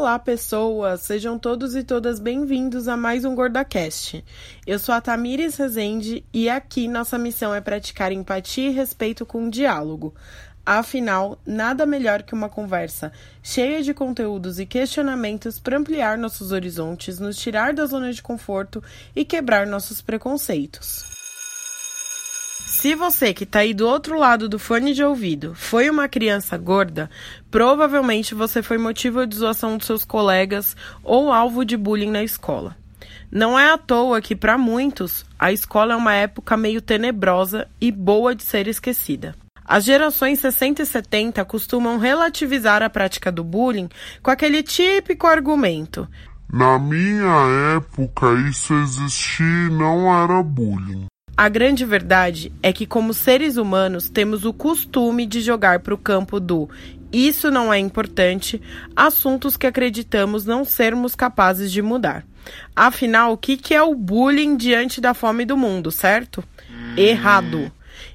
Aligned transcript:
Olá, 0.00 0.18
pessoas! 0.18 1.02
Sejam 1.02 1.38
todos 1.38 1.76
e 1.76 1.84
todas 1.84 2.18
bem-vindos 2.18 2.88
a 2.88 2.96
mais 2.96 3.22
um 3.22 3.34
GordaCast. 3.34 4.24
Eu 4.66 4.78
sou 4.78 4.94
a 4.94 5.00
Tamires 5.00 5.56
Rezende 5.56 6.24
e 6.32 6.48
aqui 6.48 6.88
nossa 6.88 7.18
missão 7.18 7.54
é 7.54 7.60
praticar 7.60 8.10
empatia 8.10 8.70
e 8.70 8.72
respeito 8.72 9.26
com 9.26 9.50
diálogo. 9.50 10.14
Afinal, 10.64 11.38
nada 11.44 11.84
melhor 11.84 12.22
que 12.22 12.32
uma 12.32 12.48
conversa 12.48 13.12
cheia 13.42 13.82
de 13.82 13.92
conteúdos 13.92 14.58
e 14.58 14.64
questionamentos 14.64 15.60
para 15.60 15.76
ampliar 15.76 16.16
nossos 16.16 16.50
horizontes, 16.50 17.20
nos 17.20 17.36
tirar 17.36 17.74
da 17.74 17.84
zona 17.84 18.10
de 18.10 18.22
conforto 18.22 18.82
e 19.14 19.22
quebrar 19.22 19.66
nossos 19.66 20.00
preconceitos. 20.00 21.19
Se 22.80 22.94
você 22.94 23.34
que 23.34 23.44
está 23.44 23.58
aí 23.58 23.74
do 23.74 23.86
outro 23.86 24.18
lado 24.18 24.48
do 24.48 24.58
fone 24.58 24.94
de 24.94 25.04
ouvido 25.04 25.54
foi 25.54 25.90
uma 25.90 26.08
criança 26.08 26.56
gorda, 26.56 27.10
provavelmente 27.50 28.34
você 28.34 28.62
foi 28.62 28.78
motivo 28.78 29.26
de 29.26 29.36
zoação 29.36 29.76
dos 29.76 29.86
seus 29.86 30.02
colegas 30.02 30.74
ou 31.04 31.30
alvo 31.30 31.62
de 31.62 31.76
bullying 31.76 32.10
na 32.10 32.24
escola. 32.24 32.74
Não 33.30 33.58
é 33.58 33.70
à 33.70 33.76
toa 33.76 34.22
que, 34.22 34.34
para 34.34 34.56
muitos, 34.56 35.26
a 35.38 35.52
escola 35.52 35.92
é 35.92 35.96
uma 35.96 36.14
época 36.14 36.56
meio 36.56 36.80
tenebrosa 36.80 37.68
e 37.78 37.92
boa 37.92 38.34
de 38.34 38.44
ser 38.44 38.66
esquecida. 38.66 39.34
As 39.62 39.84
gerações 39.84 40.38
60 40.38 40.80
e 40.80 40.86
70 40.86 41.44
costumam 41.44 41.98
relativizar 41.98 42.82
a 42.82 42.88
prática 42.88 43.30
do 43.30 43.44
bullying 43.44 43.90
com 44.22 44.30
aquele 44.30 44.62
típico 44.62 45.26
argumento: 45.26 46.08
Na 46.50 46.78
minha 46.78 47.76
época, 47.76 48.32
isso 48.48 48.72
existir 48.72 49.70
não 49.70 50.10
era 50.24 50.42
bullying. 50.42 51.10
A 51.40 51.48
grande 51.48 51.86
verdade 51.86 52.52
é 52.62 52.70
que, 52.70 52.84
como 52.84 53.14
seres 53.14 53.56
humanos, 53.56 54.10
temos 54.10 54.44
o 54.44 54.52
costume 54.52 55.24
de 55.24 55.40
jogar 55.40 55.80
para 55.80 55.94
o 55.94 55.96
campo 55.96 56.38
do 56.38 56.68
isso 57.10 57.50
não 57.50 57.72
é 57.72 57.78
importante 57.78 58.60
assuntos 58.94 59.56
que 59.56 59.66
acreditamos 59.66 60.44
não 60.44 60.66
sermos 60.66 61.14
capazes 61.14 61.72
de 61.72 61.80
mudar. 61.80 62.26
Afinal, 62.76 63.32
o 63.32 63.38
que, 63.38 63.56
que 63.56 63.74
é 63.74 63.80
o 63.82 63.94
bullying 63.94 64.54
diante 64.54 65.00
da 65.00 65.14
fome 65.14 65.46
do 65.46 65.56
mundo, 65.56 65.90
certo? 65.90 66.44
Hum. 66.70 66.94
Errado. 66.98 67.72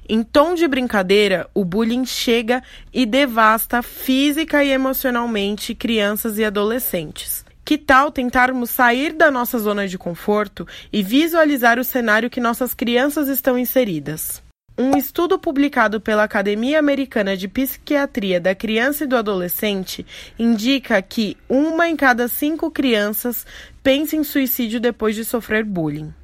Em 0.08 0.22
tom 0.22 0.54
de 0.54 0.68
brincadeira, 0.68 1.50
o 1.52 1.64
bullying 1.64 2.06
chega 2.06 2.62
e 2.94 3.04
devasta 3.04 3.82
física 3.82 4.62
e 4.62 4.70
emocionalmente 4.70 5.74
crianças 5.74 6.38
e 6.38 6.44
adolescentes. 6.44 7.44
Que 7.66 7.76
tal 7.76 8.12
tentarmos 8.12 8.70
sair 8.70 9.12
da 9.12 9.28
nossa 9.28 9.58
zona 9.58 9.88
de 9.88 9.98
conforto 9.98 10.64
e 10.92 11.02
visualizar 11.02 11.80
o 11.80 11.84
cenário 11.84 12.30
que 12.30 12.40
nossas 12.40 12.72
crianças 12.72 13.26
estão 13.26 13.58
inseridas? 13.58 14.40
Um 14.78 14.96
estudo 14.96 15.36
publicado 15.36 16.00
pela 16.00 16.22
Academia 16.22 16.78
Americana 16.78 17.36
de 17.36 17.48
Psiquiatria 17.48 18.40
da 18.40 18.54
Criança 18.54 19.02
e 19.02 19.06
do 19.08 19.16
Adolescente 19.16 20.06
indica 20.38 21.02
que 21.02 21.36
uma 21.48 21.88
em 21.88 21.96
cada 21.96 22.28
cinco 22.28 22.70
crianças 22.70 23.44
pensa 23.82 24.14
em 24.14 24.22
suicídio 24.22 24.78
depois 24.78 25.16
de 25.16 25.24
sofrer 25.24 25.64
bullying. 25.64 26.14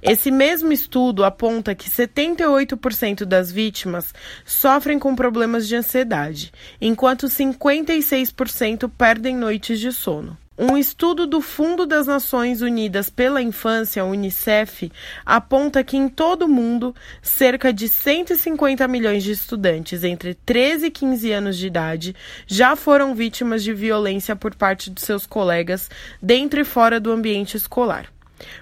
Esse 0.00 0.30
mesmo 0.30 0.70
estudo 0.70 1.24
aponta 1.24 1.74
que 1.74 1.90
78% 1.90 3.24
das 3.24 3.50
vítimas 3.50 4.14
sofrem 4.44 5.00
com 5.00 5.16
problemas 5.16 5.66
de 5.66 5.74
ansiedade, 5.74 6.52
enquanto 6.80 7.26
56% 7.26 8.88
perdem 8.96 9.34
noites 9.34 9.80
de 9.80 9.90
sono. 9.90 10.38
Um 10.56 10.78
estudo 10.78 11.26
do 11.26 11.40
Fundo 11.40 11.84
das 11.84 12.06
Nações 12.06 12.62
Unidas 12.62 13.10
pela 13.10 13.42
Infância, 13.42 14.04
Unicef, 14.04 14.90
aponta 15.26 15.82
que 15.82 15.96
em 15.96 16.08
todo 16.08 16.42
o 16.42 16.48
mundo, 16.48 16.94
cerca 17.20 17.72
de 17.72 17.88
150 17.88 18.86
milhões 18.86 19.24
de 19.24 19.32
estudantes 19.32 20.04
entre 20.04 20.34
13 20.34 20.86
e 20.86 20.90
15 20.92 21.32
anos 21.32 21.56
de 21.56 21.66
idade 21.66 22.14
já 22.46 22.76
foram 22.76 23.16
vítimas 23.16 23.64
de 23.64 23.74
violência 23.74 24.36
por 24.36 24.54
parte 24.54 24.90
de 24.90 25.00
seus 25.00 25.26
colegas 25.26 25.90
dentro 26.22 26.60
e 26.60 26.64
fora 26.64 27.00
do 27.00 27.10
ambiente 27.10 27.56
escolar. 27.56 28.13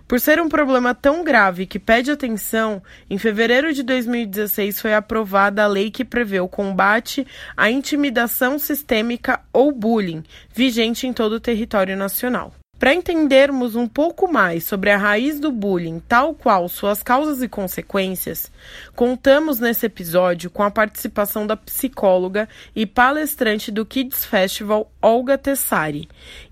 Por 0.06 0.21
ser 0.21 0.41
um 0.41 0.49
problema 0.49 0.94
tão 0.94 1.25
grave 1.25 1.66
que 1.66 1.78
pede 1.78 2.10
atenção, 2.10 2.83
em 3.09 3.19
fevereiro 3.19 3.72
de 3.72 3.83
2016 3.83 4.81
foi 4.81 4.94
aprovada 4.94 5.65
a 5.65 5.66
lei 5.66 5.91
que 5.91 6.05
prevê 6.05 6.41
o 6.41 6.49
combate 6.49 7.27
à 7.56 7.71
intimidação 7.71 8.59
sistêmica 8.59 9.41
ou 9.53 9.72
bullying, 9.72 10.22
vigente 10.55 11.06
em 11.06 11.12
todo 11.12 11.34
o 11.34 11.41
território 11.41 11.97
nacional. 11.97 12.53
Para 12.82 12.94
entendermos 12.94 13.76
um 13.76 13.87
pouco 13.87 14.26
mais 14.26 14.65
sobre 14.65 14.91
a 14.91 14.97
raiz 14.97 15.38
do 15.38 15.53
bullying, 15.53 16.00
tal 16.00 16.34
qual 16.34 16.69
suas 16.69 17.00
causas 17.00 17.41
e 17.41 17.47
consequências, 17.47 18.50
contamos 18.97 19.60
nesse 19.60 19.87
episódio 19.87 20.50
com 20.50 20.65
a 20.65 20.70
participação 20.70 21.47
da 21.47 21.56
psicóloga 21.56 22.48
e 22.75 22.84
palestrante 22.84 23.71
do 23.71 23.87
Kids 23.87 24.25
Festival, 24.25 24.91
Olga 25.00 25.38
Tessari, 25.38 26.09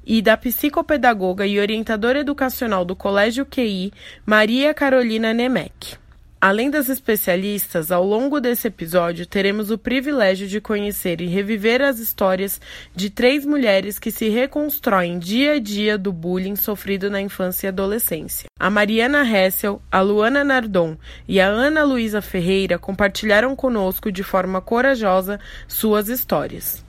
e 0.06 0.22
da 0.22 0.36
psicopedagoga 0.36 1.44
e 1.48 1.58
orientadora 1.58 2.20
educacional 2.20 2.84
do 2.84 2.94
Colégio 2.94 3.44
QI, 3.44 3.92
Maria 4.24 4.72
Carolina 4.72 5.34
Nemec. 5.34 5.98
Além 6.42 6.70
das 6.70 6.88
especialistas, 6.88 7.92
ao 7.92 8.02
longo 8.02 8.40
desse 8.40 8.66
episódio 8.66 9.26
teremos 9.26 9.70
o 9.70 9.76
privilégio 9.76 10.48
de 10.48 10.58
conhecer 10.58 11.20
e 11.20 11.26
reviver 11.26 11.82
as 11.82 11.98
histórias 11.98 12.58
de 12.96 13.10
três 13.10 13.44
mulheres 13.44 13.98
que 13.98 14.10
se 14.10 14.30
reconstroem 14.30 15.18
dia 15.18 15.56
a 15.56 15.58
dia 15.58 15.98
do 15.98 16.10
bullying 16.10 16.56
sofrido 16.56 17.10
na 17.10 17.20
infância 17.20 17.66
e 17.66 17.68
adolescência. 17.68 18.46
A 18.58 18.70
Mariana 18.70 19.22
Hessel, 19.22 19.82
a 19.92 20.00
Luana 20.00 20.42
Nardon 20.42 20.96
e 21.28 21.38
a 21.38 21.46
Ana 21.46 21.84
Luísa 21.84 22.22
Ferreira 22.22 22.78
compartilharam 22.78 23.54
conosco 23.54 24.10
de 24.10 24.22
forma 24.22 24.62
corajosa 24.62 25.38
suas 25.68 26.08
histórias. 26.08 26.82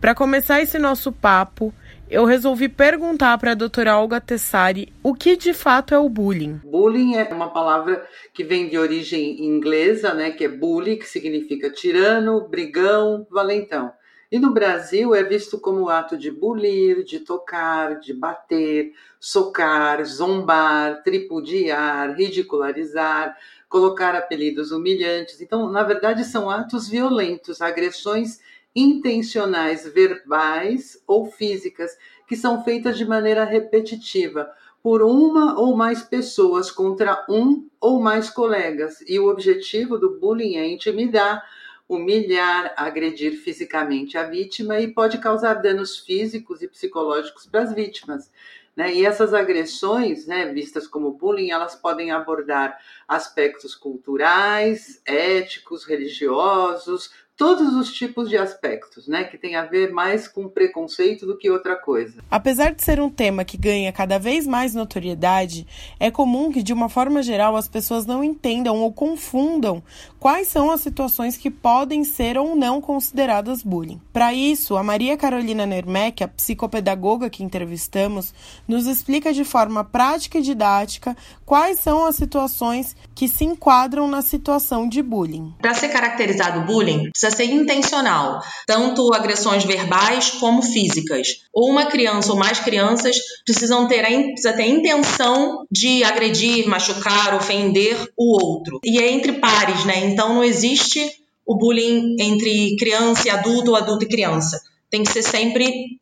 Para 0.00 0.14
começar 0.14 0.60
esse 0.60 0.78
nosso 0.78 1.10
papo, 1.10 1.74
eu 2.12 2.26
resolvi 2.26 2.68
perguntar 2.68 3.38
para 3.38 3.52
a 3.52 3.54
doutora 3.54 3.98
Olga 3.98 4.20
Tessari 4.20 4.92
o 5.02 5.14
que 5.14 5.34
de 5.34 5.54
fato 5.54 5.94
é 5.94 5.98
o 5.98 6.10
bullying. 6.10 6.60
Bullying 6.62 7.14
é 7.14 7.24
uma 7.32 7.48
palavra 7.48 8.06
que 8.34 8.44
vem 8.44 8.68
de 8.68 8.76
origem 8.76 9.42
inglesa, 9.42 10.12
né, 10.12 10.30
que 10.30 10.44
é 10.44 10.48
bully, 10.48 10.98
que 10.98 11.08
significa 11.08 11.70
tirano, 11.70 12.46
brigão, 12.46 13.26
valentão. 13.30 13.90
E 14.30 14.38
no 14.38 14.52
Brasil 14.52 15.14
é 15.14 15.24
visto 15.24 15.58
como 15.58 15.88
ato 15.88 16.14
de 16.18 16.30
bulir, 16.30 17.02
de 17.02 17.20
tocar, 17.20 17.98
de 17.98 18.12
bater, 18.12 18.92
socar, 19.18 20.04
zombar, 20.04 21.02
tripudiar, 21.02 22.14
ridicularizar, 22.14 23.34
colocar 23.70 24.14
apelidos 24.14 24.70
humilhantes. 24.70 25.40
Então, 25.40 25.70
na 25.70 25.82
verdade, 25.82 26.24
são 26.24 26.50
atos 26.50 26.88
violentos, 26.88 27.62
agressões 27.62 28.38
intencionais 28.74 29.86
verbais 29.86 31.02
ou 31.06 31.26
físicas 31.30 31.96
que 32.26 32.36
são 32.36 32.64
feitas 32.64 32.96
de 32.96 33.04
maneira 33.04 33.44
repetitiva 33.44 34.50
por 34.82 35.02
uma 35.02 35.58
ou 35.58 35.76
mais 35.76 36.02
pessoas 36.02 36.70
contra 36.70 37.24
um 37.28 37.68
ou 37.80 38.00
mais 38.00 38.28
colegas. 38.28 39.02
E 39.06 39.18
o 39.18 39.28
objetivo 39.28 39.96
do 39.96 40.18
bullying 40.18 40.56
é 40.56 40.66
intimidar, 40.66 41.44
humilhar, 41.88 42.74
agredir 42.76 43.36
fisicamente 43.42 44.18
a 44.18 44.24
vítima 44.24 44.80
e 44.80 44.88
pode 44.88 45.18
causar 45.18 45.54
danos 45.54 45.98
físicos 45.98 46.62
e 46.62 46.68
psicológicos 46.68 47.46
para 47.46 47.62
as 47.62 47.72
vítimas. 47.72 48.30
Né? 48.74 48.94
E 48.94 49.04
essas 49.04 49.34
agressões, 49.34 50.26
né, 50.26 50.46
vistas 50.46 50.86
como 50.88 51.12
bullying, 51.12 51.50
elas 51.50 51.74
podem 51.74 52.10
abordar 52.10 52.78
aspectos 53.06 53.74
culturais, 53.74 55.02
éticos, 55.04 55.84
religiosos, 55.84 57.10
todos 57.42 57.74
os 57.74 57.92
tipos 57.92 58.28
de 58.28 58.38
aspectos, 58.38 59.08
né, 59.08 59.24
que 59.24 59.36
tem 59.36 59.56
a 59.56 59.64
ver 59.64 59.90
mais 59.90 60.28
com 60.28 60.48
preconceito 60.48 61.26
do 61.26 61.36
que 61.36 61.50
outra 61.50 61.74
coisa. 61.74 62.22
Apesar 62.30 62.72
de 62.72 62.84
ser 62.84 63.00
um 63.00 63.10
tema 63.10 63.44
que 63.44 63.56
ganha 63.56 63.92
cada 63.92 64.16
vez 64.16 64.46
mais 64.46 64.76
notoriedade, 64.76 65.66
é 65.98 66.08
comum 66.08 66.52
que 66.52 66.62
de 66.62 66.72
uma 66.72 66.88
forma 66.88 67.20
geral 67.20 67.56
as 67.56 67.66
pessoas 67.66 68.06
não 68.06 68.22
entendam 68.22 68.76
ou 68.76 68.92
confundam 68.92 69.82
quais 70.20 70.46
são 70.46 70.70
as 70.70 70.82
situações 70.82 71.36
que 71.36 71.50
podem 71.50 72.04
ser 72.04 72.38
ou 72.38 72.54
não 72.54 72.80
consideradas 72.80 73.60
bullying. 73.60 74.00
Para 74.12 74.32
isso, 74.32 74.76
a 74.76 74.84
Maria 74.84 75.16
Carolina 75.16 75.66
Nermec, 75.66 76.22
a 76.22 76.28
psicopedagoga 76.28 77.28
que 77.28 77.42
entrevistamos, 77.42 78.32
nos 78.68 78.86
explica 78.86 79.32
de 79.32 79.44
forma 79.44 79.82
prática 79.82 80.38
e 80.38 80.42
didática 80.42 81.16
quais 81.44 81.80
são 81.80 82.04
as 82.06 82.14
situações 82.14 82.94
que 83.16 83.26
se 83.26 83.44
enquadram 83.44 84.06
na 84.06 84.22
situação 84.22 84.88
de 84.88 85.02
bullying. 85.02 85.52
Para 85.60 85.74
ser 85.74 85.88
caracterizado 85.88 86.60
bullying, 86.60 87.10
precisa 87.10 87.31
ser 87.32 87.44
intencional, 87.44 88.40
tanto 88.66 89.12
agressões 89.14 89.64
verbais 89.64 90.30
como 90.30 90.62
físicas. 90.62 91.42
Ou 91.52 91.70
uma 91.70 91.86
criança 91.86 92.32
ou 92.32 92.38
mais 92.38 92.60
crianças 92.60 93.16
precisam 93.44 93.88
ter 93.88 94.04
a, 94.04 94.08
precisa 94.08 94.52
ter 94.52 94.62
a 94.62 94.68
intenção 94.68 95.66
de 95.70 96.04
agredir, 96.04 96.68
machucar, 96.68 97.34
ofender 97.34 97.96
o 98.16 98.42
outro. 98.42 98.80
E 98.84 98.98
é 98.98 99.10
entre 99.10 99.32
pares, 99.34 99.84
né? 99.84 100.06
Então 100.06 100.34
não 100.34 100.44
existe 100.44 101.00
o 101.44 101.56
bullying 101.56 102.16
entre 102.18 102.76
criança 102.76 103.28
e 103.28 103.30
adulto 103.30 103.72
ou 103.72 103.76
adulto 103.76 104.04
e 104.04 104.08
criança. 104.08 104.60
Tem 104.90 105.02
que 105.02 105.10
ser 105.10 105.22
sempre 105.22 105.98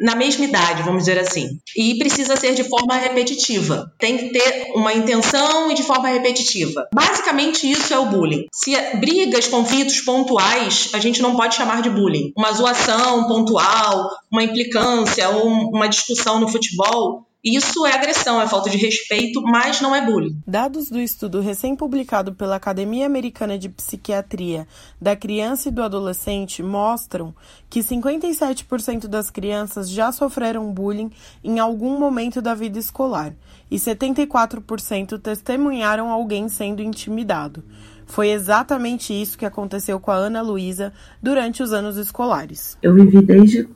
na 0.00 0.14
mesma 0.14 0.44
idade, 0.44 0.82
vamos 0.82 1.04
dizer 1.04 1.18
assim. 1.18 1.58
E 1.76 1.96
precisa 1.98 2.36
ser 2.36 2.54
de 2.54 2.64
forma 2.64 2.94
repetitiva. 2.94 3.92
Tem 3.98 4.16
que 4.16 4.30
ter 4.30 4.72
uma 4.74 4.92
intenção 4.92 5.70
e 5.70 5.74
de 5.74 5.82
forma 5.82 6.08
repetitiva. 6.08 6.88
Basicamente, 6.92 7.70
isso 7.70 7.92
é 7.94 7.98
o 7.98 8.06
bullying. 8.06 8.46
Se 8.52 8.74
brigas, 8.96 9.46
conflitos 9.46 10.00
pontuais, 10.00 10.90
a 10.92 10.98
gente 10.98 11.22
não 11.22 11.36
pode 11.36 11.54
chamar 11.54 11.82
de 11.82 11.90
bullying. 11.90 12.32
Uma 12.36 12.52
zoação 12.52 13.26
pontual, 13.28 14.10
uma 14.30 14.42
implicância 14.42 15.28
ou 15.30 15.46
uma 15.46 15.88
discussão 15.88 16.40
no 16.40 16.48
futebol 16.48 17.26
isso 17.42 17.86
é 17.86 17.94
agressão, 17.94 18.40
é 18.40 18.46
falta 18.46 18.68
de 18.68 18.76
respeito, 18.76 19.40
mas 19.42 19.80
não 19.80 19.94
é 19.94 20.04
bullying. 20.04 20.36
Dados 20.46 20.90
do 20.90 21.00
estudo 21.00 21.40
recém-publicado 21.40 22.34
pela 22.34 22.56
Academia 22.56 23.06
Americana 23.06 23.58
de 23.58 23.68
Psiquiatria 23.68 24.68
da 25.00 25.16
Criança 25.16 25.68
e 25.68 25.72
do 25.72 25.82
Adolescente 25.82 26.62
mostram 26.62 27.34
que 27.70 27.80
57% 27.80 29.06
das 29.06 29.30
crianças 29.30 29.88
já 29.88 30.12
sofreram 30.12 30.70
bullying 30.70 31.10
em 31.42 31.58
algum 31.58 31.98
momento 31.98 32.42
da 32.42 32.54
vida 32.54 32.78
escolar 32.78 33.34
e 33.70 33.76
74% 33.76 35.18
testemunharam 35.18 36.10
alguém 36.10 36.46
sendo 36.48 36.82
intimidado. 36.82 37.64
Foi 38.04 38.28
exatamente 38.28 39.14
isso 39.14 39.38
que 39.38 39.46
aconteceu 39.46 39.98
com 40.00 40.10
a 40.10 40.16
Ana 40.16 40.42
Luísa 40.42 40.92
durante 41.22 41.62
os 41.62 41.72
anos 41.72 41.96
escolares. 41.96 42.76
Eu 42.82 42.92
vivi 42.92 43.22
desde 43.22 43.68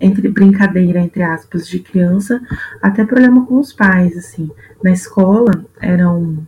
entre 0.00 0.28
brincadeira, 0.28 1.00
entre 1.00 1.22
aspas, 1.22 1.66
de 1.68 1.78
criança, 1.78 2.40
até 2.82 3.04
problema 3.04 3.46
com 3.46 3.58
os 3.58 3.72
pais, 3.72 4.16
assim. 4.16 4.50
Na 4.82 4.90
escola, 4.90 5.64
eram, 5.80 6.46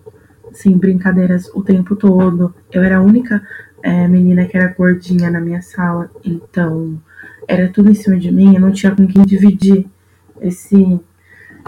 assim, 0.51 0.77
brincadeiras 0.77 1.49
o 1.55 1.63
tempo 1.63 1.97
todo. 1.97 2.55
Eu 2.73 2.83
era 2.83 2.99
a 2.99 3.03
única 3.03 3.43
é, 3.83 4.09
menina 4.09 4.47
que 4.47 4.57
era 4.57 4.75
gordinha 4.77 5.31
na 5.31 5.41
minha 5.41 5.63
sala, 5.63 6.11
então 6.25 7.01
era 7.47 7.69
tudo 7.69 7.91
em 7.91 7.95
cima 7.95 8.19
de 8.19 8.33
mim, 8.33 8.55
eu 8.55 8.61
não 8.61 8.73
tinha 8.73 8.95
com 8.95 9.07
quem 9.07 9.25
dividir 9.25 9.87
esse 10.41 11.01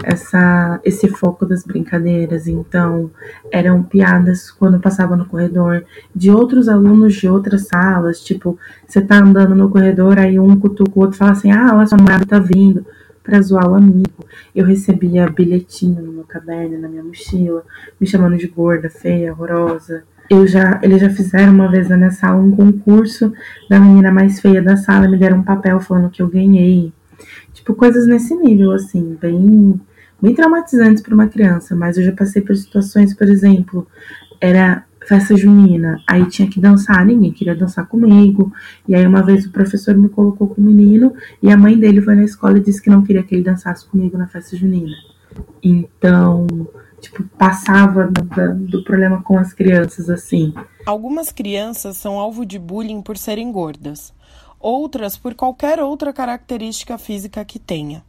essa, 0.03 0.79
esse 0.83 1.07
foco 1.07 1.45
das 1.45 1.63
brincadeiras. 1.63 2.47
Então, 2.47 3.11
eram 3.51 3.83
piadas 3.83 4.51
quando 4.51 4.79
passava 4.79 5.15
no 5.15 5.25
corredor 5.25 5.83
de 6.15 6.31
outros 6.31 6.67
alunos 6.67 7.15
de 7.15 7.27
outras 7.27 7.67
salas. 7.67 8.23
Tipo, 8.23 8.57
você 8.87 9.01
tá 9.01 9.17
andando 9.17 9.55
no 9.55 9.69
corredor, 9.69 10.17
aí 10.17 10.39
um 10.39 10.59
cutuca 10.59 10.91
o 10.95 11.01
outro 11.01 11.17
fala 11.17 11.31
assim: 11.31 11.51
Ah, 11.51 11.75
olha, 11.75 11.87
sua 11.87 11.97
namorada 11.97 12.25
tá 12.25 12.39
vindo 12.39 12.85
para 13.23 13.41
zoar 13.41 13.69
o 13.69 13.75
amigo. 13.75 14.25
Eu 14.55 14.65
recebia 14.65 15.29
bilhetinho 15.29 16.01
no 16.01 16.11
meu 16.11 16.23
caderno, 16.23 16.79
na 16.79 16.87
minha 16.87 17.03
mochila, 17.03 17.63
me 17.99 18.07
chamando 18.07 18.37
de 18.37 18.47
gorda, 18.47 18.89
feia, 18.89 19.31
horrorosa. 19.31 20.03
Eu 20.29 20.45
já, 20.45 20.79
eles 20.83 21.01
já 21.01 21.09
fizeram 21.09 21.53
uma 21.53 21.69
vez 21.69 21.89
na 21.89 21.97
minha 21.97 22.11
sala 22.11 22.39
um 22.39 22.51
concurso 22.51 23.33
da 23.67 23.79
menina 23.79 24.11
mais 24.11 24.39
feia 24.39 24.61
da 24.61 24.77
sala, 24.77 25.07
me 25.07 25.17
deram 25.17 25.39
um 25.39 25.43
papel 25.43 25.79
falando 25.79 26.09
que 26.09 26.21
eu 26.21 26.27
ganhei. 26.27 26.93
Tipo, 27.53 27.73
coisas 27.73 28.07
nesse 28.07 28.35
nível, 28.35 28.71
assim, 28.71 29.17
bem 29.19 29.79
bem 30.21 30.33
traumatizantes 30.33 31.01
para 31.01 31.13
uma 31.13 31.27
criança, 31.27 31.75
mas 31.75 31.97
eu 31.97 32.03
já 32.03 32.11
passei 32.11 32.41
por 32.41 32.55
situações, 32.55 33.13
por 33.13 33.27
exemplo, 33.27 33.87
era 34.39 34.83
festa 35.07 35.35
junina, 35.35 36.01
aí 36.07 36.25
tinha 36.27 36.47
que 36.47 36.59
dançar, 36.59 37.05
ninguém 37.05 37.31
queria 37.31 37.55
dançar 37.55 37.87
comigo, 37.87 38.53
e 38.87 38.93
aí 38.93 39.05
uma 39.07 39.23
vez 39.23 39.45
o 39.45 39.51
professor 39.51 39.95
me 39.95 40.09
colocou 40.09 40.47
com 40.47 40.61
o 40.61 40.63
menino, 40.63 41.13
e 41.41 41.51
a 41.51 41.57
mãe 41.57 41.77
dele 41.77 42.01
foi 42.01 42.15
na 42.15 42.23
escola 42.23 42.57
e 42.57 42.61
disse 42.61 42.81
que 42.81 42.89
não 42.89 43.01
queria 43.01 43.23
que 43.23 43.33
ele 43.33 43.43
dançasse 43.43 43.87
comigo 43.87 44.17
na 44.17 44.27
festa 44.27 44.55
junina. 44.55 44.95
Então, 45.63 46.45
tipo, 46.99 47.23
passava 47.37 48.07
do, 48.07 48.55
do 48.55 48.83
problema 48.83 49.21
com 49.23 49.37
as 49.37 49.53
crianças 49.53 50.09
assim. 50.09 50.53
Algumas 50.85 51.31
crianças 51.31 51.97
são 51.97 52.19
alvo 52.19 52.45
de 52.45 52.59
bullying 52.59 53.01
por 53.01 53.17
serem 53.17 53.51
gordas, 53.51 54.13
outras 54.59 55.17
por 55.17 55.33
qualquer 55.33 55.79
outra 55.79 56.13
característica 56.13 56.97
física 56.97 57.43
que 57.45 57.57
tenha. 57.57 58.03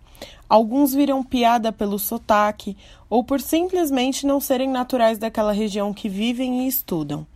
Alguns 0.49 0.95
viram 0.95 1.23
piada 1.23 1.73
pelo 1.73 1.99
sotaque 1.99 2.77
ou 3.09 3.23
por 3.23 3.41
simplesmente 3.41 4.27
não 4.27 4.41
serem 4.41 4.69
naturais 4.69 5.19
daquela 5.19 5.53
região 5.53 5.93
que 5.93 6.09
vivem 6.09 6.65
e 6.65 6.69
estudam. 6.69 7.27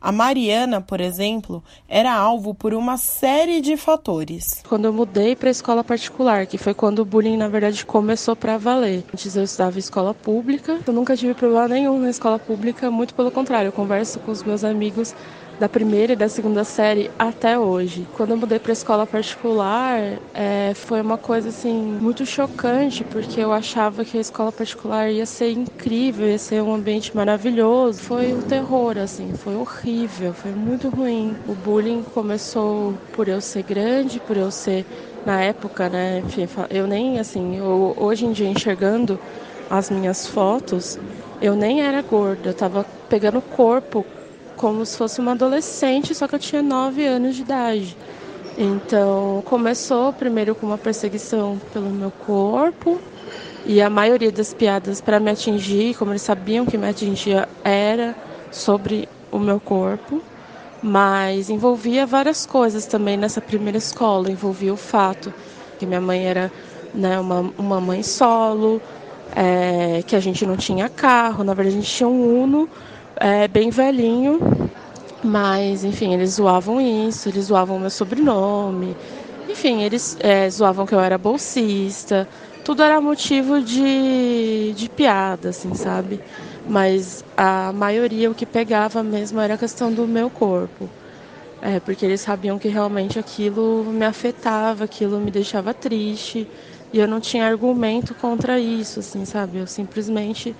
A 0.00 0.12
Mariana, 0.12 0.80
por 0.80 1.00
exemplo, 1.00 1.62
era 1.88 2.12
alvo 2.12 2.54
por 2.54 2.74
uma 2.74 2.96
série 2.96 3.60
de 3.60 3.76
fatores. 3.76 4.62
Quando 4.68 4.84
eu 4.84 4.92
mudei 4.92 5.34
para 5.34 5.48
a 5.48 5.50
escola 5.50 5.82
particular, 5.82 6.46
que 6.46 6.58
foi 6.58 6.74
quando 6.74 7.00
o 7.00 7.04
bullying 7.04 7.36
na 7.36 7.48
verdade 7.48 7.84
começou 7.84 8.36
para 8.36 8.58
valer. 8.58 9.04
Antes 9.12 9.34
eu 9.34 9.42
estudava 9.42 9.76
em 9.76 9.80
escola 9.80 10.14
pública, 10.14 10.80
eu 10.86 10.92
nunca 10.92 11.16
tive 11.16 11.34
problema 11.34 11.68
nenhum 11.68 11.98
na 11.98 12.10
escola 12.10 12.38
pública, 12.38 12.90
muito 12.90 13.14
pelo 13.14 13.30
contrário, 13.30 13.68
eu 13.68 13.72
converso 13.72 14.20
com 14.20 14.30
os 14.30 14.42
meus 14.42 14.62
amigos 14.64 15.14
da 15.58 15.68
primeira 15.68 16.12
e 16.12 16.16
da 16.16 16.28
segunda 16.28 16.64
série 16.64 17.10
até 17.18 17.58
hoje. 17.58 18.08
Quando 18.12 18.32
eu 18.32 18.36
mudei 18.36 18.58
para 18.58 18.72
escola 18.72 19.06
particular, 19.06 20.20
é, 20.32 20.72
foi 20.74 21.00
uma 21.00 21.16
coisa 21.16 21.48
assim 21.50 21.72
muito 22.00 22.26
chocante, 22.26 23.04
porque 23.04 23.40
eu 23.40 23.52
achava 23.52 24.04
que 24.04 24.18
a 24.18 24.20
escola 24.20 24.52
particular 24.52 25.10
ia 25.10 25.26
ser 25.26 25.52
incrível, 25.52 26.28
ia 26.28 26.38
ser 26.38 26.62
um 26.62 26.74
ambiente 26.74 27.14
maravilhoso. 27.14 28.00
Foi 28.00 28.34
um 28.34 28.40
terror, 28.40 28.98
assim, 28.98 29.32
foi 29.34 29.54
horrível, 29.54 30.34
foi 30.34 30.52
muito 30.52 30.88
ruim. 30.88 31.36
O 31.46 31.54
bullying 31.54 32.02
começou 32.02 32.98
por 33.12 33.28
eu 33.28 33.40
ser 33.40 33.62
grande, 33.62 34.20
por 34.20 34.36
eu 34.36 34.50
ser 34.50 34.84
na 35.24 35.40
época, 35.40 35.88
né? 35.88 36.18
Enfim, 36.18 36.46
eu 36.70 36.86
nem 36.86 37.18
assim, 37.18 37.56
eu, 37.56 37.94
hoje 37.96 38.26
em 38.26 38.32
dia 38.32 38.48
enxergando 38.48 39.18
as 39.70 39.88
minhas 39.88 40.26
fotos, 40.26 40.98
eu 41.40 41.54
nem 41.56 41.82
era 41.82 42.02
gorda, 42.02 42.50
eu 42.50 42.54
tava 42.54 42.84
pegando 43.08 43.40
corpo 43.40 44.04
como 44.56 44.84
se 44.84 44.96
fosse 44.96 45.20
uma 45.20 45.32
adolescente, 45.32 46.14
só 46.14 46.26
que 46.26 46.34
eu 46.34 46.38
tinha 46.38 46.62
9 46.62 47.04
anos 47.06 47.36
de 47.36 47.42
idade. 47.42 47.96
Então, 48.56 49.42
começou 49.46 50.12
primeiro 50.12 50.54
com 50.54 50.66
uma 50.66 50.78
perseguição 50.78 51.60
pelo 51.72 51.90
meu 51.90 52.10
corpo, 52.10 53.00
e 53.66 53.80
a 53.80 53.88
maioria 53.88 54.30
das 54.30 54.52
piadas 54.52 55.00
para 55.00 55.18
me 55.18 55.30
atingir, 55.30 55.94
como 55.96 56.12
eles 56.12 56.22
sabiam 56.22 56.66
que 56.66 56.76
me 56.76 56.88
atingia, 56.88 57.48
era 57.64 58.14
sobre 58.50 59.08
o 59.32 59.38
meu 59.38 59.58
corpo, 59.58 60.22
mas 60.82 61.48
envolvia 61.48 62.04
várias 62.04 62.44
coisas 62.44 62.84
também 62.84 63.16
nessa 63.16 63.40
primeira 63.40 63.78
escola. 63.78 64.30
Envolvia 64.30 64.72
o 64.72 64.76
fato 64.76 65.32
que 65.78 65.86
minha 65.86 66.00
mãe 66.00 66.26
era 66.26 66.52
né, 66.94 67.18
uma, 67.18 67.52
uma 67.58 67.80
mãe 67.80 68.02
solo, 68.02 68.80
é, 69.34 70.02
que 70.06 70.14
a 70.14 70.20
gente 70.20 70.46
não 70.46 70.56
tinha 70.56 70.88
carro, 70.88 71.42
na 71.42 71.54
verdade 71.54 71.76
a 71.76 71.80
gente 71.80 71.90
tinha 71.90 72.08
um 72.08 72.42
Uno 72.42 72.68
é, 73.16 73.48
bem 73.48 73.70
velhinho, 73.70 74.40
mas 75.22 75.84
enfim, 75.84 76.14
eles 76.14 76.32
zoavam 76.32 76.80
isso, 76.80 77.28
eles 77.28 77.46
zoavam 77.46 77.78
meu 77.78 77.90
sobrenome, 77.90 78.96
enfim, 79.48 79.82
eles 79.82 80.16
é, 80.20 80.48
zoavam 80.50 80.86
que 80.86 80.94
eu 80.94 81.00
era 81.00 81.16
bolsista, 81.18 82.28
tudo 82.64 82.82
era 82.82 83.00
motivo 83.00 83.60
de, 83.60 84.72
de 84.74 84.88
piada, 84.88 85.50
assim, 85.50 85.74
sabe? 85.74 86.18
Mas 86.66 87.22
a 87.36 87.72
maioria, 87.72 88.30
o 88.30 88.34
que 88.34 88.46
pegava 88.46 89.02
mesmo 89.02 89.38
era 89.40 89.54
a 89.54 89.58
questão 89.58 89.92
do 89.92 90.06
meu 90.08 90.30
corpo. 90.30 90.88
É, 91.60 91.80
porque 91.80 92.04
eles 92.04 92.20
sabiam 92.20 92.58
que 92.58 92.68
realmente 92.68 93.18
aquilo 93.18 93.84
me 93.92 94.04
afetava, 94.04 94.84
aquilo 94.84 95.18
me 95.20 95.30
deixava 95.30 95.72
triste. 95.74 96.46
E 96.92 96.98
eu 96.98 97.08
não 97.08 97.20
tinha 97.20 97.46
argumento 97.46 98.14
contra 98.14 98.58
isso, 98.58 99.00
assim, 99.00 99.24
sabe? 99.24 99.58
Eu 99.58 99.66
simplesmente 99.66 100.54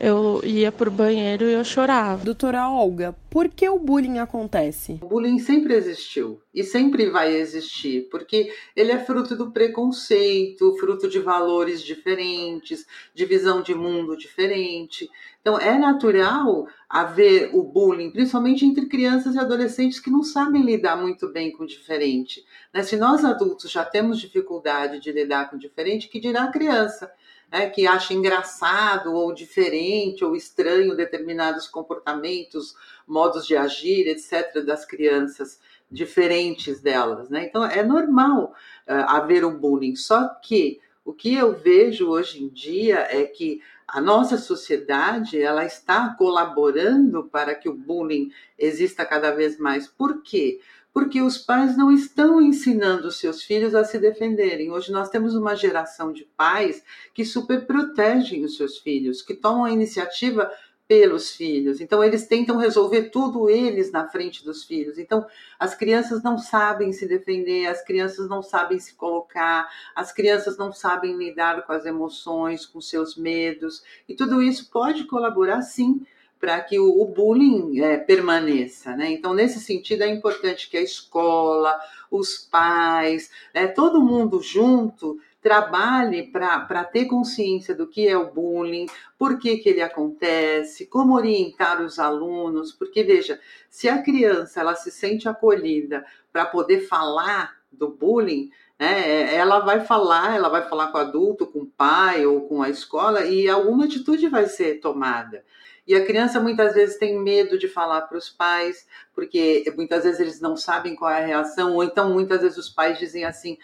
eu 0.00 0.40
ia 0.44 0.70
pro 0.70 0.90
banheiro 0.90 1.44
e 1.44 1.52
eu 1.52 1.64
chorava. 1.64 2.24
Doutora 2.24 2.68
Olga, 2.68 3.14
por 3.30 3.48
que 3.48 3.68
o 3.68 3.78
bullying 3.78 4.18
acontece? 4.18 4.98
O 5.02 5.06
bullying 5.06 5.38
sempre 5.38 5.74
existiu 5.74 6.40
e 6.54 6.62
sempre 6.62 7.10
vai 7.10 7.34
existir, 7.34 8.08
porque 8.10 8.52
ele 8.74 8.92
é 8.92 8.98
fruto 8.98 9.36
do 9.36 9.50
preconceito, 9.50 10.76
fruto 10.78 11.08
de 11.08 11.18
valores 11.18 11.82
diferentes, 11.82 12.86
de 13.14 13.24
visão 13.24 13.62
de 13.62 13.74
mundo 13.74 14.16
diferente. 14.16 15.08
Então 15.40 15.58
é 15.58 15.78
natural 15.78 16.66
haver 16.88 17.50
o 17.54 17.62
bullying, 17.62 18.10
principalmente 18.10 18.64
entre 18.64 18.86
crianças 18.86 19.34
e 19.34 19.38
adolescentes 19.38 20.00
que 20.00 20.10
não 20.10 20.22
sabem 20.22 20.62
lidar 20.62 20.96
muito 20.96 21.28
bem 21.28 21.52
com 21.52 21.64
o 21.64 21.66
diferente. 21.66 22.44
Né? 22.74 22.82
Se 22.82 22.96
nós 22.96 23.24
adultos 23.24 23.70
já 23.70 23.84
temos 23.84 24.18
dificuldade 24.18 24.98
de 24.98 25.12
lidar 25.12 25.48
com 25.48 25.56
o 25.56 25.58
diferente, 25.58 26.08
que 26.08 26.18
dirá 26.18 26.44
a 26.44 26.52
criança? 26.52 27.10
Né, 27.50 27.70
que 27.70 27.86
acha 27.86 28.12
engraçado 28.12 29.12
ou 29.14 29.32
diferente 29.32 30.24
ou 30.24 30.34
estranho 30.34 30.96
determinados 30.96 31.68
comportamentos, 31.68 32.74
modos 33.06 33.46
de 33.46 33.56
agir, 33.56 34.06
etc., 34.08 34.64
das 34.64 34.84
crianças 34.84 35.60
diferentes 35.90 36.80
delas. 36.80 37.28
Né? 37.30 37.44
Então, 37.44 37.64
é 37.64 37.82
normal 37.82 38.54
uh, 38.86 38.92
haver 39.08 39.44
um 39.44 39.56
bullying, 39.56 39.94
só 39.94 40.28
que 40.42 40.80
o 41.04 41.12
que 41.12 41.34
eu 41.34 41.54
vejo 41.54 42.08
hoje 42.08 42.42
em 42.42 42.48
dia 42.48 43.06
é 43.08 43.24
que 43.24 43.60
a 43.86 44.00
nossa 44.00 44.36
sociedade 44.36 45.40
ela 45.40 45.64
está 45.64 46.12
colaborando 46.18 47.24
para 47.24 47.54
que 47.54 47.68
o 47.68 47.74
bullying 47.74 48.32
exista 48.58 49.06
cada 49.06 49.30
vez 49.30 49.56
mais. 49.58 49.86
Por 49.86 50.22
quê? 50.22 50.60
Porque 50.96 51.20
os 51.20 51.36
pais 51.36 51.76
não 51.76 51.92
estão 51.92 52.40
ensinando 52.40 53.08
os 53.08 53.18
seus 53.18 53.42
filhos 53.42 53.74
a 53.74 53.84
se 53.84 53.98
defenderem. 53.98 54.70
Hoje 54.70 54.90
nós 54.90 55.10
temos 55.10 55.34
uma 55.34 55.54
geração 55.54 56.10
de 56.10 56.24
pais 56.24 56.82
que 57.12 57.22
super 57.22 57.66
protegem 57.66 58.42
os 58.46 58.56
seus 58.56 58.78
filhos, 58.78 59.20
que 59.20 59.34
tomam 59.34 59.66
a 59.66 59.70
iniciativa 59.70 60.50
pelos 60.88 61.32
filhos. 61.32 61.82
Então, 61.82 62.02
eles 62.02 62.26
tentam 62.26 62.56
resolver 62.56 63.10
tudo 63.10 63.50
eles 63.50 63.92
na 63.92 64.08
frente 64.08 64.42
dos 64.42 64.64
filhos. 64.64 64.96
Então, 64.96 65.26
as 65.58 65.74
crianças 65.74 66.22
não 66.22 66.38
sabem 66.38 66.90
se 66.94 67.06
defender, 67.06 67.66
as 67.66 67.84
crianças 67.84 68.26
não 68.26 68.42
sabem 68.42 68.78
se 68.78 68.94
colocar, 68.94 69.68
as 69.94 70.10
crianças 70.10 70.56
não 70.56 70.72
sabem 70.72 71.14
lidar 71.18 71.66
com 71.66 71.74
as 71.74 71.84
emoções, 71.84 72.64
com 72.64 72.80
seus 72.80 73.18
medos. 73.18 73.82
E 74.08 74.14
tudo 74.14 74.40
isso 74.40 74.70
pode 74.70 75.04
colaborar, 75.04 75.60
sim, 75.60 76.06
para 76.38 76.60
que 76.60 76.78
o, 76.78 77.04
bullying 77.04 77.80
é, 77.80 77.96
permaneça. 77.96 78.94
Né? 78.96 79.10
Então, 79.10 79.34
nesse 79.34 79.60
sentido, 79.60 80.02
é 80.02 80.08
importante 80.08 80.68
que 80.68 80.76
a 80.76 80.82
escola, 80.82 81.78
os 82.10 82.38
pais, 82.38 83.30
né, 83.54 83.66
todo 83.66 84.02
mundo 84.02 84.40
junto 84.42 85.18
trabalhe 85.40 86.24
para 86.24 86.84
ter 86.84 87.04
consciência 87.04 87.72
do 87.72 87.86
que 87.86 88.08
é 88.08 88.18
o 88.18 88.32
bullying, 88.32 88.86
por 89.16 89.38
que, 89.38 89.58
que 89.58 89.68
ele 89.68 89.80
acontece, 89.80 90.86
como 90.86 91.14
orientar 91.14 91.80
os 91.80 92.00
alunos, 92.00 92.72
porque 92.72 93.04
veja, 93.04 93.40
se 93.70 93.88
a 93.88 94.02
criança 94.02 94.60
ela 94.60 94.74
se 94.74 94.90
sente 94.90 95.28
acolhida 95.28 96.04
para 96.32 96.46
poder 96.46 96.88
falar 96.88 97.54
do 97.70 97.88
bullying, 97.88 98.50
né, 98.76 99.34
ela 99.34 99.60
vai 99.60 99.84
falar, 99.84 100.34
ela 100.34 100.48
vai 100.48 100.68
falar 100.68 100.88
com 100.88 100.98
o 100.98 101.00
adulto, 101.00 101.46
com 101.46 101.60
o 101.60 101.66
pai 101.66 102.26
ou 102.26 102.48
com 102.48 102.60
a 102.60 102.68
escola 102.68 103.24
e 103.24 103.48
alguma 103.48 103.84
atitude 103.84 104.28
vai 104.28 104.46
ser 104.46 104.80
tomada. 104.80 105.44
E 105.86 105.94
a 105.94 106.04
criança 106.04 106.40
muitas 106.40 106.74
vezes 106.74 106.98
tem 106.98 107.18
medo 107.18 107.58
de 107.58 107.68
falar 107.68 108.02
para 108.02 108.18
os 108.18 108.28
pais, 108.28 108.86
porque 109.14 109.64
muitas 109.76 110.04
vezes 110.04 110.18
eles 110.18 110.40
não 110.40 110.56
sabem 110.56 110.96
qual 110.96 111.10
é 111.10 111.22
a 111.22 111.26
reação, 111.26 111.74
ou 111.74 111.84
então 111.84 112.12
muitas 112.12 112.40
vezes 112.40 112.58
os 112.58 112.68
pais 112.68 112.98
dizem 112.98 113.24
assim: 113.24 113.56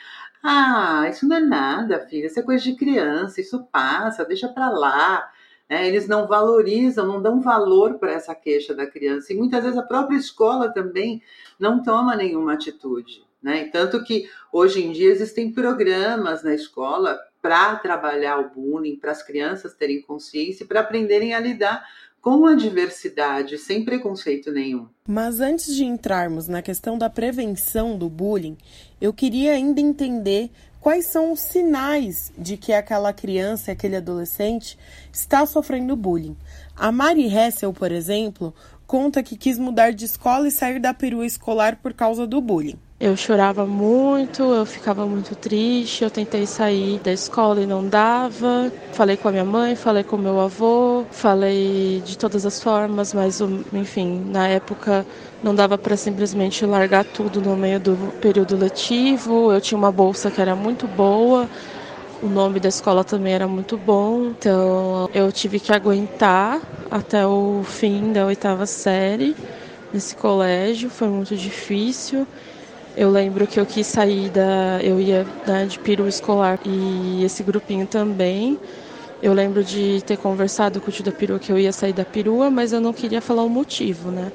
ah, 0.42 1.06
isso 1.08 1.26
não 1.26 1.36
é 1.36 1.40
nada, 1.40 2.06
filha, 2.08 2.26
isso 2.26 2.38
é 2.38 2.42
coisa 2.42 2.62
de 2.62 2.76
criança, 2.76 3.40
isso 3.40 3.64
passa, 3.72 4.24
deixa 4.24 4.48
para 4.48 4.70
lá. 4.70 5.30
É, 5.68 5.86
eles 5.88 6.06
não 6.06 6.26
valorizam, 6.26 7.06
não 7.06 7.22
dão 7.22 7.40
valor 7.40 7.94
para 7.98 8.12
essa 8.12 8.34
queixa 8.34 8.74
da 8.74 8.86
criança. 8.86 9.32
E 9.32 9.36
muitas 9.36 9.62
vezes 9.64 9.78
a 9.78 9.82
própria 9.82 10.16
escola 10.16 10.70
também 10.70 11.22
não 11.58 11.82
toma 11.82 12.14
nenhuma 12.14 12.52
atitude. 12.52 13.24
Né? 13.42 13.64
Tanto 13.72 14.04
que 14.04 14.28
hoje 14.52 14.84
em 14.84 14.92
dia 14.92 15.10
existem 15.10 15.50
programas 15.50 16.42
na 16.42 16.54
escola 16.54 17.18
para 17.40 17.76
trabalhar 17.76 18.38
o 18.38 18.50
bullying, 18.50 18.96
para 18.96 19.10
as 19.10 19.22
crianças 19.22 19.74
terem 19.74 20.02
consciência, 20.02 20.66
para 20.66 20.80
aprenderem 20.80 21.34
a 21.34 21.40
lidar 21.40 21.84
com 22.22 22.46
a 22.46 22.54
diversidade, 22.54 23.58
sem 23.58 23.84
preconceito 23.84 24.52
nenhum. 24.52 24.86
Mas 25.08 25.40
antes 25.40 25.74
de 25.74 25.84
entrarmos 25.84 26.46
na 26.46 26.62
questão 26.62 26.96
da 26.96 27.10
prevenção 27.10 27.98
do 27.98 28.08
bullying, 28.08 28.56
eu 29.00 29.12
queria 29.12 29.54
ainda 29.54 29.80
entender 29.80 30.48
quais 30.80 31.06
são 31.06 31.32
os 31.32 31.40
sinais 31.40 32.32
de 32.38 32.56
que 32.56 32.72
aquela 32.72 33.12
criança, 33.12 33.72
aquele 33.72 33.96
adolescente 33.96 34.78
está 35.12 35.44
sofrendo 35.44 35.96
bullying. 35.96 36.36
A 36.76 36.92
Mari 36.92 37.26
Hessel, 37.26 37.72
por 37.72 37.90
exemplo, 37.90 38.54
conta 38.86 39.20
que 39.20 39.36
quis 39.36 39.58
mudar 39.58 39.90
de 39.90 40.04
escola 40.04 40.46
e 40.46 40.52
sair 40.52 40.78
da 40.78 40.94
perua 40.94 41.26
escolar 41.26 41.80
por 41.82 41.92
causa 41.92 42.24
do 42.24 42.40
bullying. 42.40 42.78
Eu 43.04 43.16
chorava 43.16 43.66
muito, 43.66 44.44
eu 44.54 44.64
ficava 44.64 45.04
muito 45.04 45.34
triste, 45.34 46.04
eu 46.04 46.10
tentei 46.10 46.46
sair 46.46 47.00
da 47.00 47.12
escola 47.12 47.60
e 47.60 47.66
não 47.66 47.84
dava. 47.84 48.70
Falei 48.92 49.16
com 49.16 49.26
a 49.26 49.32
minha 49.32 49.44
mãe, 49.44 49.74
falei 49.74 50.04
com 50.04 50.16
meu 50.16 50.38
avô, 50.38 51.04
falei 51.10 52.00
de 52.06 52.16
todas 52.16 52.46
as 52.46 52.62
formas, 52.62 53.12
mas 53.12 53.40
enfim, 53.72 54.22
na 54.30 54.46
época 54.46 55.04
não 55.42 55.52
dava 55.52 55.76
para 55.76 55.96
simplesmente 55.96 56.64
largar 56.64 57.04
tudo 57.04 57.40
no 57.40 57.56
meio 57.56 57.80
do 57.80 57.96
período 58.20 58.56
letivo. 58.56 59.52
Eu 59.52 59.60
tinha 59.60 59.76
uma 59.76 59.90
bolsa 59.90 60.30
que 60.30 60.40
era 60.40 60.54
muito 60.54 60.86
boa, 60.86 61.50
o 62.22 62.28
nome 62.28 62.60
da 62.60 62.68
escola 62.68 63.02
também 63.02 63.32
era 63.34 63.48
muito 63.48 63.76
bom, 63.76 64.26
então 64.26 65.10
eu 65.12 65.32
tive 65.32 65.58
que 65.58 65.72
aguentar 65.72 66.60
até 66.88 67.26
o 67.26 67.64
fim 67.64 68.12
da 68.12 68.26
oitava 68.26 68.64
série 68.64 69.34
nesse 69.92 70.14
colégio, 70.14 70.88
foi 70.88 71.08
muito 71.08 71.34
difícil. 71.36 72.28
Eu 72.96 73.10
lembro 73.10 73.46
que 73.46 73.58
eu 73.58 73.64
quis 73.64 73.86
sair 73.86 74.28
da. 74.28 74.80
Eu 74.82 75.00
ia 75.00 75.24
né, 75.46 75.66
de 75.66 75.78
peru 75.78 76.06
escolar 76.06 76.58
e 76.64 77.24
esse 77.24 77.42
grupinho 77.42 77.86
também. 77.86 78.58
Eu 79.22 79.32
lembro 79.32 79.62
de 79.62 80.02
ter 80.02 80.18
conversado 80.18 80.80
com 80.80 80.90
o 80.90 80.92
tio 80.92 81.04
da 81.04 81.12
perua 81.12 81.38
que 81.38 81.50
eu 81.50 81.58
ia 81.58 81.72
sair 81.72 81.92
da 81.92 82.04
perua, 82.04 82.50
mas 82.50 82.72
eu 82.72 82.80
não 82.80 82.92
queria 82.92 83.20
falar 83.20 83.44
o 83.44 83.48
motivo, 83.48 84.10
né? 84.10 84.32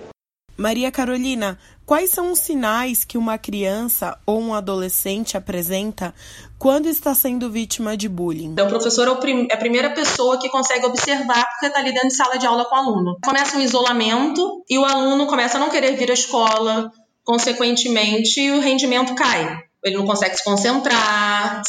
Maria 0.58 0.92
Carolina, 0.92 1.60
quais 1.86 2.10
são 2.10 2.32
os 2.32 2.40
sinais 2.40 3.06
que 3.06 3.16
uma 3.16 3.38
criança 3.38 4.18
ou 4.26 4.42
um 4.42 4.56
adolescente 4.56 5.38
apresenta 5.38 6.16
quando 6.58 6.88
está 6.88 7.14
sendo 7.14 7.52
vítima 7.52 7.96
de 7.96 8.10
bullying? 8.10 8.54
Então, 8.54 8.66
o 8.66 8.70
professor 8.70 9.08
é, 9.08 9.32
é 9.52 9.54
a 9.54 9.58
primeira 9.58 9.92
pessoa 9.92 10.40
que 10.40 10.50
consegue 10.50 10.84
observar 10.88 11.46
porque 11.46 11.68
está 11.68 11.80
ali 11.80 11.94
dentro 11.94 12.08
de 12.08 12.16
sala 12.16 12.40
de 12.40 12.48
aula 12.48 12.66
com 12.66 12.76
o 12.76 12.80
aluno. 12.80 13.18
Começa 13.24 13.56
um 13.56 13.62
isolamento 13.62 14.64
e 14.68 14.80
o 14.80 14.86
aluno 14.86 15.28
começa 15.28 15.58
a 15.58 15.60
não 15.60 15.70
querer 15.70 15.96
vir 15.96 16.10
à 16.10 16.16
escola, 16.16 16.92
consequentemente 17.28 18.50
o 18.52 18.62
rendimento 18.62 19.14
cai. 19.14 19.62
Ele 19.84 19.98
não 19.98 20.06
consegue 20.06 20.38
se 20.38 20.44
concentrar, 20.46 21.62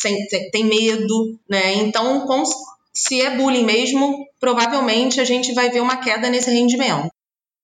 tem 0.53 0.65
medo, 0.65 1.37
né? 1.49 1.75
Então, 1.75 2.25
se 2.95 3.21
é 3.21 3.37
bullying 3.37 3.65
mesmo, 3.65 4.25
provavelmente 4.41 5.21
a 5.21 5.25
gente 5.25 5.53
vai 5.53 5.69
ver 5.69 5.81
uma 5.81 5.97
queda 5.97 6.31
nesse 6.31 6.49
rendimento. 6.49 7.11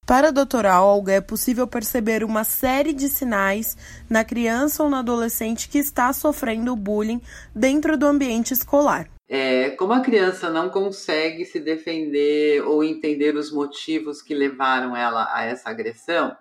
Para 0.05 0.27
a 0.27 0.31
doutora 0.31 0.79
Olga, 0.81 1.13
é 1.13 1.21
possível 1.21 1.65
perceber 1.65 2.23
uma 2.23 2.43
série 2.43 2.93
de 2.93 3.07
sinais 3.09 3.75
na 4.09 4.23
criança 4.23 4.83
ou 4.83 4.89
no 4.89 4.97
adolescente 4.97 5.67
que 5.67 5.79
está 5.79 6.13
sofrendo 6.13 6.75
bullying 6.75 7.21
dentro 7.55 7.97
do 7.97 8.05
ambiente 8.05 8.53
escolar. 8.53 9.09
É, 9.27 9.71
como 9.71 9.93
a 9.93 10.01
criança 10.01 10.51
não 10.51 10.69
consegue 10.69 11.43
se 11.45 11.59
defender 11.59 12.61
ou 12.61 12.83
entender 12.83 13.35
os 13.35 13.51
motivos 13.51 14.21
que 14.21 14.35
levaram 14.35 14.95
ela 14.95 15.27
a 15.33 15.43
essa 15.43 15.69
agressão, 15.71 16.35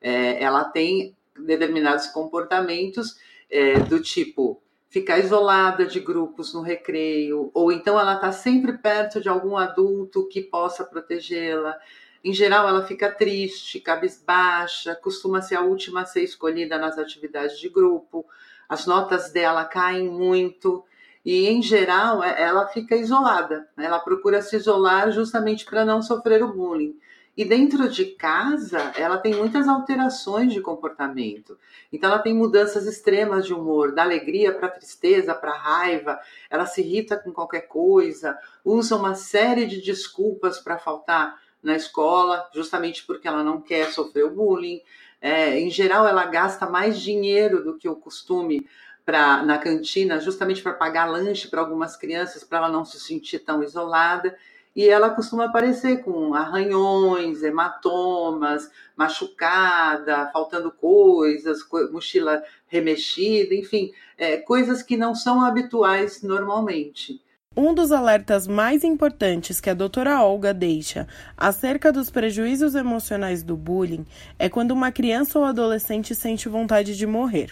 é, 0.00 0.42
ela 0.42 0.64
tem 0.64 1.16
determinados 1.38 2.06
comportamentos 2.08 3.16
é, 3.50 3.78
do 3.80 4.00
tipo 4.00 4.62
ficar 4.88 5.18
isolada 5.18 5.86
de 5.86 6.00
grupos 6.00 6.52
no 6.52 6.62
recreio, 6.62 7.50
ou 7.54 7.70
então 7.70 7.98
ela 7.98 8.14
está 8.14 8.32
sempre 8.32 8.76
perto 8.76 9.20
de 9.20 9.28
algum 9.28 9.56
adulto 9.56 10.26
que 10.26 10.42
possa 10.42 10.84
protegê-la. 10.84 11.76
Em 12.24 12.34
geral, 12.34 12.68
ela 12.68 12.84
fica 12.84 13.10
triste, 13.10 13.80
cabisbaixa, 13.80 14.94
costuma 14.96 15.40
ser 15.40 15.54
a 15.54 15.62
última 15.62 16.02
a 16.02 16.04
ser 16.04 16.24
escolhida 16.24 16.76
nas 16.76 16.98
atividades 16.98 17.58
de 17.58 17.68
grupo, 17.68 18.26
as 18.68 18.84
notas 18.84 19.32
dela 19.32 19.64
caem 19.64 20.08
muito 20.08 20.84
e, 21.24 21.48
em 21.48 21.62
geral, 21.62 22.22
é, 22.22 22.42
ela 22.42 22.66
fica 22.68 22.96
isolada. 22.96 23.68
Ela 23.76 23.98
procura 24.00 24.42
se 24.42 24.56
isolar 24.56 25.10
justamente 25.12 25.64
para 25.64 25.84
não 25.84 26.02
sofrer 26.02 26.42
o 26.42 26.52
bullying. 26.52 26.98
E 27.36 27.44
dentro 27.44 27.88
de 27.88 28.06
casa, 28.06 28.92
ela 28.96 29.16
tem 29.16 29.34
muitas 29.34 29.68
alterações 29.68 30.52
de 30.52 30.60
comportamento. 30.60 31.56
Então, 31.92 32.10
ela 32.10 32.18
tem 32.18 32.34
mudanças 32.34 32.86
extremas 32.86 33.46
de 33.46 33.54
humor, 33.54 33.94
da 33.94 34.02
alegria 34.02 34.52
para 34.52 34.68
tristeza, 34.68 35.34
para 35.34 35.56
raiva. 35.56 36.18
Ela 36.50 36.66
se 36.66 36.80
irrita 36.80 37.16
com 37.16 37.32
qualquer 37.32 37.62
coisa, 37.62 38.36
usa 38.64 38.96
uma 38.96 39.14
série 39.14 39.64
de 39.64 39.80
desculpas 39.80 40.58
para 40.58 40.78
faltar 40.78 41.40
na 41.62 41.76
escola, 41.76 42.48
justamente 42.52 43.06
porque 43.06 43.28
ela 43.28 43.44
não 43.44 43.60
quer 43.60 43.90
sofrer 43.92 44.24
o 44.24 44.30
bullying. 44.30 44.80
É, 45.20 45.58
em 45.58 45.70
geral, 45.70 46.06
ela 46.06 46.26
gasta 46.26 46.68
mais 46.68 46.98
dinheiro 47.00 47.62
do 47.62 47.76
que 47.76 47.88
o 47.88 47.96
costume 47.96 48.66
pra, 49.04 49.42
na 49.42 49.58
cantina, 49.58 50.18
justamente 50.18 50.62
para 50.62 50.72
pagar 50.72 51.06
lanche 51.06 51.48
para 51.48 51.60
algumas 51.60 51.96
crianças, 51.96 52.42
para 52.42 52.58
ela 52.58 52.68
não 52.68 52.84
se 52.84 52.98
sentir 52.98 53.40
tão 53.40 53.62
isolada 53.62 54.36
e 54.74 54.88
ela 54.88 55.10
costuma 55.10 55.46
aparecer 55.46 56.02
com 56.02 56.34
arranhões, 56.34 57.42
hematomas, 57.42 58.70
machucada, 58.96 60.30
faltando 60.32 60.70
coisas, 60.70 61.58
mochila 61.90 62.42
remexida, 62.66 63.54
enfim, 63.54 63.92
é, 64.16 64.36
coisas 64.36 64.82
que 64.82 64.96
não 64.96 65.14
são 65.14 65.44
habituais 65.44 66.22
normalmente. 66.22 67.20
Um 67.56 67.74
dos 67.74 67.90
alertas 67.90 68.46
mais 68.46 68.84
importantes 68.84 69.60
que 69.60 69.68
a 69.68 69.74
doutora 69.74 70.22
Olga 70.22 70.54
deixa 70.54 71.08
acerca 71.36 71.92
dos 71.92 72.08
prejuízos 72.08 72.76
emocionais 72.76 73.42
do 73.42 73.56
bullying 73.56 74.06
é 74.38 74.48
quando 74.48 74.70
uma 74.70 74.92
criança 74.92 75.36
ou 75.36 75.44
adolescente 75.44 76.14
sente 76.14 76.48
vontade 76.48 76.96
de 76.96 77.06
morrer. 77.08 77.50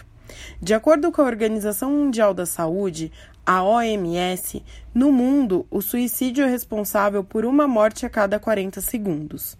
De 0.61 0.73
acordo 0.73 1.11
com 1.11 1.21
a 1.21 1.25
Organização 1.25 1.91
Mundial 1.91 2.33
da 2.33 2.45
Saúde, 2.45 3.11
a 3.45 3.63
OMS, 3.63 4.63
no 4.93 5.11
mundo, 5.11 5.65
o 5.71 5.81
suicídio 5.81 6.45
é 6.45 6.47
responsável 6.47 7.23
por 7.23 7.45
uma 7.45 7.67
morte 7.67 8.05
a 8.05 8.09
cada 8.09 8.37
40 8.37 8.79
segundos. 8.79 9.57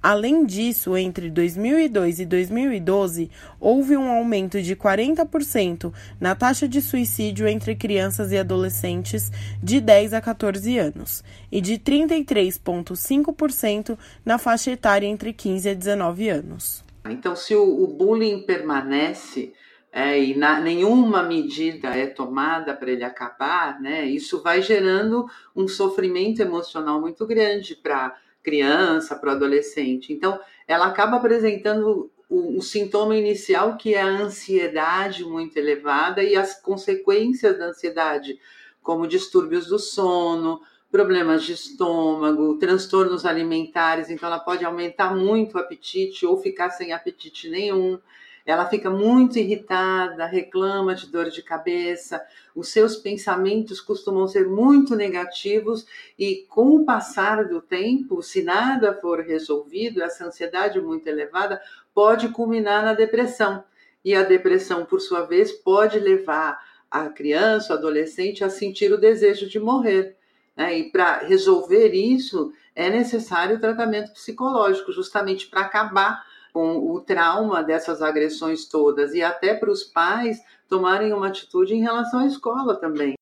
Além 0.00 0.46
disso, 0.46 0.96
entre 0.96 1.28
2002 1.28 2.20
e 2.20 2.26
2012, 2.26 3.28
houve 3.58 3.96
um 3.96 4.08
aumento 4.08 4.62
de 4.62 4.76
40% 4.76 5.92
na 6.20 6.36
taxa 6.36 6.68
de 6.68 6.80
suicídio 6.80 7.48
entre 7.48 7.74
crianças 7.74 8.30
e 8.30 8.38
adolescentes 8.38 9.32
de 9.60 9.80
10 9.80 10.14
a 10.14 10.20
14 10.20 10.78
anos 10.78 11.24
e 11.50 11.60
de 11.60 11.78
33,5% 11.78 13.98
na 14.24 14.38
faixa 14.38 14.70
etária 14.70 15.08
entre 15.08 15.32
15 15.32 15.68
a 15.68 15.74
19 15.74 16.28
anos. 16.28 16.84
Então, 17.10 17.34
se 17.34 17.56
o, 17.56 17.88
bullying 17.88 18.42
permanece, 18.42 19.52
é, 19.92 20.18
e 20.18 20.34
na, 20.34 20.58
nenhuma 20.58 21.22
medida 21.22 21.88
é 21.88 22.06
tomada 22.06 22.74
para 22.74 22.90
ele 22.90 23.04
acabar, 23.04 23.78
né, 23.78 24.06
isso 24.06 24.42
vai 24.42 24.62
gerando 24.62 25.26
um 25.54 25.68
sofrimento 25.68 26.40
emocional 26.40 26.98
muito 26.98 27.26
grande 27.26 27.76
para 27.76 28.16
criança, 28.42 29.14
para 29.14 29.28
o 29.28 29.32
adolescente. 29.32 30.12
Então, 30.12 30.40
ela 30.66 30.86
acaba 30.86 31.18
apresentando 31.18 32.10
um 32.30 32.62
sintoma 32.62 33.14
inicial 33.14 33.76
que 33.76 33.94
é 33.94 34.00
a 34.00 34.06
ansiedade 34.06 35.22
muito 35.22 35.54
elevada 35.58 36.22
e 36.22 36.34
as 36.34 36.58
consequências 36.58 37.58
da 37.58 37.66
ansiedade, 37.66 38.38
como 38.82 39.06
distúrbios 39.06 39.66
do 39.66 39.78
sono, 39.78 40.62
problemas 40.90 41.44
de 41.44 41.52
estômago, 41.52 42.58
transtornos 42.58 43.26
alimentares, 43.26 44.08
então 44.08 44.26
ela 44.26 44.38
pode 44.38 44.64
aumentar 44.64 45.14
muito 45.14 45.54
o 45.54 45.58
apetite 45.58 46.24
ou 46.24 46.38
ficar 46.38 46.70
sem 46.70 46.92
apetite 46.92 47.50
nenhum. 47.50 47.98
Ela 48.44 48.66
fica 48.66 48.90
muito 48.90 49.38
irritada, 49.38 50.26
reclama 50.26 50.94
de 50.94 51.06
dor 51.06 51.30
de 51.30 51.42
cabeça, 51.42 52.20
os 52.54 52.68
seus 52.68 52.96
pensamentos 52.96 53.80
costumam 53.80 54.26
ser 54.26 54.46
muito 54.46 54.96
negativos 54.96 55.86
e 56.18 56.44
com 56.48 56.76
o 56.76 56.84
passar 56.84 57.46
do 57.46 57.60
tempo, 57.60 58.22
se 58.22 58.42
nada 58.42 58.92
for 58.94 59.20
resolvido, 59.20 60.02
essa 60.02 60.26
ansiedade 60.26 60.80
muito 60.80 61.06
elevada 61.06 61.60
pode 61.94 62.28
culminar 62.28 62.84
na 62.84 62.94
depressão. 62.94 63.64
E 64.04 64.14
a 64.14 64.22
depressão, 64.22 64.84
por 64.84 65.00
sua 65.00 65.22
vez, 65.22 65.52
pode 65.52 65.98
levar 65.98 66.60
a 66.90 67.08
criança, 67.08 67.72
o 67.72 67.76
adolescente 67.76 68.44
a 68.44 68.50
sentir 68.50 68.92
o 68.92 68.98
desejo 68.98 69.48
de 69.48 69.58
morrer. 69.60 70.16
Né? 70.56 70.78
E 70.78 70.90
para 70.90 71.18
resolver 71.18 71.94
isso, 71.94 72.52
é 72.74 72.90
necessário 72.90 73.60
tratamento 73.60 74.12
psicológico, 74.12 74.92
justamente 74.92 75.46
para 75.46 75.62
acabar 75.62 76.24
com 76.52 76.92
o 76.92 77.00
trauma 77.00 77.62
dessas 77.62 78.02
agressões 78.02 78.66
todas 78.66 79.14
e 79.14 79.22
até 79.22 79.54
para 79.54 79.70
os 79.70 79.82
pais 79.82 80.38
tomarem 80.68 81.12
uma 81.12 81.28
atitude 81.28 81.74
em 81.74 81.80
relação 81.80 82.20
à 82.20 82.26
escola 82.26 82.76
também. 82.76 83.14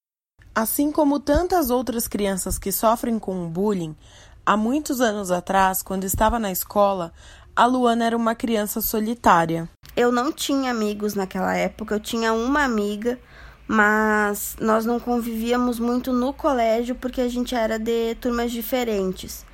Assim 0.55 0.91
como 0.91 1.21
tantas 1.21 1.71
outras 1.71 2.09
crianças 2.09 2.59
que 2.59 2.73
sofrem 2.73 3.19
com 3.19 3.47
o 3.47 3.49
bullying, 3.49 3.97
há 4.45 4.57
muitos 4.57 5.01
anos 5.01 5.31
atrás, 5.31 5.81
quando 5.83 6.05
estava 6.05 6.39
na 6.39 6.51
escola, 6.51 7.13
a 7.55 7.67
Luana 7.67 8.07
era 8.07 8.17
uma 8.17 8.35
criança 8.35 8.81
solitária. 8.81 9.69
Eu 9.97 10.11
não 10.11 10.33
tinha 10.33 10.71
amigos 10.71 11.15
naquela 11.15 11.55
época, 11.55 11.95
eu 11.95 12.01
tinha 12.01 12.33
uma 12.33 12.65
amiga, 12.65 13.19
mas 13.67 14.57
nós 14.61 14.85
não 14.85 14.99
convivíamos 14.99 15.79
muito 15.79 16.13
no 16.13 16.33
colégio 16.33 16.95
porque 16.97 17.21
a 17.21 17.29
gente 17.29 17.55
era 17.55 17.79
de 17.79 18.17
turmas 18.17 18.51
diferentes. 18.51 19.45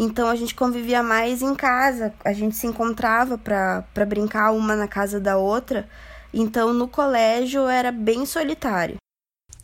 Então 0.00 0.28
a 0.28 0.36
gente 0.36 0.54
convivia 0.54 1.02
mais 1.02 1.42
em 1.42 1.56
casa, 1.56 2.14
a 2.24 2.32
gente 2.32 2.54
se 2.54 2.68
encontrava 2.68 3.36
para 3.36 4.06
brincar 4.06 4.52
uma 4.52 4.76
na 4.76 4.86
casa 4.86 5.18
da 5.18 5.36
outra. 5.36 5.88
Então 6.32 6.72
no 6.72 6.86
colégio 6.86 7.66
era 7.66 7.90
bem 7.90 8.24
solitário. 8.24 8.96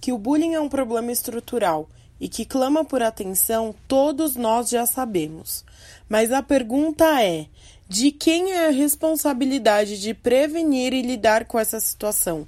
Que 0.01 0.13
o 0.13 0.19
bullying 0.19 0.55
é 0.55 0.61
um 0.61 0.69
problema 0.69 1.13
estrutural 1.13 1.89
e 2.21 2.29
que 2.29 2.45
clama 2.45 2.85
por 2.85 3.01
atenção, 3.01 3.73
todos 3.87 4.35
nós 4.35 4.69
já 4.69 4.85
sabemos. 4.87 5.65
Mas 6.09 6.33
a 6.33 6.43
pergunta 6.43 7.23
é: 7.23 7.47
de 7.89 8.11
quem 8.11 8.55
é 8.55 8.67
a 8.67 8.73
responsabilidade 8.73 10.01
de 10.01 10.13
prevenir 10.15 10.93
e 10.93 11.03
lidar 11.03 11.45
com 11.45 11.61
essa 11.61 11.79
situação? 11.79 12.45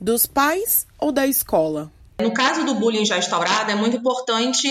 Dos 0.00 0.26
pais 0.26 0.88
ou 0.98 1.12
da 1.12 1.24
escola? 1.24 1.90
No 2.20 2.34
caso 2.34 2.64
do 2.64 2.74
bullying 2.74 3.06
já 3.06 3.16
instaurado, 3.16 3.70
é 3.70 3.76
muito 3.76 3.96
importante 3.96 4.68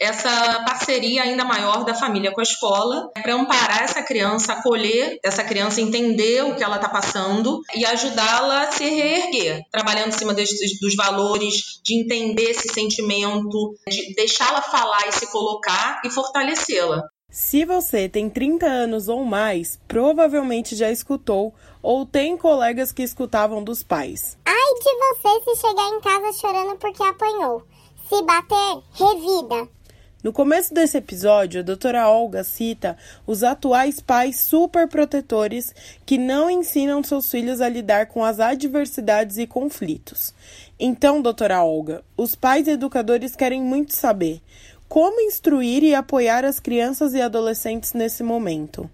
essa 0.00 0.64
parceria 0.64 1.22
ainda 1.22 1.44
maior 1.44 1.84
da 1.84 1.94
família 1.94 2.32
com 2.32 2.40
a 2.40 2.42
escola 2.42 3.10
para 3.12 3.34
amparar 3.34 3.82
essa 3.82 4.02
criança, 4.02 4.54
acolher 4.54 5.18
essa 5.22 5.44
criança, 5.44 5.82
entender 5.82 6.42
o 6.42 6.56
que 6.56 6.64
ela 6.64 6.76
está 6.76 6.88
passando 6.88 7.60
e 7.76 7.84
ajudá-la 7.84 8.62
a 8.62 8.72
se 8.72 8.84
reerguer, 8.84 9.60
trabalhando 9.70 10.08
em 10.08 10.18
cima 10.18 10.32
desses, 10.32 10.80
dos 10.80 10.96
valores, 10.96 11.80
de 11.84 12.00
entender 12.00 12.50
esse 12.50 12.72
sentimento, 12.72 13.74
de 13.86 14.14
deixá-la 14.14 14.62
falar 14.62 15.06
e 15.06 15.12
se 15.12 15.30
colocar 15.30 16.00
e 16.02 16.08
fortalecê-la. 16.08 17.02
Se 17.30 17.64
você 17.64 18.08
tem 18.08 18.28
30 18.28 18.66
anos 18.66 19.06
ou 19.06 19.24
mais, 19.24 19.78
provavelmente 19.86 20.74
já 20.74 20.90
escutou 20.90 21.54
ou 21.82 22.04
tem 22.04 22.36
colegas 22.36 22.90
que 22.90 23.02
escutavam 23.02 23.62
dos 23.62 23.82
pais. 23.82 24.36
Ai 24.44 24.54
de 24.54 24.94
você 24.98 25.54
se 25.54 25.60
chegar 25.60 25.88
em 25.90 26.00
casa 26.00 26.38
chorando 26.40 26.76
porque 26.78 27.02
apanhou. 27.02 27.62
Se 28.08 28.20
bater, 28.22 28.82
revida. 28.94 29.79
No 30.22 30.34
começo 30.34 30.74
desse 30.74 30.98
episódio, 30.98 31.60
a 31.60 31.64
doutora 31.64 32.06
Olga 32.06 32.44
cita 32.44 32.94
os 33.26 33.42
atuais 33.42 34.00
pais 34.00 34.40
superprotetores 34.40 35.74
que 36.04 36.18
não 36.18 36.50
ensinam 36.50 37.02
seus 37.02 37.30
filhos 37.30 37.62
a 37.62 37.68
lidar 37.70 38.04
com 38.06 38.22
as 38.22 38.38
adversidades 38.38 39.38
e 39.38 39.46
conflitos. 39.46 40.34
Então, 40.78 41.22
doutora 41.22 41.64
Olga, 41.64 42.04
os 42.18 42.34
pais 42.34 42.68
educadores 42.68 43.34
querem 43.34 43.62
muito 43.62 43.94
saber 43.94 44.42
como 44.86 45.22
instruir 45.22 45.82
e 45.84 45.94
apoiar 45.94 46.44
as 46.44 46.60
crianças 46.60 47.14
e 47.14 47.22
adolescentes 47.22 47.94
nesse 47.94 48.22
momento. 48.22 48.90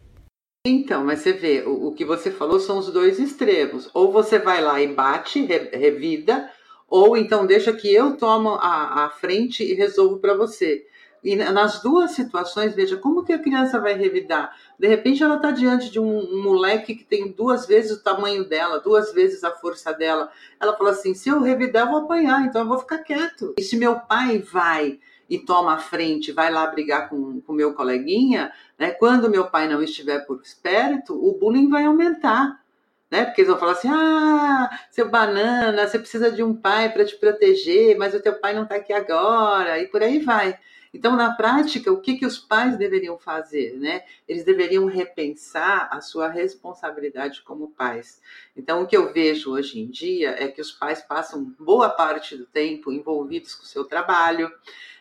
Então, 0.65 1.05
mas 1.05 1.21
você 1.21 1.33
vê, 1.33 1.63
o, 1.63 1.89
o 1.89 1.93
que 1.93 2.05
você 2.05 2.31
falou 2.31 2.61
são 2.61 2.79
os 2.79 2.93
dois 2.93 3.19
extremos. 3.19 3.91
Ou 3.93 4.13
você 4.13 4.39
vai 4.39 4.61
lá 4.61 4.81
e 4.81 4.95
bate, 4.95 5.45
re, 5.45 5.71
revida, 5.73 6.49
ou 6.89 7.17
então 7.17 7.47
deixa 7.47 7.73
que 7.73 7.93
eu 7.93 8.17
tomo 8.17 8.51
a, 8.51 9.07
a 9.07 9.11
frente 9.11 9.65
e 9.65 9.75
resolvo 9.75 10.19
para 10.19 10.35
você. 10.35 10.87
E 11.27 11.35
nas 11.35 11.83
duas 11.83 12.13
situações, 12.13 12.73
veja, 12.73 12.97
como 12.97 13.25
que 13.25 13.33
a 13.33 13.39
criança 13.41 13.81
vai 13.81 13.95
revidar? 13.95 14.57
De 14.79 14.87
repente 14.87 15.25
ela 15.25 15.35
está 15.35 15.51
diante 15.51 15.91
de 15.91 15.99
um, 15.99 16.19
um, 16.21 16.41
moleque 16.41 16.95
que 16.95 17.03
tem 17.03 17.33
duas 17.33 17.67
vezes 17.67 17.91
o 17.91 18.01
tamanho 18.01 18.49
dela, 18.49 18.79
duas 18.79 19.13
vezes 19.13 19.43
a 19.43 19.51
força 19.51 19.93
dela. 19.93 20.31
Ela 20.61 20.77
fala 20.77 20.91
assim: 20.91 21.15
se 21.15 21.29
eu 21.29 21.43
revidar, 21.43 21.87
eu 21.87 21.91
vou 21.91 22.03
apanhar, 22.03 22.47
então 22.47 22.61
eu 22.61 22.69
vou 22.69 22.79
ficar 22.79 22.99
quieto. 22.99 23.57
E 23.59 23.63
se 23.65 23.77
meu 23.77 23.99
pai 23.99 24.39
vai 24.39 25.01
e 25.29 25.37
toma 25.37 25.75
a 25.75 25.79
frente, 25.79 26.31
vai 26.31 26.49
lá 26.49 26.65
brigar 26.69 27.09
com 27.09 27.43
o 27.45 27.53
meu 27.53 27.75
coleguinha, 27.75 28.53
né? 28.79 28.93
Quando 28.93 29.29
meu 29.29 29.47
pai 29.51 29.67
não 29.67 29.83
estiver 29.83 30.21
por 30.21 30.41
perto, 30.63 31.13
o 31.13 31.37
bullying 31.37 31.69
vai 31.69 31.87
aumentar. 31.87 32.65
Né? 33.11 33.25
Porque 33.25 33.41
eles 33.41 33.51
vão 33.51 33.59
falar 33.59 33.73
assim: 33.73 33.89
ah, 33.91 34.71
seu 34.93 35.11
banana, 35.11 35.89
você 35.89 35.99
precisa 35.99 36.31
de 36.31 36.45
um 36.45 36.55
pai 36.55 36.89
para 36.93 37.05
te 37.05 37.17
proteger, 37.17 37.99
mas 37.99 38.15
o 38.15 38.21
teu 38.21 38.35
pai 38.35 38.55
não 38.55 38.63
está 38.63 38.77
aqui 38.77 38.93
agora, 38.93 39.81
e 39.81 39.89
por 39.89 40.05
aí 40.05 40.21
vai. 40.21 40.57
Então, 40.97 41.15
na 41.15 41.31
prática, 41.31 41.93
o 41.93 42.01
que, 42.01 42.17
que 42.17 42.25
os 42.25 42.39
pais 42.39 42.79
deveriam 42.79 43.19
fazer? 43.19 43.77
Né? 43.77 44.03
Eles 44.27 44.45
deveriam 44.45 44.87
repensar 44.87 45.91
a 45.93 46.01
sua 46.01 46.27
responsabilidade 46.27 47.43
como 47.43 47.69
pais. 47.69 48.19
Então, 48.57 48.81
o 48.81 48.87
que 48.87 48.97
eu 48.97 49.13
vejo 49.13 49.53
hoje 49.53 49.79
em 49.79 49.87
dia 49.89 50.35
é 50.43 50.49
que 50.49 50.59
os 50.59 50.73
pais 50.73 51.03
passam 51.03 51.55
boa 51.61 51.91
parte 51.91 52.35
do 52.35 52.47
tempo 52.47 52.91
envolvidos 52.91 53.55
com 53.55 53.65
o 53.65 53.67
seu 53.67 53.85
trabalho. 53.85 54.51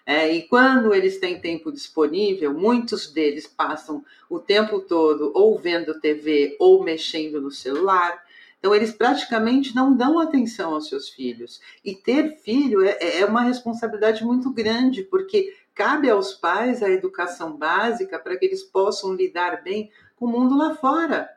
É, 0.05 0.29
e 0.29 0.41
quando 0.49 0.93
eles 0.93 1.17
têm 1.17 1.39
tempo 1.39 1.71
disponível, 1.71 2.53
muitos 2.53 3.10
deles 3.10 3.47
passam 3.47 4.03
o 4.29 4.38
tempo 4.38 4.81
todo 4.81 5.31
ou 5.34 5.58
vendo 5.58 6.01
TV 6.01 6.58
ou 6.60 6.84
mexendo 6.84 7.39
no 7.39 7.51
celular. 7.51 8.21
Então, 8.60 8.75
eles 8.75 8.91
praticamente 8.91 9.73
não 9.73 9.95
dão 9.95 10.19
atenção 10.19 10.73
aos 10.73 10.89
seus 10.89 11.08
filhos. 11.08 11.62
E 11.86 11.95
ter 11.95 12.36
filho 12.39 12.84
é, 12.84 13.19
é 13.19 13.25
uma 13.25 13.43
responsabilidade 13.43 14.25
muito 14.25 14.51
grande, 14.51 15.03
porque 15.03 15.53
cabe 15.75 16.09
aos 16.09 16.33
pais 16.33 16.81
a 16.81 16.89
educação 16.89 17.55
básica 17.55 18.17
para 18.17 18.38
que 18.38 18.45
eles 18.45 18.63
possam 18.63 19.13
lidar 19.13 19.61
bem 19.61 19.91
com 20.15 20.25
o 20.25 20.29
mundo 20.29 20.57
lá 20.57 20.73
fora. 20.75 21.29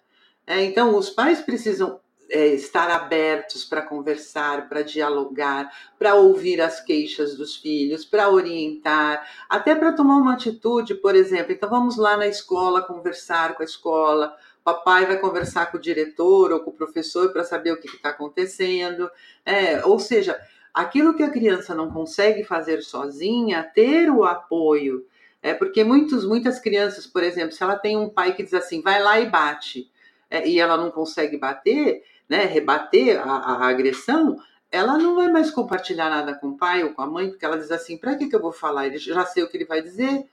É, 0.46 0.64
então, 0.64 0.96
os 0.96 1.10
pais 1.10 1.40
precisam 1.40 2.00
é, 2.30 2.48
estar 2.48 2.90
abertos 2.90 3.64
para 3.64 3.82
conversar, 3.82 4.68
para 4.68 4.82
dialogar, 4.82 5.70
para 5.98 6.14
ouvir 6.14 6.60
as 6.60 6.80
queixas 6.80 7.34
dos 7.36 7.56
filhos, 7.56 8.04
para 8.04 8.30
orientar, 8.30 9.26
até 9.48 9.74
para 9.74 9.92
tomar 9.92 10.16
uma 10.16 10.34
atitude, 10.34 10.94
por 10.94 11.14
exemplo. 11.14 11.52
Então, 11.52 11.68
vamos 11.68 11.96
lá 11.96 12.16
na 12.16 12.26
escola 12.26 12.82
conversar 12.82 13.54
com 13.54 13.62
a 13.62 13.66
escola. 13.66 14.36
Papai 14.62 15.06
vai 15.06 15.18
conversar 15.18 15.70
com 15.70 15.78
o 15.78 15.80
diretor 15.80 16.52
ou 16.52 16.60
com 16.60 16.70
o 16.70 16.74
professor 16.74 17.32
para 17.32 17.44
saber 17.44 17.72
o 17.72 17.80
que 17.80 17.88
está 17.88 18.10
acontecendo. 18.10 19.10
É, 19.44 19.84
ou 19.84 19.98
seja, 19.98 20.38
aquilo 20.78 21.12
que 21.12 21.24
a 21.24 21.30
criança 21.30 21.74
não 21.74 21.90
consegue 21.90 22.44
fazer 22.44 22.82
sozinha, 22.82 23.68
ter 23.74 24.08
o 24.08 24.24
apoio. 24.24 25.04
É 25.42 25.52
porque 25.52 25.82
muitos, 25.82 26.24
muitas 26.24 26.60
crianças, 26.60 27.04
por 27.04 27.24
exemplo, 27.24 27.50
se 27.50 27.60
ela 27.60 27.76
tem 27.76 27.96
um 27.96 28.08
pai 28.08 28.32
que 28.32 28.44
diz 28.44 28.54
assim, 28.54 28.80
vai 28.80 29.02
lá 29.02 29.18
e 29.18 29.26
bate, 29.28 29.90
é, 30.30 30.48
e 30.48 30.60
ela 30.60 30.76
não 30.76 30.92
consegue 30.92 31.36
bater, 31.36 32.04
né, 32.28 32.44
rebater 32.44 33.20
a, 33.20 33.24
a, 33.24 33.68
agressão, 33.68 34.40
ela 34.70 34.96
não 34.96 35.16
vai 35.16 35.28
mais 35.28 35.50
compartilhar 35.50 36.08
nada 36.08 36.34
com 36.34 36.50
o 36.50 36.56
pai 36.56 36.84
ou 36.84 36.94
com 36.94 37.02
a 37.02 37.06
mãe, 37.08 37.28
porque 37.28 37.44
ela 37.44 37.58
diz 37.58 37.72
assim, 37.72 37.98
para 37.98 38.14
que, 38.14 38.28
que 38.28 38.36
eu 38.36 38.40
vou 38.40 38.52
falar? 38.52 38.86
Ele 38.86 38.98
já 38.98 39.26
sei 39.26 39.42
o 39.42 39.48
que 39.48 39.56
ele 39.56 39.64
vai 39.64 39.82
dizer. 39.82 40.26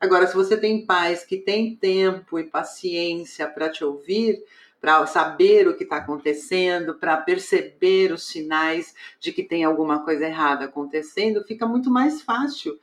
Agora, 0.00 0.26
se 0.26 0.34
você 0.34 0.56
tem 0.56 0.86
pais 0.86 1.24
que 1.24 1.36
têm 1.36 1.76
tempo 1.76 2.38
e 2.38 2.44
paciência 2.44 3.46
para 3.46 3.68
te 3.68 3.84
ouvir, 3.84 4.42
para 4.80 5.06
saber 5.06 5.68
o 5.68 5.76
que 5.76 5.84
está 5.84 5.96
acontecendo, 5.96 6.94
para 6.94 7.16
perceber 7.18 8.12
os 8.12 8.26
sinais 8.26 8.94
de 9.20 9.30
que 9.30 9.42
tem 9.42 9.62
alguma 9.62 10.04
coisa 10.04 10.24
errada 10.24 10.64
acontecendo, 10.64 11.44
fica 11.44 11.66
muito 11.66 11.90
mais 11.90 12.22
fácil 12.22 12.78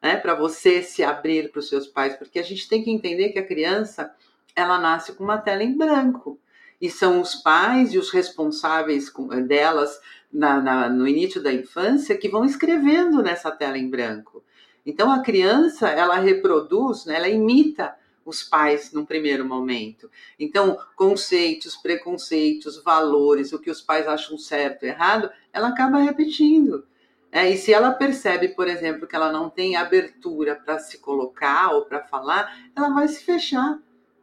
né, 0.00 0.16
para 0.16 0.34
você 0.34 0.82
se 0.82 1.04
abrir 1.04 1.50
para 1.50 1.60
os 1.60 1.68
seus 1.68 1.86
pais, 1.86 2.16
porque 2.16 2.38
a 2.38 2.42
gente 2.42 2.68
tem 2.68 2.82
que 2.82 2.90
entender 2.90 3.30
que 3.30 3.38
a 3.38 3.46
criança 3.46 4.12
ela 4.56 4.78
nasce 4.78 5.12
com 5.12 5.22
uma 5.22 5.38
tela 5.38 5.62
em 5.62 5.76
branco 5.76 6.38
e 6.80 6.90
são 6.90 7.20
os 7.20 7.36
pais 7.36 7.92
e 7.94 7.98
os 7.98 8.10
responsáveis 8.10 9.12
delas 9.46 10.00
na, 10.32 10.60
na, 10.60 10.88
no 10.88 11.06
início 11.06 11.40
da 11.40 11.52
infância 11.52 12.16
que 12.16 12.28
vão 12.28 12.44
escrevendo 12.44 13.22
nessa 13.22 13.50
tela 13.50 13.78
em 13.78 13.88
branco. 13.88 14.42
Então 14.84 15.12
a 15.12 15.22
criança, 15.22 15.88
ela 15.88 16.16
reproduz, 16.16 17.04
né, 17.04 17.16
ela 17.16 17.28
imita 17.28 17.94
os 18.24 18.42
pais 18.42 18.92
num 18.92 19.04
primeiro 19.04 19.44
momento. 19.44 20.10
Então, 20.38 20.78
conceitos, 20.96 21.76
preconceitos, 21.76 22.82
valores, 22.82 23.52
o 23.52 23.58
que 23.58 23.70
os 23.70 23.80
pais 23.80 24.06
acham 24.06 24.38
certo, 24.38 24.84
errado, 24.84 25.30
ela 25.52 25.68
acaba 25.68 25.98
repetindo. 25.98 26.84
É, 27.30 27.48
e 27.48 27.56
se 27.56 27.72
ela 27.72 27.92
percebe, 27.92 28.48
por 28.48 28.68
exemplo, 28.68 29.06
que 29.06 29.16
ela 29.16 29.32
não 29.32 29.48
tem 29.48 29.74
abertura 29.74 30.54
para 30.54 30.78
se 30.78 30.98
colocar 30.98 31.72
ou 31.72 31.86
para 31.86 32.02
falar, 32.02 32.54
ela 32.76 32.90
vai 32.90 33.08
se 33.08 33.24
fechar. 33.24 33.78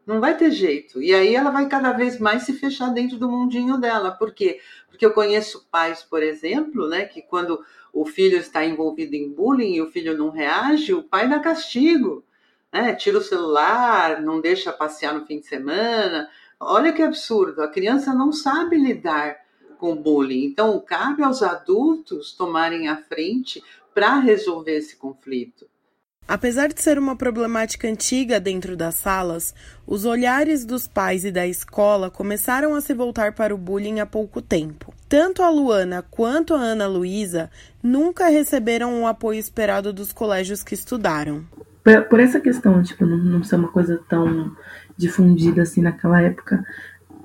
Não 0.06 0.20
vai 0.20 0.38
ter 0.38 0.52
jeito. 0.52 1.02
E 1.02 1.14
aí 1.14 1.36
ela 1.36 1.52
vai 1.52 1.68
cada 1.68 1.92
vez 1.92 2.20
mais 2.20 2.44
se 2.44 2.54
fechar 2.54 2.94
dentro 2.94 3.18
do 3.18 3.30
mundinho 3.30 3.78
dela. 3.78 4.12
Por 4.12 4.32
quê? 4.32 4.60
Porque 4.88 5.06
eu 5.06 5.14
conheço 5.14 5.68
pais, 5.72 6.04
por 6.04 6.22
exemplo, 6.22 6.88
né, 6.88 7.06
que 7.06 7.22
quando 7.22 7.64
o 7.92 8.06
filho 8.06 8.38
está 8.38 8.64
envolvido 8.64 9.16
em 9.16 9.30
bullying 9.30 9.76
e 9.76 9.82
o 9.82 9.90
filho 9.90 10.18
não 10.18 10.30
reage, 10.30 10.94
o 10.94 11.04
pai 11.04 11.28
dá 11.28 11.40
castigo 11.40 12.24
né? 12.72 12.96
Tira 12.96 13.18
o 13.18 13.24
celular, 13.24 14.22
não 14.22 14.40
deixa 14.40 14.72
passear 14.72 15.14
no 15.14 15.26
fim 15.26 15.40
de 15.40 15.48
semana. 15.48 16.30
Olha 16.60 16.94
que 16.94 17.02
absurdo, 17.02 17.62
a 17.62 17.68
criança 17.68 18.14
não 18.14 18.32
sabe 18.32 18.78
lidar 18.78 19.38
com 19.78 19.96
bullying. 19.96 20.46
Então, 20.46 20.80
cabe 20.86 21.24
aos 21.24 21.42
adultos 21.42 22.34
tomarem 22.34 22.88
a 22.88 22.98
frente 22.98 23.64
para 23.94 24.20
resolver 24.20 24.78
esse 24.78 24.96
conflito. 24.96 25.66
Apesar 26.28 26.68
de 26.68 26.80
ser 26.80 27.00
uma 27.00 27.16
problemática 27.16 27.88
antiga 27.88 28.40
dentro 28.40 28.78
das 28.78 28.94
salas, 28.96 29.56
os 29.88 30.06
olhares 30.06 30.64
dos 30.64 30.88
pais 30.88 31.26
e 31.26 31.32
da 31.32 31.48
escola 31.48 32.12
começaram 32.12 32.76
a 32.76 32.82
se 32.82 32.94
voltar 32.94 33.34
para 33.34 33.56
o 33.56 33.58
bullying 33.58 34.00
há 34.00 34.06
pouco 34.06 34.40
tempo. 34.40 34.94
Tanto 35.08 35.42
a 35.42 35.50
Luana 35.50 36.06
quanto 36.12 36.54
a 36.54 36.60
Ana 36.60 36.86
Luísa 36.86 37.50
nunca 37.82 38.28
receberam 38.28 39.02
o 39.02 39.08
apoio 39.08 39.40
esperado 39.40 39.92
dos 39.92 40.14
colégios 40.14 40.62
que 40.62 40.76
estudaram 40.76 41.48
por, 42.10 42.20
essa 42.20 42.40
questão, 42.40 42.82
tipo, 42.84 43.06
não, 43.06 43.18
não 43.18 43.44
ser 43.44 43.56
uma 43.56 43.70
coisa 43.70 44.00
tão 44.08 44.52
difundida 44.98 45.62
assim 45.62 45.82
naquela 45.82 46.22
época, 46.22 46.64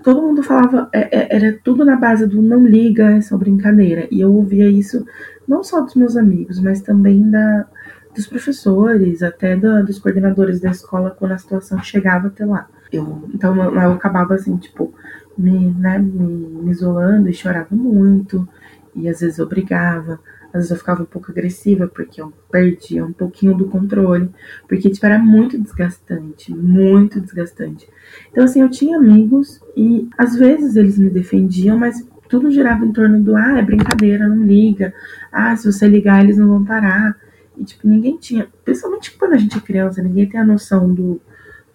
todo 0.03 0.23
mundo 0.23 0.43
falava, 0.43 0.89
é, 0.93 1.19
é, 1.19 1.37
era 1.37 1.59
tudo 1.65 1.85
na 1.85 1.97
base 1.97 2.27
do 2.27 2.41
não 2.41 2.67
liga, 2.67 3.11
é 3.17 3.21
só 3.21 3.37
brincadeira. 3.37 4.07
E 4.11 4.21
eu 4.21 4.33
ouvia 4.33 4.69
isso 4.69 5.05
não 5.47 5.65
só 5.65 5.81
dos 5.81 5.95
meus 5.95 6.17
amigos, 6.17 6.61
mas 6.61 6.83
também 6.83 7.29
da, 7.31 7.67
dos 8.15 8.27
professores, 8.27 9.23
até 9.23 9.57
da, 9.57 9.83
dos 9.83 9.99
coordenadores 9.99 10.61
da 10.61 10.71
escola 10.71 11.11
quando 11.11 11.33
a 11.33 11.39
situação 11.39 11.83
chegava 11.83 12.29
até 12.29 12.45
lá. 12.45 12.69
Eu, 12.93 13.29
então 13.35 13.57
eu, 13.57 13.75
eu 13.75 13.93
acabava 13.93 14.35
assim, 14.35 14.57
tipo, 14.57 14.95
me, 15.37 15.71
né, 15.73 15.99
me, 15.99 16.63
me 16.63 16.71
isolando 16.71 17.29
e 17.29 17.35
chorava 17.35 17.75
muito, 17.75 18.49
e 18.95 19.09
às 19.09 19.21
vezes 19.21 19.39
eu 19.39 19.49
brigava. 19.49 20.21
Às 20.55 20.61
vezes 20.61 20.71
eu 20.71 20.77
ficava 20.77 21.03
um 21.03 21.07
pouco 21.07 21.33
agressiva 21.33 21.89
porque 21.89 22.23
eu 22.23 22.33
perdia 22.49 23.05
um 23.05 23.13
pouquinho 23.13 23.57
do 23.57 23.65
controle, 23.65 24.31
porque 24.69 24.89
tipo, 24.89 25.05
era 25.05 25.19
muito 25.19 25.61
desgastante, 25.61 26.55
muito 26.55 27.21
desgastante. 27.21 27.89
Então 28.31 28.45
assim, 28.45 28.61
eu 28.61 28.71
tinha 28.71 28.97
amigos 28.97 29.61
e 29.77 30.09
às 30.17 30.37
vezes 30.37 30.77
eles 30.77 30.97
me 30.97 31.11
defendiam, 31.11 31.77
mas 31.77 32.07
tudo 32.29 32.53
girava 32.53 32.87
em 32.87 32.93
torno 32.93 33.21
do 33.21 33.37
ah, 33.37 33.59
é 33.59 33.63
brincadeira, 33.63 34.29
não 34.29 34.45
liga. 34.45 34.95
Ah, 35.33 35.57
se 35.57 35.71
você 35.71 35.89
ligar 35.89 36.23
eles 36.23 36.39
não 36.39 36.47
vão 36.47 36.65
parar. 36.65 37.17
E 37.59 37.65
tipo, 37.65 37.89
ninguém 37.89 38.17
tinha, 38.17 38.49
principalmente 38.65 39.11
quando 39.11 39.33
a 39.33 39.39
gente 39.39 39.59
é 39.59 39.61
criança, 39.61 40.01
ninguém 40.01 40.29
tem 40.29 40.39
a 40.39 40.45
noção 40.45 40.95
do 40.95 41.21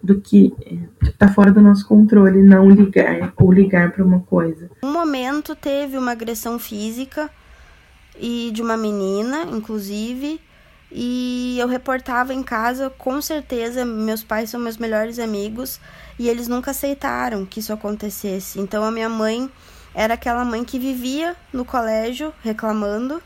do 0.02 0.18
que 0.18 0.54
tipo, 1.04 1.18
tá 1.18 1.28
fora 1.28 1.52
do 1.52 1.60
nosso 1.60 1.86
controle 1.86 2.42
não 2.42 2.70
ligar 2.70 3.34
ou 3.36 3.52
ligar 3.52 3.92
para 3.92 4.02
uma 4.02 4.20
coisa. 4.20 4.70
Um 4.82 4.90
momento 4.90 5.54
teve 5.54 5.98
uma 5.98 6.12
agressão 6.12 6.58
física 6.58 7.30
e 8.20 8.50
de 8.52 8.62
uma 8.62 8.76
menina, 8.76 9.44
inclusive. 9.50 10.40
E 10.92 11.56
eu 11.58 11.68
reportava 11.68 12.34
em 12.34 12.42
casa, 12.42 12.90
com 12.90 13.22
certeza, 13.22 13.84
meus 13.84 14.24
pais 14.24 14.50
são 14.50 14.60
meus 14.60 14.76
melhores 14.76 15.18
amigos 15.18 15.80
e 16.18 16.28
eles 16.28 16.48
nunca 16.48 16.72
aceitaram 16.72 17.46
que 17.46 17.60
isso 17.60 17.72
acontecesse. 17.72 18.60
Então 18.60 18.84
a 18.84 18.90
minha 18.90 19.08
mãe 19.08 19.48
era 19.94 20.14
aquela 20.14 20.44
mãe 20.44 20.64
que 20.64 20.78
vivia 20.78 21.36
no 21.52 21.64
colégio 21.64 22.34
reclamando 22.42 23.22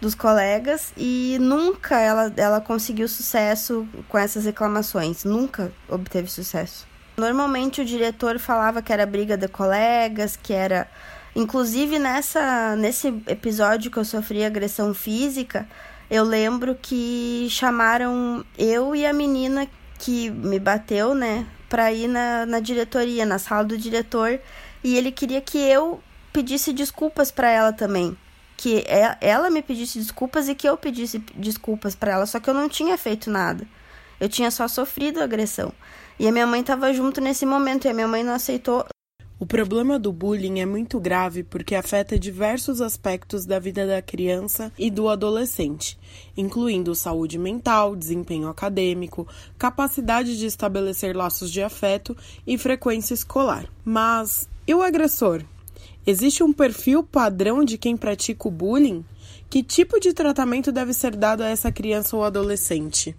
dos 0.00 0.14
colegas 0.14 0.92
e 0.96 1.36
nunca 1.40 2.00
ela, 2.00 2.32
ela 2.36 2.60
conseguiu 2.60 3.06
sucesso 3.06 3.86
com 4.08 4.18
essas 4.18 4.46
reclamações, 4.46 5.22
nunca 5.22 5.70
obteve 5.88 6.28
sucesso. 6.28 6.86
Normalmente 7.16 7.80
o 7.80 7.84
diretor 7.84 8.38
falava 8.38 8.80
que 8.80 8.92
era 8.92 9.04
briga 9.04 9.36
de 9.36 9.46
colegas, 9.46 10.34
que 10.34 10.52
era 10.52 10.88
Inclusive 11.34 11.98
nessa 11.98 12.76
nesse 12.76 13.08
episódio 13.26 13.90
que 13.90 13.96
eu 13.96 14.04
sofri 14.04 14.44
agressão 14.44 14.92
física, 14.92 15.66
eu 16.10 16.24
lembro 16.24 16.74
que 16.74 17.46
chamaram 17.48 18.44
eu 18.58 18.94
e 18.94 19.06
a 19.06 19.12
menina 19.14 19.66
que 19.98 20.30
me 20.30 20.58
bateu, 20.58 21.14
né, 21.14 21.46
para 21.70 21.90
ir 21.92 22.08
na, 22.08 22.44
na 22.44 22.60
diretoria, 22.60 23.24
na 23.24 23.38
sala 23.38 23.64
do 23.64 23.78
diretor, 23.78 24.38
e 24.84 24.96
ele 24.96 25.10
queria 25.10 25.40
que 25.40 25.56
eu 25.56 26.02
pedisse 26.32 26.72
desculpas 26.72 27.30
para 27.30 27.50
ela 27.50 27.72
também. 27.72 28.16
Que 28.56 28.84
é, 28.86 29.16
ela 29.20 29.48
me 29.48 29.62
pedisse 29.62 29.98
desculpas 29.98 30.48
e 30.48 30.54
que 30.54 30.68
eu 30.68 30.76
pedisse 30.76 31.18
desculpas 31.34 31.94
para 31.94 32.12
ela, 32.12 32.26
só 32.26 32.40
que 32.40 32.50
eu 32.50 32.54
não 32.54 32.68
tinha 32.68 32.98
feito 32.98 33.30
nada. 33.30 33.66
Eu 34.20 34.28
tinha 34.28 34.50
só 34.50 34.68
sofrido 34.68 35.22
agressão. 35.22 35.72
E 36.18 36.28
a 36.28 36.32
minha 36.32 36.46
mãe 36.46 36.60
estava 36.60 36.92
junto 36.92 37.20
nesse 37.20 37.46
momento 37.46 37.86
e 37.86 37.88
a 37.88 37.94
minha 37.94 38.06
mãe 38.06 38.22
não 38.22 38.34
aceitou 38.34 38.84
o 39.42 39.46
problema 39.46 39.98
do 39.98 40.12
bullying 40.12 40.60
é 40.60 40.64
muito 40.64 41.00
grave 41.00 41.42
porque 41.42 41.74
afeta 41.74 42.16
diversos 42.16 42.80
aspectos 42.80 43.44
da 43.44 43.58
vida 43.58 43.84
da 43.84 44.00
criança 44.00 44.72
e 44.78 44.88
do 44.88 45.08
adolescente, 45.08 45.98
incluindo 46.36 46.94
saúde 46.94 47.36
mental, 47.38 47.96
desempenho 47.96 48.46
acadêmico, 48.46 49.26
capacidade 49.58 50.38
de 50.38 50.46
estabelecer 50.46 51.16
laços 51.16 51.50
de 51.50 51.60
afeto 51.60 52.16
e 52.46 52.56
frequência 52.56 53.14
escolar. 53.14 53.66
Mas 53.84 54.48
e 54.64 54.72
o 54.72 54.80
agressor? 54.80 55.42
Existe 56.06 56.44
um 56.44 56.52
perfil 56.52 57.02
padrão 57.02 57.64
de 57.64 57.76
quem 57.76 57.96
pratica 57.96 58.46
o 58.46 58.50
bullying? 58.52 59.04
Que 59.50 59.60
tipo 59.60 59.98
de 59.98 60.12
tratamento 60.12 60.70
deve 60.70 60.94
ser 60.94 61.16
dado 61.16 61.42
a 61.42 61.48
essa 61.48 61.72
criança 61.72 62.16
ou 62.16 62.22
adolescente? 62.22 63.16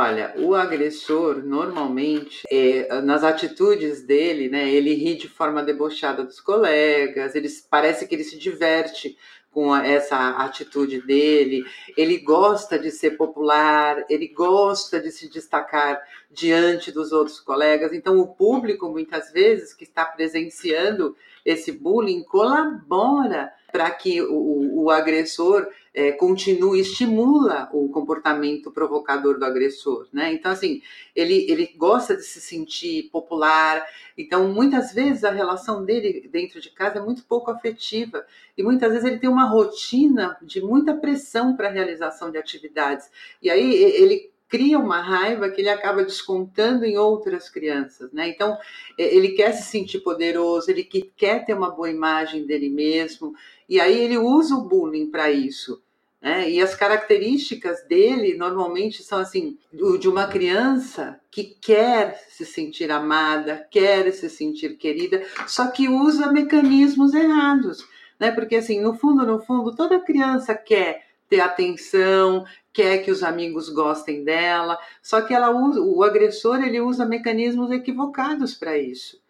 Olha, 0.00 0.32
o 0.36 0.54
agressor 0.54 1.44
normalmente, 1.44 2.44
é, 2.48 3.00
nas 3.00 3.24
atitudes 3.24 4.00
dele, 4.00 4.48
né, 4.48 4.70
ele 4.70 4.94
ri 4.94 5.16
de 5.16 5.28
forma 5.28 5.60
debochada 5.60 6.22
dos 6.22 6.40
colegas, 6.40 7.34
ele 7.34 7.48
parece 7.68 8.06
que 8.06 8.14
ele 8.14 8.22
se 8.22 8.38
diverte 8.38 9.18
com 9.50 9.74
essa 9.74 10.36
atitude 10.36 11.02
dele, 11.02 11.64
ele 11.96 12.18
gosta 12.18 12.78
de 12.78 12.92
ser 12.92 13.16
popular, 13.16 14.04
ele 14.08 14.28
gosta 14.28 15.00
de 15.00 15.10
se 15.10 15.28
destacar 15.28 16.00
diante 16.30 16.92
dos 16.92 17.10
outros 17.10 17.40
colegas. 17.40 17.92
Então, 17.92 18.20
o 18.20 18.28
público, 18.28 18.88
muitas 18.88 19.32
vezes, 19.32 19.74
que 19.74 19.82
está 19.82 20.04
presenciando 20.04 21.16
esse 21.44 21.72
bullying, 21.72 22.22
colabora 22.22 23.52
para 23.70 23.90
que 23.90 24.22
o, 24.22 24.84
o 24.84 24.90
agressor 24.90 25.68
é, 25.92 26.12
continue, 26.12 26.80
estimula 26.80 27.68
o 27.72 27.88
comportamento 27.88 28.70
provocador 28.70 29.38
do 29.38 29.44
agressor, 29.44 30.06
né? 30.12 30.32
Então, 30.32 30.52
assim, 30.52 30.80
ele, 31.14 31.46
ele 31.50 31.66
gosta 31.76 32.16
de 32.16 32.22
se 32.22 32.40
sentir 32.40 33.10
popular, 33.10 33.84
então, 34.16 34.48
muitas 34.48 34.92
vezes 34.92 35.22
a 35.22 35.30
relação 35.30 35.84
dele 35.84 36.28
dentro 36.30 36.60
de 36.60 36.70
casa 36.70 36.98
é 36.98 37.00
muito 37.00 37.24
pouco 37.24 37.50
afetiva 37.50 38.26
e 38.56 38.62
muitas 38.62 38.90
vezes 38.90 39.04
ele 39.04 39.18
tem 39.18 39.30
uma 39.30 39.48
rotina 39.48 40.36
de 40.42 40.60
muita 40.60 40.94
pressão 40.94 41.56
para 41.56 41.68
a 41.68 41.72
realização 41.72 42.30
de 42.30 42.36
atividades. 42.38 43.10
E 43.40 43.48
aí 43.48 43.74
ele 43.74 44.30
cria 44.48 44.78
uma 44.78 45.00
raiva 45.00 45.50
que 45.50 45.60
ele 45.60 45.68
acaba 45.68 46.02
descontando 46.02 46.84
em 46.84 46.96
outras 46.96 47.50
crianças, 47.50 48.10
né? 48.12 48.28
Então, 48.28 48.56
ele 48.96 49.30
quer 49.30 49.52
se 49.52 49.70
sentir 49.70 50.00
poderoso, 50.00 50.70
ele 50.70 50.82
quer 50.84 51.44
ter 51.44 51.54
uma 51.54 51.70
boa 51.70 51.90
imagem 51.90 52.46
dele 52.46 52.70
mesmo, 52.70 53.34
e 53.68 53.80
aí 53.80 54.00
ele 54.02 54.16
usa 54.16 54.54
o 54.54 54.62
bullying 54.62 55.10
para 55.10 55.30
isso. 55.30 55.82
Né? 56.20 56.50
E 56.50 56.60
as 56.60 56.74
características 56.74 57.86
dele 57.86 58.36
normalmente 58.36 59.04
são 59.04 59.20
assim 59.20 59.56
de 59.72 60.08
uma 60.08 60.26
criança 60.26 61.20
que 61.30 61.44
quer 61.44 62.20
se 62.28 62.44
sentir 62.44 62.90
amada, 62.90 63.68
quer 63.70 64.10
se 64.12 64.28
sentir 64.28 64.76
querida, 64.76 65.24
só 65.46 65.68
que 65.68 65.88
usa 65.88 66.32
mecanismos 66.32 67.14
errados, 67.14 67.86
né? 68.18 68.32
Porque 68.32 68.56
assim, 68.56 68.80
no 68.80 68.94
fundo, 68.94 69.24
no 69.24 69.38
fundo, 69.40 69.76
toda 69.76 70.00
criança 70.00 70.56
quer 70.56 71.07
ter 71.28 71.40
atenção, 71.40 72.44
quer 72.72 72.98
que 72.98 73.10
os 73.10 73.22
amigos 73.22 73.68
gostem 73.68 74.24
dela, 74.24 74.78
só 75.02 75.20
que 75.20 75.34
ela 75.34 75.50
usa, 75.50 75.80
o 75.80 76.02
agressor 76.02 76.62
ele 76.62 76.80
usa 76.80 77.04
mecanismos 77.04 77.70
equivocados 77.70 78.54
para 78.54 78.78
isso. 78.78 79.20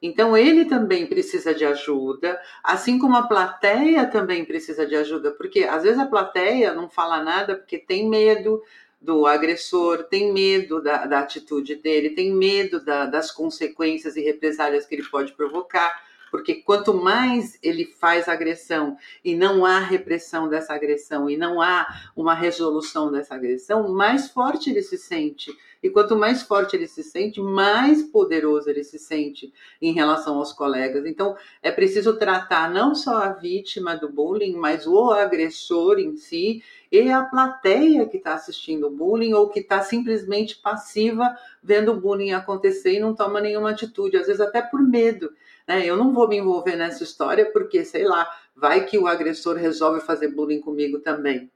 Então 0.00 0.36
ele 0.36 0.64
também 0.64 1.06
precisa 1.06 1.52
de 1.52 1.64
ajuda, 1.64 2.40
assim 2.62 2.98
como 2.98 3.16
a 3.16 3.26
plateia 3.26 4.06
também 4.06 4.44
precisa 4.44 4.86
de 4.86 4.94
ajuda, 4.94 5.32
porque 5.32 5.64
às 5.64 5.82
vezes 5.82 5.98
a 5.98 6.06
plateia 6.06 6.72
não 6.72 6.88
fala 6.88 7.22
nada 7.22 7.56
porque 7.56 7.78
tem 7.78 8.08
medo 8.08 8.62
do 9.00 9.26
agressor, 9.26 10.04
tem 10.04 10.32
medo 10.32 10.82
da, 10.82 11.06
da 11.06 11.20
atitude 11.20 11.76
dele, 11.76 12.10
tem 12.10 12.32
medo 12.32 12.84
da, 12.84 13.06
das 13.06 13.30
consequências 13.30 14.16
e 14.16 14.20
represálias 14.20 14.86
que 14.86 14.94
ele 14.94 15.04
pode 15.04 15.32
provocar. 15.32 16.07
Porque 16.30 16.56
quanto 16.56 16.94
mais 16.94 17.58
ele 17.62 17.84
faz 17.84 18.28
agressão 18.28 18.96
e 19.24 19.34
não 19.34 19.64
há 19.64 19.78
repressão 19.78 20.48
dessa 20.48 20.74
agressão 20.74 21.28
e 21.28 21.36
não 21.36 21.60
há 21.60 21.86
uma 22.14 22.34
resolução 22.34 23.10
dessa 23.10 23.34
agressão, 23.34 23.88
mais 23.92 24.30
forte 24.30 24.70
ele 24.70 24.82
se 24.82 24.98
sente. 24.98 25.50
E 25.82 25.88
quanto 25.88 26.16
mais 26.16 26.42
forte 26.42 26.74
ele 26.74 26.88
se 26.88 27.04
sente, 27.04 27.40
mais 27.40 28.02
poderoso 28.02 28.68
ele 28.68 28.82
se 28.82 28.98
sente 28.98 29.52
em 29.80 29.92
relação 29.92 30.38
aos 30.38 30.52
colegas. 30.52 31.06
Então, 31.06 31.36
é 31.62 31.70
preciso 31.70 32.16
tratar 32.18 32.68
não 32.70 32.94
só 32.94 33.18
a 33.18 33.32
vítima 33.32 33.96
do 33.96 34.08
bullying, 34.08 34.56
mas 34.56 34.86
o 34.86 35.12
agressor 35.12 36.00
em 36.00 36.16
si 36.16 36.62
e 36.90 37.10
a 37.10 37.22
plateia 37.22 38.06
que 38.06 38.16
está 38.16 38.34
assistindo 38.34 38.88
o 38.88 38.90
bullying 38.90 39.34
ou 39.34 39.48
que 39.48 39.60
está 39.60 39.80
simplesmente 39.82 40.56
passiva 40.56 41.36
vendo 41.62 41.92
o 41.92 42.00
bullying 42.00 42.32
acontecer 42.32 42.94
e 42.94 43.00
não 43.00 43.14
toma 43.14 43.40
nenhuma 43.40 43.70
atitude, 43.70 44.16
às 44.16 44.26
vezes 44.26 44.40
até 44.40 44.60
por 44.60 44.80
medo. 44.82 45.30
Né? 45.68 45.84
Eu 45.84 45.98
não 45.98 46.14
vou 46.14 46.26
me 46.26 46.38
envolver 46.38 46.76
nessa 46.76 47.04
história 47.04 47.52
porque, 47.52 47.84
sei 47.84 48.04
lá, 48.04 48.26
vai 48.56 48.86
que 48.86 48.98
o 48.98 49.06
agressor 49.06 49.56
resolve 49.56 50.00
fazer 50.00 50.28
bullying 50.28 50.60
comigo 50.60 50.98
também. 51.00 51.50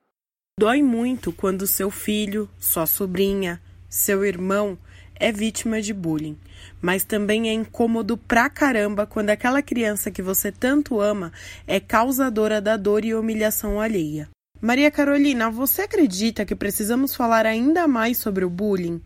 Dói 0.60 0.82
muito 0.82 1.32
quando 1.32 1.66
seu 1.66 1.90
filho, 1.90 2.46
sua 2.60 2.84
sobrinha, 2.84 3.60
seu 3.88 4.22
irmão 4.22 4.76
é 5.14 5.32
vítima 5.32 5.80
de 5.80 5.94
bullying, 5.94 6.38
mas 6.80 7.04
também 7.04 7.48
é 7.48 7.52
incômodo 7.52 8.18
pra 8.18 8.50
caramba 8.50 9.06
quando 9.06 9.30
aquela 9.30 9.62
criança 9.62 10.10
que 10.10 10.20
você 10.20 10.52
tanto 10.52 11.00
ama 11.00 11.32
é 11.66 11.80
causadora 11.80 12.60
da 12.60 12.76
dor 12.76 13.04
e 13.04 13.14
humilhação 13.14 13.80
alheia. 13.80 14.28
Maria 14.60 14.90
Carolina, 14.90 15.50
você 15.50 15.82
acredita 15.82 16.44
que 16.44 16.54
precisamos 16.54 17.14
falar 17.14 17.46
ainda 17.46 17.88
mais 17.88 18.18
sobre 18.18 18.44
o 18.44 18.50
bullying? 18.50 19.00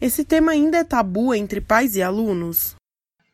Esse 0.00 0.24
tema 0.24 0.52
ainda 0.52 0.78
é 0.78 0.84
tabu 0.84 1.34
entre 1.34 1.60
pais 1.60 1.96
e 1.96 2.02
alunos? 2.02 2.76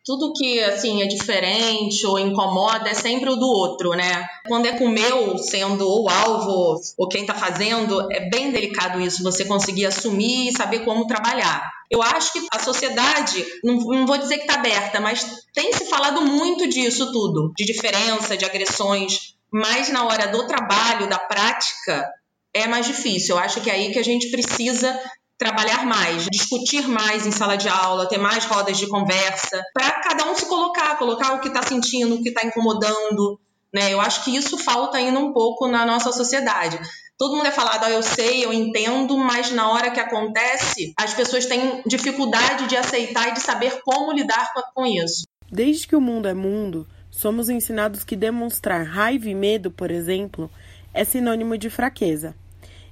Tudo 0.09 0.33
que 0.33 0.59
assim 0.64 1.03
é 1.03 1.07
diferente 1.07 2.07
ou 2.07 2.18
incomoda 2.18 2.88
é 2.88 2.94
sempre 2.94 3.29
o 3.29 3.37
do 3.37 3.47
outro, 3.47 3.90
né? 3.90 4.27
Quando 4.47 4.64
é 4.64 4.73
com 4.73 4.87
o 4.87 4.90
meu 4.90 5.37
sendo 5.37 5.87
o 5.87 6.09
alvo 6.09 6.81
ou 6.97 7.09
quem 7.09 7.27
tá 7.27 7.35
fazendo, 7.35 8.11
é 8.11 8.31
bem 8.31 8.51
delicado 8.51 9.03
isso, 9.03 9.23
você 9.23 9.44
conseguir 9.44 9.85
assumir 9.85 10.49
e 10.49 10.57
saber 10.57 10.79
como 10.79 11.07
trabalhar. 11.07 11.62
Eu 11.90 12.03
acho 12.03 12.33
que 12.33 12.47
a 12.51 12.59
sociedade, 12.59 13.44
não, 13.62 13.75
não 13.75 14.07
vou 14.07 14.16
dizer 14.16 14.38
que 14.38 14.44
está 14.44 14.55
aberta, 14.55 14.99
mas 14.99 15.27
tem 15.53 15.75
se 15.75 15.85
falado 15.85 16.23
muito 16.23 16.66
disso 16.66 17.12
tudo, 17.12 17.53
de 17.55 17.66
diferença, 17.66 18.35
de 18.35 18.47
agressões 18.47 19.37
mas 19.51 19.88
na 19.88 20.05
hora 20.05 20.29
do 20.29 20.47
trabalho, 20.47 21.09
da 21.09 21.18
prática, 21.18 22.07
é 22.53 22.66
mais 22.66 22.87
difícil. 22.87 23.35
Eu 23.35 23.40
acho 23.40 23.61
que 23.61 23.71
é 23.71 23.75
aí 23.75 23.92
que 23.92 23.99
a 23.99 24.05
gente 24.05 24.31
precisa 24.31 24.99
trabalhar 25.38 25.87
mais, 25.87 26.27
discutir 26.31 26.88
mais 26.88 27.27
em 27.27 27.31
sala 27.31 27.57
de 27.57 27.68
aula, 27.68 28.09
ter 28.09 28.18
mais 28.18 28.44
rodas 28.44 28.77
de 28.77 28.88
conversa, 28.88 29.62
para 29.72 29.90
cada 30.03 30.31
um 30.31 30.35
se 30.35 30.46
colocar, 30.46 30.98
colocar 30.98 31.35
o 31.35 31.40
que 31.40 31.48
está 31.48 31.62
sentindo, 31.62 32.16
o 32.16 32.22
que 32.22 32.31
está 32.31 32.46
incomodando. 32.46 33.40
Né? 33.72 33.92
Eu 33.92 34.01
acho 34.01 34.24
que 34.24 34.35
isso 34.35 34.59
falta 34.59 34.98
ainda 34.98 35.18
um 35.20 35.33
pouco 35.33 35.68
na 35.68 35.87
nossa 35.87 36.11
sociedade. 36.12 36.79
Todo 37.16 37.37
mundo 37.37 37.46
é 37.46 37.53
falado, 37.53 37.85
ah, 37.85 37.90
eu 37.90 38.03
sei, 38.03 38.44
eu 38.44 38.53
entendo, 38.53 39.16
mas 39.16 39.51
na 39.51 39.70
hora 39.70 39.90
que 39.90 40.01
acontece, 40.01 40.92
as 40.96 41.14
pessoas 41.14 41.46
têm 41.46 41.83
dificuldade 41.87 42.66
de 42.66 42.77
aceitar 42.77 43.29
e 43.29 43.35
de 43.35 43.40
saber 43.40 43.81
como 43.85 44.12
lidar 44.12 44.53
com 44.74 44.87
isso. 44.87 45.27
Desde 45.51 45.87
que 45.88 45.96
o 45.96 46.01
mundo 46.01 46.29
é 46.29 46.35
mundo, 46.35 46.87
Somos 47.11 47.48
ensinados 47.48 48.05
que 48.05 48.14
demonstrar 48.14 48.87
raiva 48.87 49.29
e 49.29 49.35
medo, 49.35 49.70
por 49.70 49.90
exemplo, 49.90 50.51
é 50.94 51.05
sinônimo 51.05 51.57
de 51.57 51.68
fraqueza. 51.68 52.33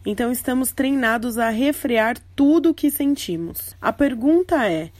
Então 0.09 0.31
estamos 0.31 0.71
treinados 0.71 1.37
a 1.37 1.49
refrear 1.49 2.17
tudo 2.37 2.71
o 2.71 2.75
que 2.75 2.93
sentimos. 2.93 3.75
A 3.83 3.93
pergunta 3.93 4.65
é: 4.71 4.93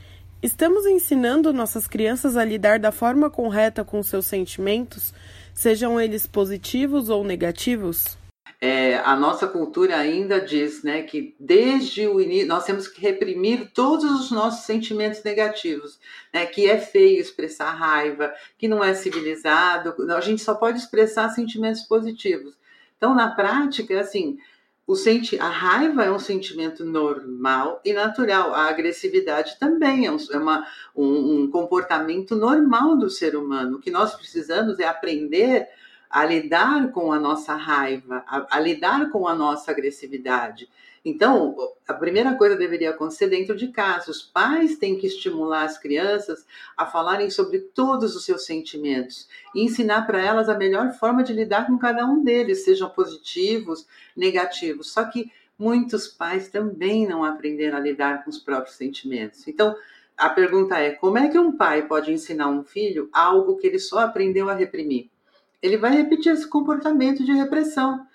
estamos 0.43 0.85
ensinando 0.85 1.53
nossas 1.53 1.87
crianças 1.87 2.37
a 2.37 2.45
lidar 2.45 2.81
da 2.81 2.91
forma 2.91 3.31
correta 3.31 3.85
com 3.85 4.03
seus 4.03 4.27
sentimentos, 4.27 5.15
sejam 5.55 6.01
eles 6.01 6.27
positivos 6.27 7.09
ou 7.09 7.23
negativos? 7.23 8.19
É, 8.61 8.97
a 8.97 9.15
nossa 9.15 9.47
cultura 9.47 9.97
ainda 9.97 10.41
diz 10.41 10.83
né, 10.83 11.03
que 11.03 11.37
desde 11.39 12.09
o 12.09 12.21
início 12.21 12.49
nós 12.49 12.65
temos 12.65 12.89
que 12.89 13.01
reprimir 13.01 13.71
todos 13.73 14.11
os 14.11 14.31
nossos 14.33 14.65
sentimentos 14.65 15.23
negativos, 15.23 16.01
né, 16.33 16.47
que 16.47 16.69
é 16.69 16.79
feio 16.79 17.21
expressar 17.21 17.71
raiva, 17.73 18.33
que 18.59 18.67
não 18.67 18.83
é 18.83 18.95
civilizado, 18.95 19.95
a 20.11 20.21
gente 20.23 20.43
só 20.43 20.55
pode 20.55 20.79
expressar 20.79 21.29
sentimentos 21.29 21.83
positivos. 21.83 22.57
Então, 22.97 23.15
na 23.15 23.31
prática, 23.31 24.01
assim, 24.01 24.39
o 24.87 24.95
senti 24.95 25.39
a 25.39 25.49
raiva 25.49 26.05
é 26.05 26.11
um 26.11 26.19
sentimento 26.19 26.85
normal 26.85 27.81
e 27.85 27.93
natural, 27.93 28.55
a 28.55 28.69
agressividade 28.69 29.59
também 29.59 30.07
é, 30.07 30.13
um, 30.13 30.17
é 30.33 30.39
uma, 30.39 30.67
um, 30.95 31.43
um 31.43 31.51
comportamento 31.51 32.37
normal 32.37 32.97
do 32.97 33.11
ser 33.11 33.35
humano. 33.35 33.77
O 33.77 33.81
que 33.81 33.91
nós 33.91 34.15
precisamos 34.15 34.79
é 34.79 34.85
aprender 34.85 35.67
a 36.09 36.25
lidar 36.25 36.93
com 36.93 37.13
a 37.13 37.19
nossa 37.19 37.55
raiva, 37.55 38.23
a, 38.29 38.57
a, 38.57 38.61
lidar 38.61 39.11
com 39.11 39.27
a 39.27 39.35
nossa 39.35 39.73
agressividade. 39.73 40.69
Então, 41.09 41.55
a 41.87 41.95
primeira 41.95 42.35
coisa 42.35 42.57
deveria 42.57 42.91
acontecer 42.91 43.29
dentro 43.29 43.55
de 43.55 43.69
casa. 43.69 44.11
Os 44.11 44.23
pais 44.23 44.77
têm 44.77 44.99
que 44.99 45.07
estimular 45.07 45.63
as 45.63 45.79
crianças 45.79 46.45
a 46.77 46.85
falarem 46.85 47.31
sobre 47.31 47.61
todos 47.61 48.17
os 48.17 48.25
seus 48.25 48.45
sentimentos 48.45 49.29
e 49.55 49.63
ensinar 49.63 50.05
para 50.05 50.21
elas 50.21 50.49
a 50.49 50.59
melhor 50.59 50.91
forma 50.95 51.23
de 51.23 51.33
lidar 51.33 51.69
com 51.69 51.79
cada 51.79 52.05
um 52.05 52.25
deles, 52.25 52.65
sejam 52.65 52.91
positivos, 52.91 53.87
negativos. 54.17 54.93
Só 54.93 55.05
que 55.05 55.31
muitos 55.57 56.09
pais 56.09 56.49
também 56.49 57.07
não 57.07 57.23
aprenderam 57.23 57.79
a 57.79 57.81
lidar 57.81 58.25
com 58.25 58.31
os 58.31 58.41
próprios 58.41 58.75
sentimentos. 58.75 59.47
Então, 59.47 59.77
a 60.19 60.29
pergunta 60.29 60.77
é: 60.77 60.91
como 60.91 61.19
é 61.19 61.29
que 61.29 61.39
um 61.39 61.57
pai 61.57 61.87
pode 61.87 62.13
ensinar 62.13 62.49
um 62.49 62.65
filho 62.65 63.09
algo 63.13 63.57
que 63.59 63.69
ele 63.69 63.79
só 63.79 64.01
aprendeu 64.01 64.51
a 64.51 64.55
reprimir? 64.55 65.09
ele 65.63 65.77
vai 65.77 65.91
repetir 65.91 66.33
esse 66.33 66.49
comportamento 66.49 67.25
de 67.25 67.33
repressão. 67.33 68.07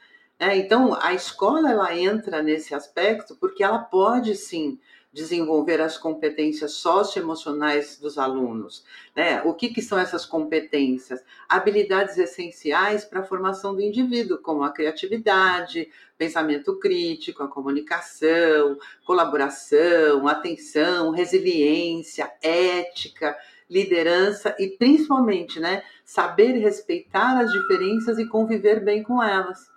Né? 0.41 0.57
Então, 0.57 0.97
a 0.99 1.13
escola 1.13 1.69
ela 1.69 1.95
entra 1.95 2.41
nesse 2.41 2.73
aspecto 2.73 3.35
porque 3.35 3.63
ela 3.63 3.77
pode 3.77 4.33
sim 4.35 4.79
desenvolver 5.13 5.79
as 5.79 5.97
competências 5.97 6.71
socioemocionais 6.71 7.99
dos 7.99 8.17
alunos. 8.17 8.83
Né? 9.15 9.43
O 9.43 9.53
que, 9.53 9.69
que 9.69 9.83
são 9.83 9.99
essas 9.99 10.25
competências? 10.25 11.21
Habilidades 11.47 12.17
essenciais 12.17 13.05
para 13.05 13.19
a 13.19 13.23
formação 13.23 13.75
do 13.75 13.81
indivíduo, 13.81 14.39
como 14.39 14.63
a 14.63 14.71
criatividade, 14.71 15.91
pensamento 16.17 16.79
crítico, 16.79 17.43
a 17.43 17.47
comunicação, 17.47 18.79
colaboração, 19.05 20.27
atenção, 20.27 21.11
resiliência, 21.11 22.31
ética, 22.41 23.37
liderança 23.69 24.55
e 24.57 24.69
principalmente, 24.69 25.59
né, 25.59 25.83
saber 26.03 26.53
respeitar 26.53 27.39
as 27.39 27.51
diferenças 27.51 28.17
e 28.17 28.27
conviver 28.27 28.83
bem 28.83 29.03
com 29.03 29.21
elas. 29.21 29.69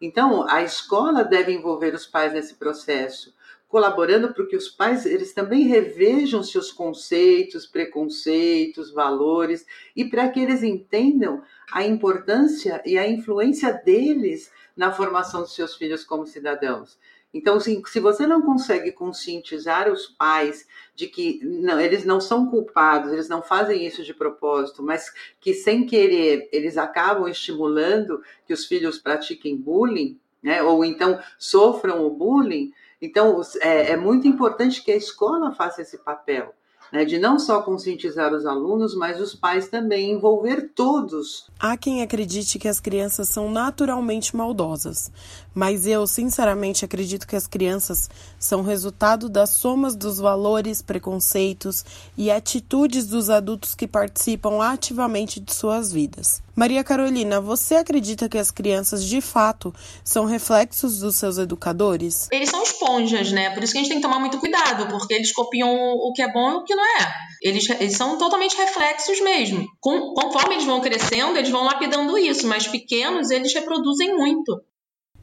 Então, 0.00 0.48
a 0.48 0.62
escola 0.62 1.24
deve 1.24 1.52
envolver 1.52 1.94
os 1.94 2.06
pais 2.06 2.32
nesse 2.32 2.54
processo, 2.54 3.34
colaborando 3.68 4.32
para 4.32 4.46
que 4.46 4.56
os 4.56 4.68
pais 4.68 5.04
eles 5.04 5.32
também 5.34 5.64
revejam 5.64 6.42
seus 6.42 6.72
conceitos, 6.72 7.66
preconceitos, 7.66 8.92
valores 8.92 9.66
e 9.94 10.04
para 10.04 10.28
que 10.28 10.40
eles 10.40 10.62
entendam 10.62 11.42
a 11.72 11.84
importância 11.84 12.82
e 12.86 12.96
a 12.96 13.08
influência 13.08 13.72
deles 13.72 14.50
na 14.76 14.92
formação 14.92 15.42
dos 15.42 15.54
seus 15.54 15.76
filhos 15.76 16.04
como 16.04 16.26
cidadãos. 16.26 16.98
Então, 17.32 17.56
assim, 17.56 17.82
se 17.86 18.00
você 18.00 18.26
não 18.26 18.40
consegue 18.40 18.90
conscientizar 18.90 19.90
os 19.90 20.06
pais 20.06 20.66
de 20.94 21.06
que 21.06 21.40
não, 21.44 21.78
eles 21.78 22.04
não 22.04 22.20
são 22.20 22.46
culpados, 22.46 23.12
eles 23.12 23.28
não 23.28 23.42
fazem 23.42 23.86
isso 23.86 24.02
de 24.02 24.14
propósito, 24.14 24.82
mas 24.82 25.12
que 25.38 25.52
sem 25.52 25.84
querer 25.84 26.48
eles 26.50 26.78
acabam 26.78 27.28
estimulando 27.28 28.22
que 28.46 28.52
os 28.54 28.64
filhos 28.64 28.98
pratiquem 28.98 29.56
bullying, 29.56 30.18
né, 30.42 30.62
ou 30.62 30.84
então 30.84 31.20
sofram 31.38 32.06
o 32.06 32.10
bullying, 32.10 32.72
então 33.00 33.40
é, 33.60 33.92
é 33.92 33.96
muito 33.96 34.26
importante 34.26 34.82
que 34.82 34.90
a 34.90 34.96
escola 34.96 35.52
faça 35.52 35.82
esse 35.82 35.98
papel 35.98 36.54
né, 36.92 37.04
de 37.04 37.18
não 37.18 37.38
só 37.38 37.62
conscientizar 37.62 38.32
os 38.32 38.46
alunos, 38.46 38.94
mas 38.94 39.20
os 39.20 39.34
pais 39.34 39.68
também, 39.68 40.12
envolver 40.12 40.70
todos. 40.74 41.46
Há 41.58 41.76
quem 41.76 42.02
acredite 42.02 42.58
que 42.58 42.68
as 42.68 42.80
crianças 42.80 43.28
são 43.28 43.50
naturalmente 43.50 44.34
maldosas, 44.34 45.10
mas 45.54 45.86
eu, 45.86 46.06
sinceramente, 46.06 46.84
acredito 46.84 47.26
que 47.26 47.36
as 47.36 47.46
crianças 47.46 48.08
são 48.38 48.62
resultado 48.62 49.28
das 49.28 49.50
somas 49.50 49.94
dos 49.94 50.18
valores, 50.18 50.82
preconceitos 50.82 51.84
e 52.16 52.30
atitudes 52.30 53.06
dos 53.06 53.30
adultos 53.30 53.74
que 53.74 53.86
participam 53.86 54.62
ativamente 54.62 55.40
de 55.40 55.52
suas 55.52 55.92
vidas. 55.92 56.42
Maria 56.58 56.82
Carolina, 56.82 57.40
você 57.40 57.76
acredita 57.76 58.28
que 58.28 58.36
as 58.36 58.50
crianças 58.50 59.04
de 59.04 59.20
fato 59.20 59.72
são 60.02 60.24
reflexos 60.24 60.98
dos 60.98 61.14
seus 61.14 61.38
educadores? 61.38 62.26
Eles 62.32 62.48
são 62.50 62.60
esponjas, 62.64 63.30
né? 63.30 63.50
Por 63.50 63.62
isso 63.62 63.72
que 63.72 63.78
a 63.78 63.80
gente 63.80 63.90
tem 63.90 63.98
que 63.98 64.02
tomar 64.02 64.18
muito 64.18 64.38
cuidado, 64.38 64.88
porque 64.88 65.14
eles 65.14 65.30
copiam 65.30 65.70
o 65.70 66.12
que 66.12 66.20
é 66.20 66.32
bom 66.32 66.50
e 66.50 66.54
o 66.56 66.64
que 66.64 66.74
não 66.74 66.82
é. 66.84 67.12
Eles, 67.44 67.70
eles 67.70 67.96
são 67.96 68.18
totalmente 68.18 68.56
reflexos 68.56 69.20
mesmo. 69.20 69.68
Com, 69.78 70.12
conforme 70.14 70.56
eles 70.56 70.64
vão 70.64 70.80
crescendo, 70.80 71.38
eles 71.38 71.50
vão 71.50 71.62
lapidando 71.62 72.18
isso, 72.18 72.44
mas 72.48 72.66
pequenos 72.66 73.30
eles 73.30 73.54
reproduzem 73.54 74.16
muito. 74.16 74.60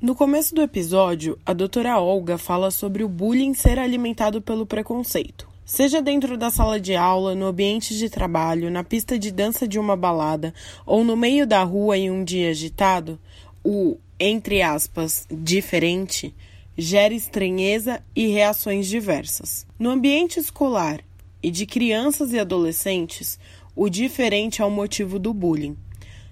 No 0.02 0.16
começo 0.16 0.56
do 0.56 0.62
episódio, 0.62 1.38
a 1.46 1.52
doutora 1.52 2.00
Olga 2.00 2.38
fala 2.38 2.72
sobre 2.72 3.04
o 3.04 3.10
bullying 3.10 3.54
ser 3.54 3.78
alimentado 3.78 4.42
pelo 4.42 4.66
preconceito. 4.66 5.54
Seja 5.66 6.00
dentro 6.00 6.38
da 6.38 6.52
sala 6.52 6.80
de 6.80 6.96
aula, 6.96 7.34
no 7.34 7.48
ambiente 7.48 7.98
de 7.98 8.08
trabalho, 8.08 8.70
na 8.70 8.84
pista 8.84 9.18
de 9.18 9.32
dança 9.32 9.68
de 9.68 9.80
uma 9.80 9.98
balada 9.98 10.54
ou 10.86 11.04
no 11.04 11.18
meio 11.18 11.48
da 11.48 11.64
rua 11.64 11.98
em 11.98 12.12
um 12.12 12.24
dia 12.24 12.52
agitado, 12.52 13.20
o, 13.64 13.98
entre 14.20 14.62
aspas, 14.62 15.26
diferente 15.32 16.36
gera 16.78 17.16
estranheza 17.16 18.00
e 18.16 18.28
reações 18.28 18.86
diversas. 18.86 19.66
No 19.80 19.90
ambiente 19.90 20.40
escolar 20.40 21.00
e 21.42 21.50
de 21.50 21.66
crianças 21.66 22.32
e 22.32 22.38
adolescentes, 22.38 23.40
o 23.76 23.90
diferente 23.90 24.62
é 24.62 24.66
o 24.66 24.70
motivo 24.70 25.18
do 25.18 25.34
bullying. 25.34 25.76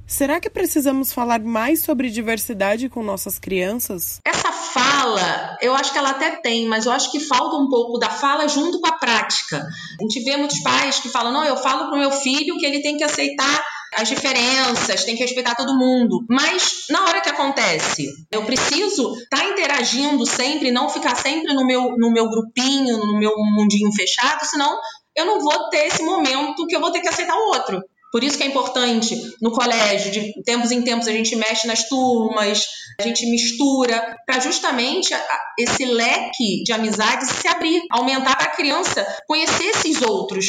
Será 0.06 0.39
que 0.39 0.50
precisamos 0.50 1.12
falar 1.12 1.39
mais 1.39 1.82
sobre 1.82 2.10
diversidade 2.10 2.89
com 2.89 3.02
nossas 3.02 3.39
crianças? 3.39 4.20
Essa 4.26 4.52
fala, 4.52 5.58
eu 5.62 5.74
acho 5.74 5.92
que 5.92 5.98
ela 5.98 6.12
até 6.12 6.32
tem, 6.38 6.68
mas 6.68 6.86
eu 6.86 6.92
acho 6.92 7.12
que 7.12 7.20
falta 7.20 7.56
um 7.56 7.70
pouco 7.70 7.98
da 7.98 8.10
fala 8.10 8.48
junto 8.48 8.80
com 8.80 8.88
a 8.88 8.98
prática. 8.98 9.58
A 9.58 10.04
gente 10.04 10.24
vê 10.24 10.38
muitos 10.38 10.62
pais 10.62 11.00
que 11.00 11.10
falam: 11.10 11.32
não, 11.32 11.46
eu 11.46 11.58
falo 11.58 11.88
para 11.88 11.96
o 11.96 12.00
meu 12.00 12.12
filho 12.12 12.58
que 12.58 12.66
ele 12.66 12.82
tem 12.82 12.98
que 12.98 13.04
aceitar 13.04 13.63
as 13.96 14.08
diferenças, 14.08 15.04
tem 15.04 15.16
que 15.16 15.22
respeitar 15.22 15.56
todo 15.56 15.78
mundo. 15.78 16.26
Mas 16.30 16.86
na 16.89 17.04
hora 17.04 17.22
que 17.22 17.30
acontece, 17.30 18.08
eu 18.32 18.44
preciso 18.44 19.13
estar 19.16 19.38
tá 19.38 19.46
interagindo 19.46 20.26
sempre, 20.26 20.72
não 20.72 20.89
ficar 20.89 21.16
sempre 21.16 21.54
no 21.54 21.66
meu, 21.66 21.96
no 21.98 22.12
meu 22.12 22.30
grupinho, 22.30 22.98
no 22.98 23.20
meu 23.20 23.34
mundinho 23.38 23.92
fechado, 23.94 24.46
senão 24.46 24.78
eu 25.16 25.26
não 25.26 25.39
vou 25.39 25.70
ter 25.70 25.88
esse 25.88 26.02
momento 26.04 26.66
que 26.66 26.76
eu 26.76 26.82
vou 26.82 26.92
ter 26.92 27.02
que 27.02 27.08
aceitar 27.08 27.36
o 27.36 27.48
outro. 27.50 27.82
Por 28.13 28.23
isso 28.23 28.38
que 28.38 28.43
é 28.43 28.45
importante 28.45 29.19
no 29.41 29.52
colégio, 29.52 30.12
de 30.12 30.43
tempos 30.43 30.69
em 30.69 30.84
tempos 30.84 31.08
a 31.08 31.12
gente 31.12 31.36
mexe 31.36 31.65
nas 31.65 31.89
turmas, 31.89 32.63
a 32.99 33.04
gente 33.04 33.26
mistura, 33.26 34.15
para 34.23 34.39
justamente 34.39 35.12
esse 35.58 35.84
leque 35.84 36.62
de 36.63 36.71
amizades 36.71 37.28
se 37.30 37.47
abrir, 37.47 37.82
aumentar 37.89 38.38
para 38.38 38.52
a 38.52 38.56
criança 38.56 39.04
conhecer 39.28 39.63
esses 39.63 39.99
outros, 40.04 40.45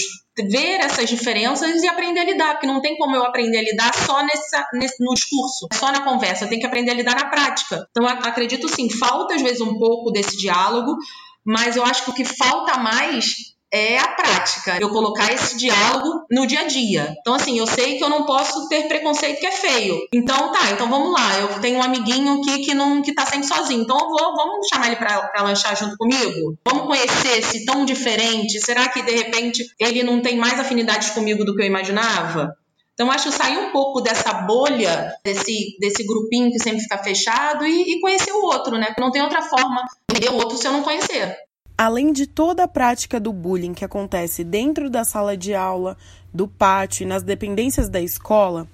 ver 0.50 0.80
essas 0.80 1.08
diferenças 1.08 1.82
e 1.82 1.88
aprender 1.88 2.20
a 2.20 2.24
lidar, 2.24 2.52
porque 2.52 2.66
não 2.66 2.82
tem 2.82 2.98
como 2.98 3.16
eu 3.16 3.24
aprender 3.24 3.56
a 3.56 3.62
lidar 3.62 3.94
só 3.94 4.22
nessa, 4.22 4.68
nesse, 4.74 5.02
no 5.02 5.14
discurso, 5.14 5.66
só 5.72 5.90
na 5.90 6.02
conversa, 6.02 6.44
eu 6.44 6.50
tenho 6.50 6.60
que 6.60 6.66
aprender 6.66 6.90
a 6.90 6.94
lidar 6.94 7.16
na 7.16 7.30
prática. 7.30 7.86
Então, 7.90 8.06
acredito 8.06 8.68
sim, 8.68 8.90
falta 8.90 9.36
às 9.36 9.40
vezes 9.40 9.62
um 9.62 9.78
pouco 9.78 10.10
desse 10.10 10.36
diálogo, 10.36 10.94
mas 11.42 11.76
eu 11.76 11.84
acho 11.84 12.04
que 12.04 12.10
o 12.10 12.14
que 12.14 12.24
falta 12.26 12.76
mais 12.76 13.53
é 13.74 13.98
a 13.98 14.06
prática, 14.06 14.78
eu 14.80 14.88
colocar 14.88 15.32
esse 15.32 15.56
diálogo 15.56 16.24
no 16.30 16.46
dia 16.46 16.60
a 16.60 16.66
dia. 16.68 17.12
Então, 17.18 17.34
assim, 17.34 17.58
eu 17.58 17.66
sei 17.66 17.98
que 17.98 18.04
eu 18.04 18.08
não 18.08 18.24
posso 18.24 18.68
ter 18.68 18.86
preconceito 18.86 19.40
que 19.40 19.46
é 19.46 19.50
feio. 19.50 19.98
Então, 20.14 20.52
tá, 20.52 20.70
então 20.70 20.88
vamos 20.88 21.12
lá. 21.12 21.40
Eu 21.40 21.60
tenho 21.60 21.78
um 21.78 21.82
amiguinho 21.82 22.34
aqui 22.34 22.60
que 22.60 22.72
não 22.72 23.02
que 23.02 23.12
tá 23.12 23.26
sempre 23.26 23.48
sozinho. 23.48 23.82
Então, 23.82 23.98
eu 23.98 24.08
vou, 24.08 24.36
vamos 24.36 24.68
chamar 24.68 24.86
ele 24.86 24.96
para 24.96 25.42
lanchar 25.42 25.76
junto 25.76 25.96
comigo? 25.96 26.56
Vamos 26.64 26.86
conhecer 26.86 27.38
esse 27.38 27.64
tão 27.64 27.84
diferente? 27.84 28.60
Será 28.60 28.88
que, 28.88 29.02
de 29.02 29.10
repente, 29.10 29.64
ele 29.80 30.04
não 30.04 30.22
tem 30.22 30.36
mais 30.36 30.60
afinidades 30.60 31.10
comigo 31.10 31.44
do 31.44 31.52
que 31.56 31.62
eu 31.62 31.66
imaginava? 31.66 32.56
Então, 32.92 33.10
acho 33.10 33.28
que 33.28 33.36
sair 33.36 33.58
um 33.58 33.72
pouco 33.72 34.00
dessa 34.00 34.32
bolha, 34.32 35.12
desse, 35.24 35.76
desse 35.80 36.06
grupinho 36.06 36.52
que 36.52 36.60
sempre 36.60 36.80
fica 36.80 36.98
fechado 36.98 37.66
e, 37.66 37.96
e 37.96 38.00
conhecer 38.00 38.30
o 38.30 38.44
outro, 38.44 38.78
né? 38.78 38.94
Não 39.00 39.10
tem 39.10 39.20
outra 39.20 39.42
forma 39.42 39.82
de 40.12 40.20
ver 40.20 40.30
o 40.30 40.36
outro 40.36 40.56
se 40.56 40.64
eu 40.64 40.72
não 40.72 40.84
conhecer. 40.84 41.36
Além 41.76 42.12
de 42.12 42.26
toda 42.26 42.62
a 42.62 42.68
prática 42.68 43.18
do 43.18 43.32
bullying 43.32 43.74
que 43.74 43.84
acontece 43.84 44.44
dentro 44.44 44.88
da 44.88 45.02
sala 45.02 45.36
de 45.36 45.54
aula, 45.54 45.96
do 46.32 46.46
pátio 46.46 47.02
e 47.02 47.06
nas 47.06 47.24
dependências 47.24 47.88
da 47.88 48.00
escola, 48.00 48.68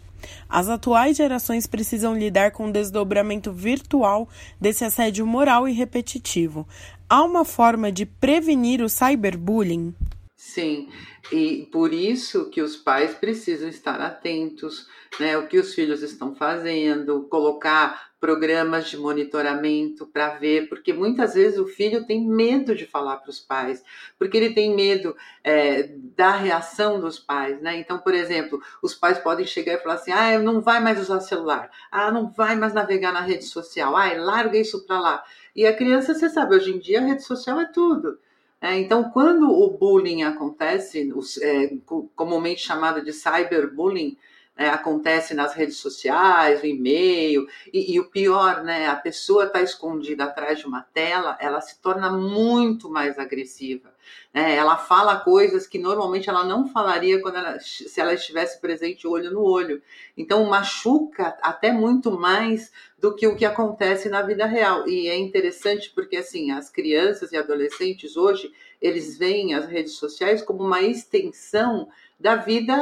as 0.46 0.68
atuais 0.68 1.16
gerações 1.16 1.66
precisam 1.66 2.14
lidar 2.14 2.50
com 2.50 2.68
o 2.68 2.72
desdobramento 2.72 3.52
virtual 3.52 4.28
desse 4.60 4.84
assédio 4.84 5.26
moral 5.26 5.66
e 5.66 5.72
repetitivo. 5.72 6.68
Há 7.08 7.24
uma 7.24 7.42
forma 7.42 7.90
de 7.90 8.04
prevenir 8.04 8.82
o 8.82 8.88
cyberbullying? 8.88 9.94
Sim, 10.36 10.90
e 11.32 11.68
por 11.72 11.94
isso 11.94 12.50
que 12.50 12.60
os 12.60 12.76
pais 12.76 13.14
precisam 13.14 13.68
estar 13.68 14.00
atentos, 14.00 14.86
né, 15.18 15.38
o 15.38 15.46
que 15.46 15.58
os 15.58 15.74
filhos 15.74 16.02
estão 16.02 16.34
fazendo, 16.34 17.22
colocar 17.30 18.09
programas 18.20 18.90
de 18.90 18.98
monitoramento 18.98 20.06
para 20.06 20.34
ver, 20.34 20.68
porque 20.68 20.92
muitas 20.92 21.34
vezes 21.34 21.58
o 21.58 21.66
filho 21.66 22.06
tem 22.06 22.24
medo 22.24 22.74
de 22.74 22.86
falar 22.86 23.16
para 23.16 23.30
os 23.30 23.40
pais, 23.40 23.82
porque 24.18 24.36
ele 24.36 24.52
tem 24.52 24.76
medo 24.76 25.16
é, 25.42 25.90
da 26.14 26.32
reação 26.32 27.00
dos 27.00 27.18
pais, 27.18 27.60
né? 27.62 27.78
Então, 27.78 27.98
por 27.98 28.12
exemplo, 28.12 28.62
os 28.82 28.94
pais 28.94 29.18
podem 29.18 29.46
chegar 29.46 29.72
e 29.72 29.78
falar 29.78 29.94
assim: 29.94 30.12
ah, 30.12 30.38
não 30.38 30.60
vai 30.60 30.80
mais 30.80 31.00
usar 31.00 31.20
celular, 31.20 31.70
ah, 31.90 32.12
não 32.12 32.28
vai 32.28 32.54
mais 32.56 32.74
navegar 32.74 33.12
na 33.12 33.22
rede 33.22 33.44
social, 33.44 33.96
ah, 33.96 34.12
larga 34.14 34.58
isso 34.58 34.86
para 34.86 35.00
lá. 35.00 35.24
E 35.56 35.66
a 35.66 35.74
criança, 35.74 36.14
você 36.14 36.28
sabe, 36.28 36.54
hoje 36.54 36.72
em 36.72 36.78
dia 36.78 37.00
a 37.00 37.04
rede 37.04 37.22
social 37.22 37.58
é 37.58 37.64
tudo. 37.64 38.18
É, 38.60 38.78
então, 38.78 39.10
quando 39.10 39.50
o 39.50 39.70
bullying 39.70 40.22
acontece, 40.22 41.10
os, 41.14 41.38
é, 41.40 41.72
comumente 42.14 42.60
chamado 42.60 43.02
de 43.02 43.12
cyberbullying, 43.12 44.18
é, 44.56 44.68
acontece 44.68 45.32
nas 45.32 45.54
redes 45.54 45.76
sociais, 45.76 46.60
no 46.60 46.66
e-mail, 46.66 47.46
e, 47.72 47.94
e, 47.94 48.00
o 48.00 48.10
pior, 48.10 48.62
né, 48.62 48.88
a 48.88 48.96
pessoa 48.96 49.44
está 49.44 49.62
escondida 49.62 50.24
atrás 50.24 50.58
de 50.58 50.66
uma 50.66 50.82
tela, 50.82 51.36
ela 51.40 51.60
se 51.60 51.80
torna 51.80 52.10
muito 52.10 52.90
mais 52.90 53.18
agressiva. 53.18 53.90
Né? 54.32 54.54
Ela 54.54 54.76
fala 54.76 55.20
coisas 55.20 55.66
que 55.66 55.78
normalmente 55.78 56.28
ela 56.28 56.44
não 56.44 56.68
falaria 56.68 57.20
quando 57.20 57.36
ela, 57.36 57.58
se 57.58 58.00
ela 58.00 58.14
estivesse 58.14 58.60
presente 58.60 59.06
olho 59.06 59.30
no 59.30 59.42
olho. 59.42 59.82
Então 60.16 60.44
machuca 60.44 61.36
até 61.42 61.72
muito 61.72 62.10
mais 62.12 62.70
do 62.98 63.14
que 63.14 63.26
o 63.26 63.36
que 63.36 63.44
acontece 63.44 64.08
na 64.08 64.22
vida 64.22 64.46
real. 64.46 64.86
E 64.88 65.08
é 65.08 65.16
interessante 65.16 65.90
porque 65.94 66.16
assim, 66.16 66.50
as 66.50 66.70
crianças 66.70 67.32
e 67.32 67.36
adolescentes 67.36 68.16
hoje, 68.16 68.52
eles 68.80 69.16
veem 69.16 69.54
as 69.54 69.66
redes 69.66 69.94
sociais 69.94 70.42
como 70.42 70.62
uma 70.62 70.82
extensão 70.82 71.88
da 72.18 72.36
vida 72.36 72.74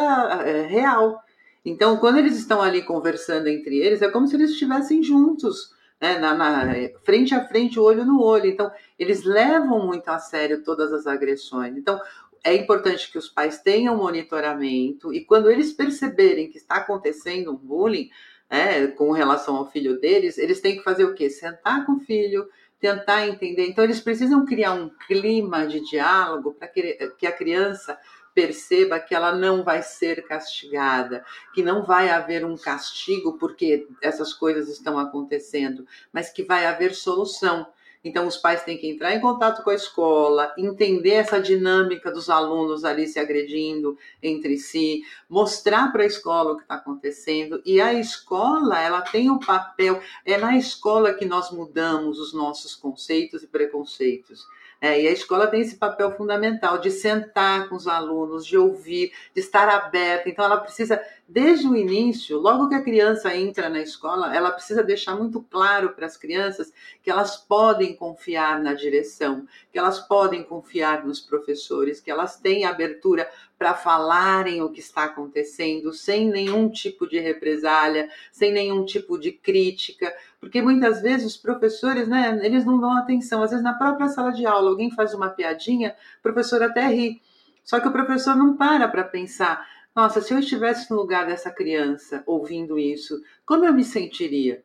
é, 0.44 0.66
real. 0.66 1.22
Então, 1.68 1.98
quando 1.98 2.18
eles 2.18 2.36
estão 2.36 2.62
ali 2.62 2.82
conversando 2.82 3.46
entre 3.46 3.78
eles, 3.78 4.00
é 4.00 4.08
como 4.08 4.26
se 4.26 4.34
eles 4.34 4.50
estivessem 4.50 5.02
juntos, 5.02 5.74
né, 6.00 6.18
na, 6.18 6.34
na, 6.34 6.72
frente 7.04 7.34
a 7.34 7.46
frente, 7.46 7.78
olho 7.78 8.04
no 8.04 8.22
olho. 8.22 8.46
Então, 8.46 8.70
eles 8.98 9.24
levam 9.24 9.86
muito 9.86 10.08
a 10.08 10.18
sério 10.18 10.62
todas 10.62 10.92
as 10.92 11.06
agressões. 11.06 11.76
Então, 11.76 12.00
é 12.42 12.54
importante 12.54 13.10
que 13.10 13.18
os 13.18 13.28
pais 13.28 13.60
tenham 13.60 13.96
monitoramento 13.96 15.12
e 15.12 15.24
quando 15.24 15.50
eles 15.50 15.72
perceberem 15.72 16.48
que 16.48 16.56
está 16.56 16.76
acontecendo 16.76 17.52
um 17.52 17.56
bullying 17.56 18.08
né, 18.50 18.86
com 18.86 19.10
relação 19.12 19.56
ao 19.56 19.70
filho 19.70 20.00
deles, 20.00 20.38
eles 20.38 20.60
têm 20.60 20.76
que 20.78 20.82
fazer 20.82 21.04
o 21.04 21.14
quê? 21.14 21.28
Sentar 21.28 21.84
com 21.84 21.96
o 21.96 22.00
filho, 22.00 22.48
tentar 22.80 23.26
entender. 23.26 23.66
Então, 23.66 23.84
eles 23.84 24.00
precisam 24.00 24.46
criar 24.46 24.72
um 24.72 24.90
clima 25.06 25.66
de 25.66 25.80
diálogo 25.80 26.54
para 26.54 26.68
que, 26.68 26.94
que 27.18 27.26
a 27.26 27.32
criança 27.32 27.98
perceba 28.38 29.00
que 29.00 29.16
ela 29.16 29.34
não 29.34 29.64
vai 29.64 29.82
ser 29.82 30.24
castigada, 30.24 31.24
que 31.52 31.60
não 31.60 31.82
vai 31.82 32.08
haver 32.08 32.44
um 32.44 32.56
castigo 32.56 33.36
porque 33.36 33.88
essas 34.00 34.32
coisas 34.32 34.68
estão 34.68 34.96
acontecendo, 34.96 35.84
mas 36.12 36.30
que 36.30 36.44
vai 36.44 36.64
haver 36.64 36.94
solução. 36.94 37.66
Então, 38.04 38.28
os 38.28 38.36
pais 38.36 38.62
têm 38.62 38.78
que 38.78 38.88
entrar 38.88 39.12
em 39.12 39.20
contato 39.20 39.64
com 39.64 39.70
a 39.70 39.74
escola, 39.74 40.54
entender 40.56 41.14
essa 41.14 41.40
dinâmica 41.40 42.12
dos 42.12 42.30
alunos 42.30 42.84
ali 42.84 43.08
se 43.08 43.18
agredindo 43.18 43.98
entre 44.22 44.56
si, 44.56 45.02
mostrar 45.28 45.90
para 45.90 46.04
a 46.04 46.06
escola 46.06 46.52
o 46.52 46.56
que 46.58 46.62
está 46.62 46.76
acontecendo. 46.76 47.60
E 47.66 47.80
a 47.80 47.92
escola, 47.92 48.80
ela 48.80 49.02
tem 49.02 49.28
o 49.28 49.34
um 49.34 49.38
papel, 49.40 50.00
é 50.24 50.38
na 50.38 50.56
escola 50.56 51.12
que 51.12 51.24
nós 51.24 51.50
mudamos 51.50 52.20
os 52.20 52.32
nossos 52.32 52.76
conceitos 52.76 53.42
e 53.42 53.48
preconceitos. 53.48 54.46
É, 54.80 55.02
e 55.02 55.08
a 55.08 55.10
escola 55.10 55.48
tem 55.48 55.60
esse 55.60 55.76
papel 55.76 56.12
fundamental 56.16 56.78
de 56.78 56.88
sentar 56.90 57.68
com 57.68 57.74
os 57.74 57.88
alunos, 57.88 58.46
de 58.46 58.56
ouvir, 58.56 59.12
de 59.34 59.40
estar 59.40 59.68
aberta. 59.68 60.28
Então, 60.28 60.44
ela 60.44 60.56
precisa, 60.58 61.02
desde 61.28 61.66
o 61.66 61.74
início, 61.74 62.38
logo 62.38 62.68
que 62.68 62.76
a 62.76 62.82
criança 62.82 63.34
entra 63.34 63.68
na 63.68 63.80
escola, 63.80 64.34
ela 64.34 64.52
precisa 64.52 64.84
deixar 64.84 65.16
muito 65.16 65.42
claro 65.42 65.90
para 65.90 66.06
as 66.06 66.16
crianças 66.16 66.72
que 67.02 67.10
elas 67.10 67.36
podem 67.36 67.96
confiar 67.96 68.62
na 68.62 68.72
direção, 68.72 69.48
que 69.72 69.78
elas 69.78 69.98
podem 69.98 70.44
confiar 70.44 71.04
nos 71.04 71.18
professores, 71.18 72.00
que 72.00 72.10
elas 72.10 72.38
têm 72.38 72.64
abertura 72.64 73.28
para 73.58 73.74
falarem 73.74 74.62
o 74.62 74.70
que 74.70 74.78
está 74.78 75.04
acontecendo, 75.04 75.92
sem 75.92 76.30
nenhum 76.30 76.70
tipo 76.70 77.08
de 77.08 77.18
represália, 77.18 78.08
sem 78.30 78.52
nenhum 78.52 78.84
tipo 78.84 79.18
de 79.18 79.32
crítica, 79.32 80.14
porque 80.40 80.62
muitas 80.62 81.02
vezes 81.02 81.26
os 81.26 81.36
professores, 81.36 82.06
né, 82.06 82.38
eles 82.42 82.64
não 82.64 82.80
dão 82.80 82.96
atenção. 82.96 83.42
Às 83.42 83.50
vezes 83.50 83.64
na 83.64 83.74
própria 83.74 84.08
sala 84.08 84.30
de 84.30 84.46
aula 84.46 84.70
alguém 84.70 84.90
faz 84.92 85.12
uma 85.12 85.28
piadinha, 85.28 85.96
o 86.20 86.22
professor 86.22 86.62
até 86.62 86.86
ri. 86.86 87.20
Só 87.64 87.80
que 87.80 87.88
o 87.88 87.92
professor 87.92 88.36
não 88.36 88.56
para 88.56 88.86
para 88.86 89.02
pensar, 89.02 89.66
nossa, 89.94 90.20
se 90.20 90.32
eu 90.32 90.38
estivesse 90.38 90.88
no 90.90 90.96
lugar 90.96 91.26
dessa 91.26 91.50
criança 91.50 92.22
ouvindo 92.24 92.78
isso, 92.78 93.20
como 93.44 93.64
eu 93.64 93.74
me 93.74 93.82
sentiria? 93.82 94.62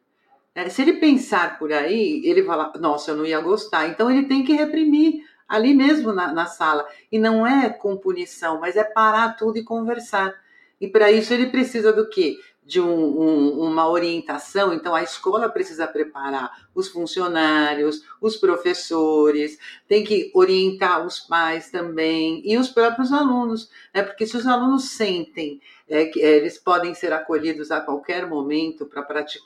É, 0.54 0.70
se 0.70 0.84
ele 0.84 0.94
pensar 0.94 1.58
por 1.58 1.74
aí, 1.74 2.22
ele 2.24 2.44
fala, 2.44 2.72
nossa, 2.80 3.10
eu 3.10 3.18
não 3.18 3.26
ia 3.26 3.42
gostar. 3.42 3.88
Então 3.88 4.12
ele 4.12 4.28
tem 4.28 4.44
que 4.44 4.54
reprimir 4.54 5.24
ali 5.54 5.74
mesmo 5.74 6.12
na, 6.12 6.34
na 6.34 6.48
sala. 6.48 6.88
E 7.12 7.20
não 7.20 7.46
é 7.46 7.70
com 7.70 7.96
punição, 7.96 8.60
mas 8.60 8.76
é 8.76 8.84
parar 8.84 9.38
tudo 9.38 9.58
e 9.58 9.64
conversar. 9.64 10.34
E 10.82 10.88
para 10.88 11.12
isso 11.12 11.34
ele 11.34 11.48
precisa 11.48 11.94
do 11.94 12.10
quê? 12.10 12.38
de 12.66 12.80
um, 12.80 13.22
um, 13.22 13.60
uma 13.60 13.90
orientação, 13.90 14.74
então 14.74 14.96
a 14.96 15.04
escola 15.04 15.50
precisa 15.50 15.86
preparar 15.86 16.50
os 16.74 16.88
funcionários, 16.88 18.04
os 18.22 18.38
professores, 18.38 19.60
tem 19.86 20.04
que 20.04 20.32
orientar 20.34 21.06
os 21.06 21.20
pais 21.20 21.70
também 21.70 22.42
e 22.46 22.58
os 22.58 22.70
próprios 22.70 23.12
alunos, 23.12 23.70
né? 23.94 24.02
porque 24.02 24.26
se 24.26 24.38
os 24.38 24.48
alunos 24.48 24.92
sentem 24.92 25.60
é, 25.90 26.06
que 26.06 26.22
é, 26.22 26.38
eles 26.38 26.58
podem 26.58 26.94
ser 26.94 27.12
acolhidos 27.12 27.70
a 27.70 27.82
qualquer 27.82 28.28
momento 28.28 28.90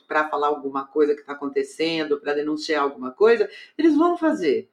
para 0.08 0.30
falar 0.30 0.48
alguma 0.48 0.86
coisa 0.86 1.16
que 1.16 1.22
está 1.22 1.34
acontecendo, 1.34 2.20
para 2.20 2.36
denunciar 2.36 2.84
alguma 2.84 3.12
coisa, 3.12 3.50
eles 3.78 3.96
vão 3.96 4.16
fazer. 4.16 4.70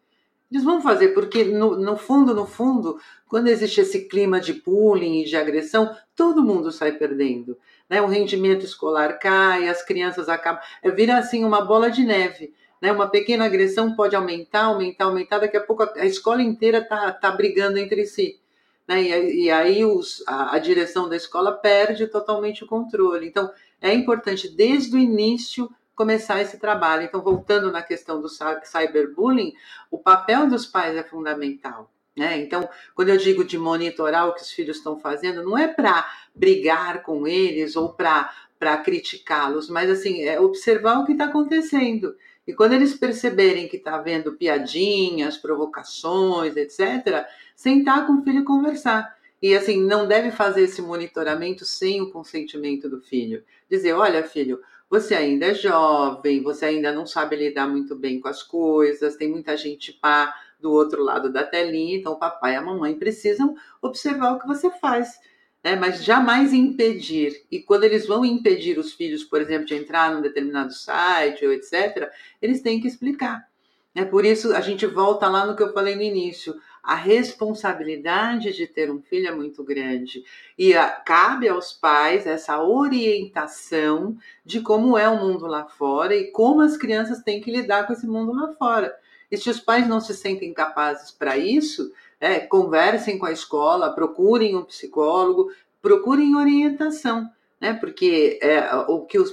Eles 0.51 0.65
vão 0.65 0.81
fazer, 0.81 1.09
porque 1.09 1.45
no, 1.45 1.77
no, 1.77 1.97
fundo, 1.97 2.35
no 2.35 2.47
fundo, 2.47 3.01
quando 3.29 3.49
existe 3.49 3.81
esse 3.81 4.09
clima 4.09 4.41
de 4.41 4.53
bullying 4.53 5.23
e 5.23 5.25
de 5.25 5.37
agressão, 5.37 5.97
todo 6.15 6.45
mundo 6.45 6.71
sai 6.71 6.93
perdendo 6.93 7.57
né? 7.89 8.01
O 8.01 8.07
rendimento 8.07 8.65
escolar 8.65 9.19
cai, 9.19 9.69
as 9.69 9.83
crianças 9.83 10.29
acabam. 10.29 10.63
É, 10.83 10.91
vira 10.91 11.19
assim 11.19 11.45
uma 11.45 11.65
bola 11.65 11.91
de 11.91 12.03
neve. 12.05 12.53
Né? 12.81 12.93
Uma 12.93 13.09
pequena 13.09 13.45
agressão 13.45 13.95
pode 13.95 14.17
aumentar, 14.17 14.65
aumentar, 14.65 15.07
aumentar, 15.07 15.39
daqui 15.39 15.57
a 15.57 15.61
pouco 15.61 15.83
a, 15.83 15.93
a 15.97 16.07
escola 16.07 16.43
inteira 16.43 16.79
está 16.79 17.13
tá 17.13 17.31
brigando 17.31 17.79
entre 17.79 18.07
si. 18.07 18.41
Né? 18.87 19.03
E, 19.03 19.45
e 19.45 19.51
aí 19.51 19.85
os, 19.85 20.23
a, 20.27 20.57
a 20.57 20.59
direção 20.59 21.09
da 21.09 21.17
escola 21.17 21.53
perde 21.53 22.07
totalmente 22.07 22.65
o 22.65 22.67
controle. 22.67 23.27
Então, 23.27 23.51
é 23.81 23.93
importante, 23.93 24.49
desde 24.49 24.97
o 24.97 24.99
início, 24.99 25.71
começar 25.95 26.41
esse 26.41 26.59
trabalho. 26.59 27.05
Então, 27.05 27.23
voltando 27.23 27.71
na 27.71 27.83
questão 27.83 28.21
do 28.21 28.29
cyberbullying, 28.29 29.55
o 29.91 29.99
papel 29.99 30.49
dos 30.49 30.67
pais 30.67 30.97
é 30.97 31.03
fundamental. 31.03 31.91
Né? 32.17 32.39
Então, 32.39 32.69
quando 32.95 33.09
eu 33.09 33.17
digo 33.17 33.45
de 33.45 33.59
monitorar 33.59 34.29
o 34.29 34.35
que 34.35 34.43
os 34.43 34.51
filhos 34.51 34.77
estão 34.77 34.99
fazendo, 34.99 35.43
não 35.43 35.59
é 35.59 35.67
para 35.67 36.09
brigar 36.35 37.03
com 37.03 37.27
eles 37.27 37.75
ou 37.75 37.93
para 37.93 38.77
criticá-los, 38.85 39.69
mas 39.69 39.91
assim, 39.91 40.23
é 40.23 40.41
observar 40.41 41.01
o 41.01 41.05
que 41.05 41.13
está 41.13 41.25
acontecendo. 41.25 42.17
E 42.47 42.53
quando 42.53 42.75
eles 42.75 42.95
perceberem 42.95 43.67
que 43.67 43.79
está 43.79 43.97
havendo 43.97 44.35
piadinhas, 44.35 45.37
provocações, 45.37 46.57
etc., 46.57 47.27
sentar 47.57 48.07
com 48.07 48.15
o 48.15 48.23
filho 48.23 48.41
e 48.41 48.45
conversar. 48.45 49.17
E 49.43 49.55
assim, 49.55 49.83
não 49.83 50.07
deve 50.07 50.31
fazer 50.31 50.63
esse 50.63 50.81
monitoramento 50.81 51.65
sem 51.65 52.01
o 52.01 52.11
consentimento 52.11 52.89
do 52.89 53.01
filho. 53.01 53.43
Dizer, 53.69 53.93
olha, 53.93 54.23
filho, 54.23 54.61
você 54.89 55.14
ainda 55.14 55.47
é 55.47 55.55
jovem, 55.55 56.43
você 56.43 56.66
ainda 56.66 56.93
não 56.93 57.07
sabe 57.07 57.37
lidar 57.37 57.66
muito 57.66 57.97
bem 57.97 58.20
com 58.20 58.28
as 58.28 58.43
coisas, 58.43 59.16
tem 59.16 59.28
muita 59.28 59.57
gente 59.57 59.93
pá 59.93 60.35
do 60.61 60.72
outro 60.72 61.03
lado 61.03 61.32
da 61.32 61.45
telinha, 61.45 61.97
então 61.97 62.12
o 62.12 62.18
papai 62.18 62.55
e 62.55 62.57
a 62.57 62.62
mamãe 62.62 62.95
precisam 62.95 63.55
observar 63.82 64.32
o 64.32 64.39
que 64.39 64.47
você 64.47 64.70
faz. 64.70 65.18
Né? 65.62 65.76
Mas 65.76 66.05
jamais 66.05 66.53
impedir. 66.53 67.45
E 67.51 67.61
quando 67.61 67.85
eles 67.85 68.07
vão 68.07 68.24
impedir 68.24 68.78
os 68.78 68.93
filhos, 68.93 69.24
por 69.24 69.41
exemplo, 69.41 69.66
de 69.66 69.74
entrar 69.74 70.14
num 70.14 70.22
determinado 70.22 70.72
site 70.72 71.45
ou 71.45 71.53
etc., 71.53 72.11
eles 72.41 72.61
têm 72.61 72.80
que 72.80 72.89
explicar. 72.89 73.49
É 73.95 74.05
por 74.05 74.24
isso 74.24 74.55
a 74.55 74.61
gente 74.61 74.87
volta 74.87 75.28
lá 75.28 75.47
no 75.47 75.55
que 75.55 75.62
eu 75.62 75.72
falei 75.72 75.95
no 75.95 76.03
início. 76.03 76.55
A 76.85 76.95
responsabilidade 76.95 78.53
de 78.53 78.66
ter 78.66 78.91
um 78.91 79.01
filho 79.01 79.28
é 79.28 79.35
muito 79.35 79.64
grande 79.64 80.22
e 80.59 80.74
a, 80.74 80.91
cabe 80.91 81.49
aos 81.49 81.72
pais 81.72 82.26
essa 82.26 82.62
orientação 82.62 84.18
de 84.45 84.61
como 84.61 84.99
é 84.99 85.09
o 85.09 85.18
mundo 85.18 85.47
lá 85.47 85.64
fora 85.64 86.14
e 86.14 86.30
como 86.30 86.61
as 86.61 86.76
crianças 86.76 87.22
têm 87.22 87.41
que 87.41 87.51
lidar 87.51 87.87
com 87.87 87.95
esse 87.95 88.07
mundo 88.07 88.35
lá 88.35 88.53
fora. 88.53 88.95
E 89.30 89.37
se 89.39 89.49
os 89.49 89.59
pais 89.59 89.89
não 89.89 89.99
se 89.99 90.12
sentem 90.12 90.53
capazes 90.53 91.11
para 91.11 91.39
isso, 91.39 91.91
é, 92.20 92.39
conversem 92.41 93.18
com 93.18 93.24
a 93.24 93.32
escola, 93.32 93.95
procurem 93.95 94.55
um 94.55 94.62
psicólogo, 94.62 95.51
procurem 95.80 96.37
orientação. 96.37 97.30
Né, 97.61 97.72
porque 97.72 98.39
é, 98.43 98.74
o 98.89 99.07
que 99.07 99.18
os, 99.18 99.32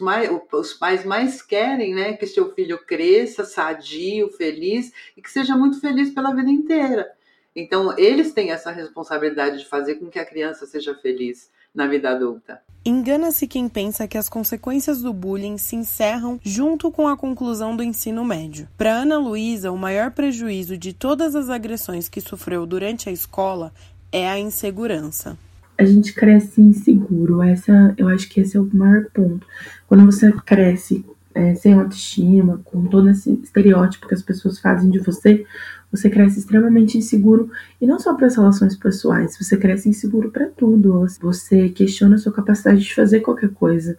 os 0.53 0.73
pais 0.73 1.03
mais 1.03 1.41
querem 1.41 1.93
né, 1.93 2.11
é 2.11 2.13
que 2.13 2.25
seu 2.25 2.53
filho 2.53 2.77
cresça 2.85 3.43
sadio, 3.43 4.29
feliz 4.29 4.93
e 5.17 5.21
que 5.21 5.29
seja 5.29 5.57
muito 5.57 5.81
feliz 5.81 6.11
pela 6.11 6.33
vida 6.33 6.49
inteira. 6.49 7.11
Então, 7.55 7.97
eles 7.97 8.33
têm 8.33 8.51
essa 8.51 8.71
responsabilidade 8.71 9.59
de 9.59 9.67
fazer 9.67 9.95
com 9.95 10.07
que 10.07 10.19
a 10.19 10.25
criança 10.25 10.65
seja 10.65 10.95
feliz 10.95 11.49
na 11.73 11.87
vida 11.87 12.09
adulta. 12.09 12.61
Engana-se 12.83 13.47
quem 13.47 13.69
pensa 13.69 14.07
que 14.07 14.17
as 14.17 14.27
consequências 14.27 15.01
do 15.01 15.13
bullying 15.13 15.57
se 15.57 15.75
encerram 15.75 16.39
junto 16.43 16.91
com 16.91 17.07
a 17.07 17.15
conclusão 17.15 17.75
do 17.75 17.83
ensino 17.83 18.25
médio. 18.25 18.67
Para 18.77 18.93
Ana 18.93 19.17
Luísa, 19.19 19.71
o 19.71 19.77
maior 19.77 20.11
prejuízo 20.11 20.77
de 20.77 20.91
todas 20.91 21.35
as 21.35 21.49
agressões 21.49 22.09
que 22.09 22.19
sofreu 22.19 22.65
durante 22.65 23.07
a 23.07 23.11
escola 23.11 23.71
é 24.11 24.27
a 24.27 24.39
insegurança. 24.39 25.37
A 25.77 25.85
gente 25.85 26.13
cresce 26.13 26.61
inseguro, 26.61 27.41
essa, 27.41 27.93
eu 27.97 28.07
acho 28.07 28.29
que 28.29 28.41
esse 28.41 28.57
é 28.57 28.59
o 28.59 28.69
maior 28.73 29.05
ponto. 29.13 29.45
Quando 29.87 30.05
você 30.05 30.31
cresce 30.45 31.05
é, 31.33 31.55
sem 31.55 31.73
autoestima, 31.73 32.61
com 32.65 32.85
todo 32.85 33.09
esse 33.09 33.31
estereótipo 33.43 34.07
que 34.07 34.13
as 34.13 34.21
pessoas 34.21 34.59
fazem 34.59 34.89
de 34.89 34.99
você, 34.99 35.45
você 35.91 36.09
cresce 36.09 36.39
extremamente 36.39 36.97
inseguro 36.97 37.51
e 37.79 37.85
não 37.85 37.99
só 37.99 38.13
para 38.13 38.27
as 38.27 38.35
relações 38.35 38.75
pessoais, 38.75 39.37
você 39.37 39.57
cresce 39.57 39.89
inseguro 39.89 40.31
para 40.31 40.47
tudo. 40.47 41.05
Você 41.21 41.69
questiona 41.69 42.15
a 42.15 42.17
sua 42.17 42.31
capacidade 42.31 42.81
de 42.81 42.95
fazer 42.95 43.19
qualquer 43.19 43.49
coisa, 43.49 43.97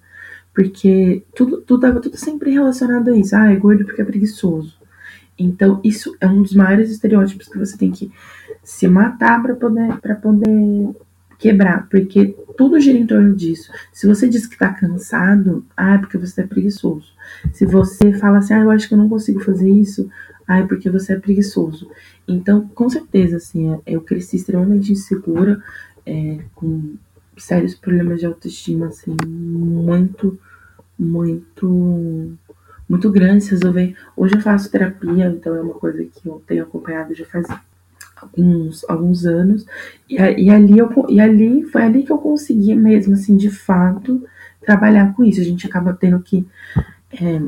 porque 0.54 1.22
tudo 1.34 1.60
tudo 1.60 1.86
estava 1.86 2.00
tudo 2.00 2.16
sempre 2.16 2.50
relacionado 2.50 3.10
a 3.10 3.16
isso. 3.16 3.36
Ah, 3.36 3.52
é 3.52 3.56
gordo 3.56 3.84
porque 3.84 4.02
é 4.02 4.04
preguiçoso. 4.04 4.80
Então, 5.38 5.80
isso 5.82 6.16
é 6.20 6.26
um 6.26 6.42
dos 6.42 6.54
maiores 6.54 6.90
estereótipos 6.90 7.48
que 7.48 7.58
você 7.58 7.76
tem 7.76 7.90
que 7.90 8.10
se 8.62 8.86
matar 8.88 9.42
para 9.42 9.54
poder 9.54 9.98
para 10.00 10.14
poder 10.14 10.94
quebrar, 11.42 11.88
porque 11.90 12.36
tudo 12.56 12.78
gira 12.78 12.96
em 12.96 13.06
torno 13.06 13.34
disso. 13.34 13.72
Se 13.92 14.06
você 14.06 14.28
diz 14.28 14.46
que 14.46 14.56
tá 14.56 14.72
cansado, 14.72 15.66
ah, 15.76 15.94
é 15.94 15.98
porque 15.98 16.16
você 16.16 16.42
é 16.42 16.46
preguiçoso. 16.46 17.12
Se 17.52 17.66
você 17.66 18.12
fala 18.12 18.38
assim, 18.38 18.54
ah, 18.54 18.60
eu 18.60 18.70
acho 18.70 18.86
que 18.86 18.94
eu 18.94 18.98
não 18.98 19.08
consigo 19.08 19.40
fazer 19.40 19.68
isso, 19.68 20.08
é 20.48 20.62
porque 20.62 20.90
você 20.90 21.14
é 21.14 21.18
preguiçoso. 21.18 21.90
Então, 22.26 22.68
com 22.68 22.88
certeza, 22.88 23.36
assim, 23.36 23.72
é, 23.72 23.80
eu 23.86 24.00
cresci 24.00 24.36
extremamente 24.36 24.92
insegura, 24.92 25.62
é, 26.04 26.40
com 26.54 26.94
sérios 27.36 27.74
problemas 27.74 28.20
de 28.20 28.26
autoestima, 28.26 28.88
assim, 28.88 29.16
muito, 29.26 30.38
muito, 30.98 32.32
muito 32.88 33.10
grandes 33.10 33.48
resolver. 33.48 33.96
Hoje 34.16 34.34
eu 34.34 34.40
faço 34.40 34.70
terapia, 34.70 35.26
então 35.26 35.54
é 35.54 35.60
uma 35.60 35.74
coisa 35.74 36.04
que 36.04 36.28
eu 36.28 36.42
tenho 36.46 36.64
acompanhado 36.64 37.14
já 37.14 37.24
faz 37.24 37.46
alguns, 38.16 38.84
alguns 38.88 39.26
anos, 39.26 39.66
e, 40.08 40.16
e, 40.16 40.50
ali 40.50 40.78
eu, 40.78 40.88
e 41.08 41.20
ali 41.20 41.64
foi 41.64 41.82
ali 41.82 42.02
que 42.04 42.12
eu 42.12 42.18
consegui 42.18 42.74
mesmo, 42.74 43.14
assim, 43.14 43.36
de 43.36 43.50
fato, 43.50 44.24
trabalhar 44.60 45.12
com 45.14 45.24
isso. 45.24 45.40
A 45.40 45.44
gente 45.44 45.66
acaba 45.66 45.92
tendo 45.92 46.20
que 46.20 46.46
é, 47.12 47.42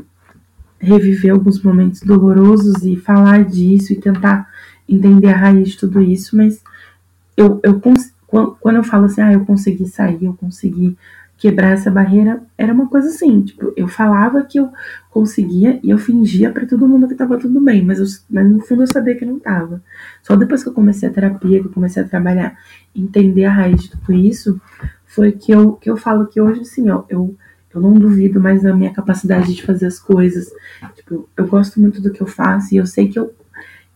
reviver 0.79 1.31
alguns 1.31 1.61
momentos 1.61 2.01
dolorosos 2.01 2.83
e 2.83 2.95
falar 2.95 3.43
disso 3.45 3.93
e 3.93 3.99
tentar 3.99 4.49
entender 4.87 5.29
a 5.29 5.37
raiz 5.37 5.69
de 5.69 5.77
tudo 5.77 6.01
isso, 6.01 6.35
mas 6.37 6.61
eu, 7.35 7.59
eu 7.63 7.81
quando 8.29 8.75
eu 8.75 8.83
falo 8.83 9.05
assim, 9.05 9.21
ah, 9.21 9.33
eu 9.33 9.45
consegui 9.45 9.87
sair, 9.87 10.23
eu 10.23 10.33
consegui 10.33 10.97
quebrar 11.37 11.71
essa 11.71 11.91
barreira, 11.91 12.41
era 12.57 12.73
uma 12.73 12.87
coisa 12.87 13.09
assim, 13.09 13.41
tipo, 13.41 13.73
eu 13.75 13.87
falava 13.87 14.43
que 14.43 14.59
eu 14.59 14.71
conseguia 15.09 15.79
e 15.83 15.89
eu 15.89 15.97
fingia 15.97 16.51
para 16.51 16.65
todo 16.65 16.87
mundo 16.87 17.07
que 17.07 17.15
tava 17.15 17.37
tudo 17.37 17.59
bem, 17.59 17.83
mas, 17.83 17.99
eu, 17.99 18.05
mas 18.29 18.49
no 18.49 18.61
fundo 18.61 18.83
eu 18.83 18.87
sabia 18.87 19.15
que 19.15 19.25
não 19.25 19.37
tava. 19.37 19.81
Só 20.23 20.35
depois 20.35 20.63
que 20.63 20.69
eu 20.69 20.73
comecei 20.73 21.09
a 21.09 21.11
terapia, 21.11 21.59
que 21.59 21.67
eu 21.67 21.71
comecei 21.71 22.01
a 22.01 22.07
trabalhar, 22.07 22.57
entender 22.95 23.45
a 23.45 23.51
raiz 23.51 23.83
de 23.83 23.91
tudo 23.91 24.13
isso, 24.13 24.59
foi 25.05 25.31
que 25.31 25.51
eu, 25.51 25.73
que 25.73 25.89
eu 25.89 25.97
falo 25.97 26.27
que 26.27 26.39
hoje, 26.39 26.61
assim, 26.61 26.89
ó, 26.89 27.03
eu 27.09 27.35
eu 27.75 27.81
não 27.81 27.93
duvido 27.93 28.39
mais 28.39 28.63
da 28.63 28.73
minha 28.73 28.93
capacidade 28.93 29.53
de 29.53 29.61
fazer 29.63 29.85
as 29.85 29.99
coisas. 29.99 30.49
Tipo, 30.95 31.29
eu 31.35 31.45
gosto 31.45 31.79
muito 31.79 32.01
do 32.01 32.09
que 32.09 32.21
eu 32.21 32.27
faço 32.27 32.73
e 32.73 32.77
eu 32.77 32.85
sei 32.85 33.09
que 33.09 33.19
eu, 33.19 33.33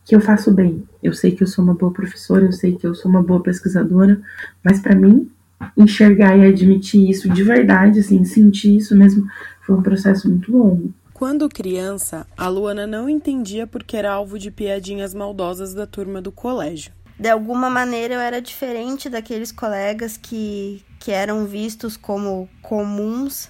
que 0.03 0.13
eu 0.13 0.19
faço 0.19 0.51
bem. 0.51 0.83
Eu 1.01 1.13
sei 1.13 1.31
que 1.31 1.41
eu 1.41 1.47
sou 1.47 1.63
uma 1.63 1.73
boa 1.73 1.91
professora, 1.91 2.45
eu 2.45 2.51
sei 2.51 2.75
que 2.75 2.85
eu 2.85 2.93
sou 2.93 3.09
uma 3.09 3.23
boa 3.23 3.41
pesquisadora, 3.41 4.21
mas 4.61 4.79
para 4.79 4.95
mim 4.95 5.31
enxergar 5.77 6.37
e 6.37 6.45
admitir 6.45 7.09
isso 7.09 7.29
de 7.29 7.43
verdade, 7.43 7.99
assim, 7.99 8.23
sentir 8.25 8.75
isso 8.77 8.95
mesmo, 8.95 9.25
foi 9.61 9.75
um 9.75 9.81
processo 9.81 10.29
muito 10.29 10.51
longo. 10.51 10.93
Quando 11.13 11.49
criança, 11.49 12.25
a 12.37 12.47
Luana 12.47 12.87
não 12.87 13.09
entendia 13.09 13.67
porque 13.67 13.97
era 13.97 14.11
alvo 14.11 14.39
de 14.39 14.51
piadinhas 14.51 15.13
maldosas 15.13 15.73
da 15.73 15.85
turma 15.85 16.21
do 16.21 16.31
colégio. 16.31 16.93
De 17.19 17.29
alguma 17.29 17.69
maneira 17.69 18.13
eu 18.13 18.19
era 18.19 18.41
diferente 18.41 19.09
daqueles 19.09 19.51
colegas 19.51 20.15
que, 20.15 20.81
que 20.97 21.11
eram 21.11 21.45
vistos 21.45 21.97
como 21.97 22.47
comuns 22.61 23.49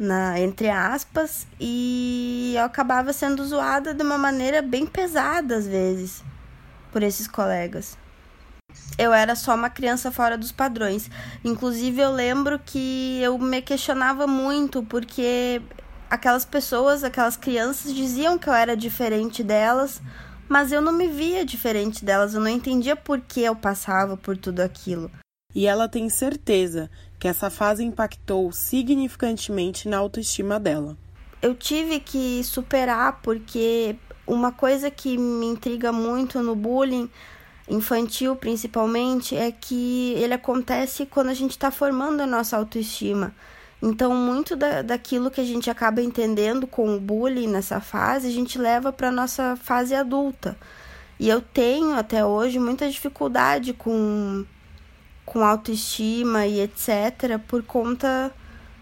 na 0.00 0.40
entre 0.40 0.70
aspas, 0.70 1.46
e 1.60 2.54
eu 2.56 2.64
acabava 2.64 3.12
sendo 3.12 3.44
zoada 3.44 3.92
de 3.92 4.02
uma 4.02 4.16
maneira 4.16 4.62
bem 4.62 4.86
pesada 4.86 5.56
às 5.56 5.66
vezes 5.66 6.24
por 6.90 7.02
esses 7.02 7.28
colegas. 7.28 7.98
Eu 8.96 9.12
era 9.12 9.36
só 9.36 9.54
uma 9.54 9.68
criança 9.68 10.10
fora 10.10 10.38
dos 10.38 10.52
padrões. 10.52 11.10
Inclusive 11.44 12.00
eu 12.00 12.10
lembro 12.10 12.58
que 12.58 13.20
eu 13.20 13.38
me 13.38 13.60
questionava 13.60 14.26
muito 14.26 14.82
porque 14.84 15.60
aquelas 16.08 16.46
pessoas, 16.46 17.04
aquelas 17.04 17.36
crianças 17.36 17.94
diziam 17.94 18.38
que 18.38 18.48
eu 18.48 18.54
era 18.54 18.74
diferente 18.74 19.44
delas, 19.44 20.00
mas 20.48 20.72
eu 20.72 20.80
não 20.80 20.92
me 20.92 21.08
via 21.08 21.44
diferente 21.44 22.04
delas, 22.06 22.32
eu 22.32 22.40
não 22.40 22.48
entendia 22.48 22.96
por 22.96 23.20
que 23.20 23.42
eu 23.42 23.54
passava 23.54 24.16
por 24.16 24.36
tudo 24.36 24.60
aquilo. 24.60 25.10
E 25.54 25.66
ela 25.66 25.88
tem 25.88 26.08
certeza 26.08 26.90
que 27.20 27.28
essa 27.28 27.50
fase 27.50 27.84
impactou 27.84 28.50
significantemente 28.50 29.88
na 29.88 29.98
autoestima 29.98 30.58
dela. 30.58 30.96
Eu 31.42 31.54
tive 31.54 32.00
que 32.00 32.42
superar 32.42 33.20
porque 33.22 33.94
uma 34.26 34.50
coisa 34.50 34.90
que 34.90 35.18
me 35.18 35.46
intriga 35.46 35.92
muito 35.92 36.42
no 36.42 36.56
bullying 36.56 37.10
infantil, 37.68 38.34
principalmente, 38.34 39.36
é 39.36 39.52
que 39.52 40.14
ele 40.16 40.34
acontece 40.34 41.06
quando 41.06 41.28
a 41.28 41.34
gente 41.34 41.52
está 41.52 41.70
formando 41.70 42.22
a 42.22 42.26
nossa 42.26 42.56
autoestima. 42.56 43.34
Então, 43.82 44.14
muito 44.14 44.56
da, 44.56 44.82
daquilo 44.82 45.30
que 45.30 45.40
a 45.40 45.44
gente 45.44 45.70
acaba 45.70 46.02
entendendo 46.02 46.66
com 46.66 46.96
o 46.96 47.00
bullying 47.00 47.48
nessa 47.48 47.80
fase, 47.80 48.28
a 48.28 48.32
gente 48.32 48.58
leva 48.58 48.92
para 48.92 49.10
nossa 49.10 49.56
fase 49.56 49.94
adulta. 49.94 50.56
E 51.18 51.28
eu 51.28 51.40
tenho 51.40 51.94
até 51.94 52.24
hoje 52.24 52.58
muita 52.58 52.90
dificuldade 52.90 53.72
com, 53.72 54.44
com 55.24 55.44
autoestima 55.44 56.46
e 56.46 56.60
etc. 56.60 57.38
por 57.46 57.62
conta 57.62 58.32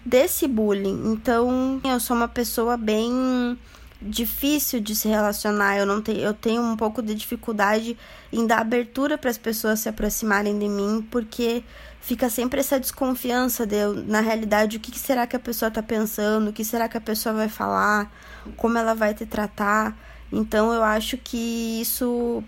desse 0.05 0.49
bullying. 0.49 1.13
Então, 1.13 1.81
eu 1.85 2.01
sou 2.01 2.17
uma 2.17 2.29
pessoa 2.29 2.77
bem 2.77 3.59
difícil 4.01 4.81
de 4.81 4.95
se 4.95 5.09
relacionar. 5.09 5.77
Eu 5.77 5.85
não 5.85 6.01
tenho, 6.01 6.21
eu 6.21 6.33
tenho 6.33 6.63
um 6.63 6.77
pouco 6.77 7.03
de 7.03 7.15
dificuldade 7.15 7.97
em 8.33 8.47
dar 8.47 8.61
abertura 8.61 9.19
para 9.19 9.31
as 9.31 9.39
pessoas 9.39 9.81
se 9.81 9.89
aproximarem 9.89 10.59
de 10.59 10.69
mim, 10.69 11.07
porque 11.11 11.63
fica 12.01 12.31
sempre 12.31 12.61
essa 12.61 12.79
desconfiança 12.79 13.67
de, 13.67 13.77
na 14.07 14.21
realidade, 14.21 14.77
o 14.77 14.81
que 14.81 14.97
será 14.99 15.27
que 15.27 15.37
a 15.37 15.41
pessoa 15.41 15.69
está 15.69 15.83
pensando, 15.83 16.49
o 16.49 16.53
que 16.53 16.65
será 16.65 16.89
que 16.89 16.97
a 16.97 17.01
pessoa 17.01 17.35
vai 17.35 17.49
falar, 17.49 18.11
como 18.57 18.79
ela 18.79 18.95
vai 18.95 19.15
te 19.15 19.27
tratar. 19.27 19.97
Então, 20.33 20.73
eu 20.73 20.83
acho 20.83 21.17
que 21.19 21.81
isso 21.81 22.43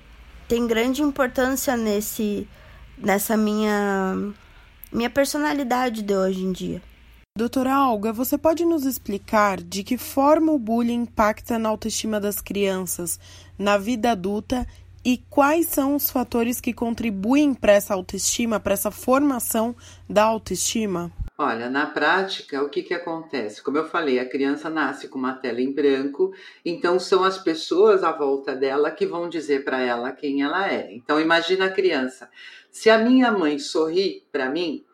tem 0.49 0.67
grande 0.67 1.03
importância 1.03 1.77
nesse, 1.77 2.49
nessa 3.01 3.37
minha, 3.37 4.33
minha 4.93 5.11
personalidade 5.11 6.03
de 6.03 6.15
hoje 6.15 6.43
em 6.43 6.53
dia. 6.53 6.83
Doutora 7.37 7.87
Olga, 7.87 8.13
você 8.13 8.37
pode 8.37 8.65
nos 8.65 8.85
explicar 8.85 9.61
de 9.63 9.83
que 9.83 9.97
forma 9.97 10.53
o 10.53 10.59
bullying 10.59 11.03
impacta 11.03 11.59
na 11.59 11.69
autoestima 11.69 12.21
das 12.21 12.41
crianças 12.41 13.19
na 13.59 13.79
vida 13.79 14.11
adulta 14.11 14.67
e 15.05 15.17
quais 15.31 15.67
são 15.67 15.95
os 15.95 16.11
fatores 16.11 16.61
que 16.61 16.75
contribuem 16.75 17.55
para 17.55 17.73
essa 17.73 17.95
autoestima, 17.95 18.61
para 18.61 18.75
essa 18.75 18.91
formação 18.91 19.75
da 20.09 20.25
autoestima? 20.25 21.11
Olha, 21.39 21.71
na 21.71 21.87
prática, 21.87 22.63
o 22.63 22.69
que, 22.69 22.83
que 22.83 22.93
acontece? 22.93 23.63
Como 23.63 23.79
eu 23.79 23.89
falei, 23.89 24.19
a 24.19 24.29
criança 24.29 24.69
nasce 24.69 25.09
com 25.09 25.19
uma 25.19 25.33
tela 25.33 25.59
em 25.59 25.73
branco, 25.73 26.35
então 26.63 26.99
são 26.99 27.25
as 27.25 27.39
pessoas 27.39 28.05
à 28.05 28.13
volta 28.13 28.55
dela 28.55 28.91
que 28.91 29.07
vão 29.07 29.27
dizer 29.27 29.65
para 29.65 29.81
ela 29.81 30.13
quem 30.13 30.43
ela 30.43 30.71
é. 30.71 30.93
Então, 30.93 31.19
imagina 31.19 31.65
a 31.65 31.71
criança: 31.71 32.29
se 32.71 32.89
a 32.91 32.99
minha 32.99 33.31
mãe 33.33 33.59
sorri 33.59 34.27
para 34.31 34.49
mim, 34.49 34.85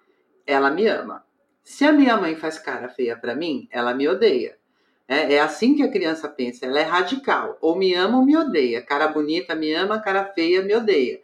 ela 0.47 0.71
me 0.71 0.87
ama. 0.87 1.25
Se 1.63 1.85
a 1.85 1.93
minha 1.93 2.17
mãe 2.17 2.37
faz 2.37 2.59
cara 2.59 2.89
feia 2.89 3.17
para 3.17 3.35
mim, 3.35 3.69
ela 3.71 3.93
me 3.93 4.09
odeia. 4.09 4.57
É, 5.09 5.35
é, 5.35 5.41
assim 5.41 5.75
que 5.75 5.83
a 5.83 5.91
criança 5.91 6.29
pensa, 6.29 6.67
ela 6.67 6.81
é 6.81 6.83
radical. 6.83 7.59
Ou 7.61 7.77
me 7.77 7.95
ama 7.95 8.19
ou 8.19 8.25
me 8.25 8.37
odeia. 8.37 8.83
Cara 8.83 9.09
bonita 9.09 9.55
me 9.55 9.73
ama, 9.73 10.01
cara 10.01 10.25
feia 10.25 10.63
me 10.63 10.75
odeia. 10.75 11.21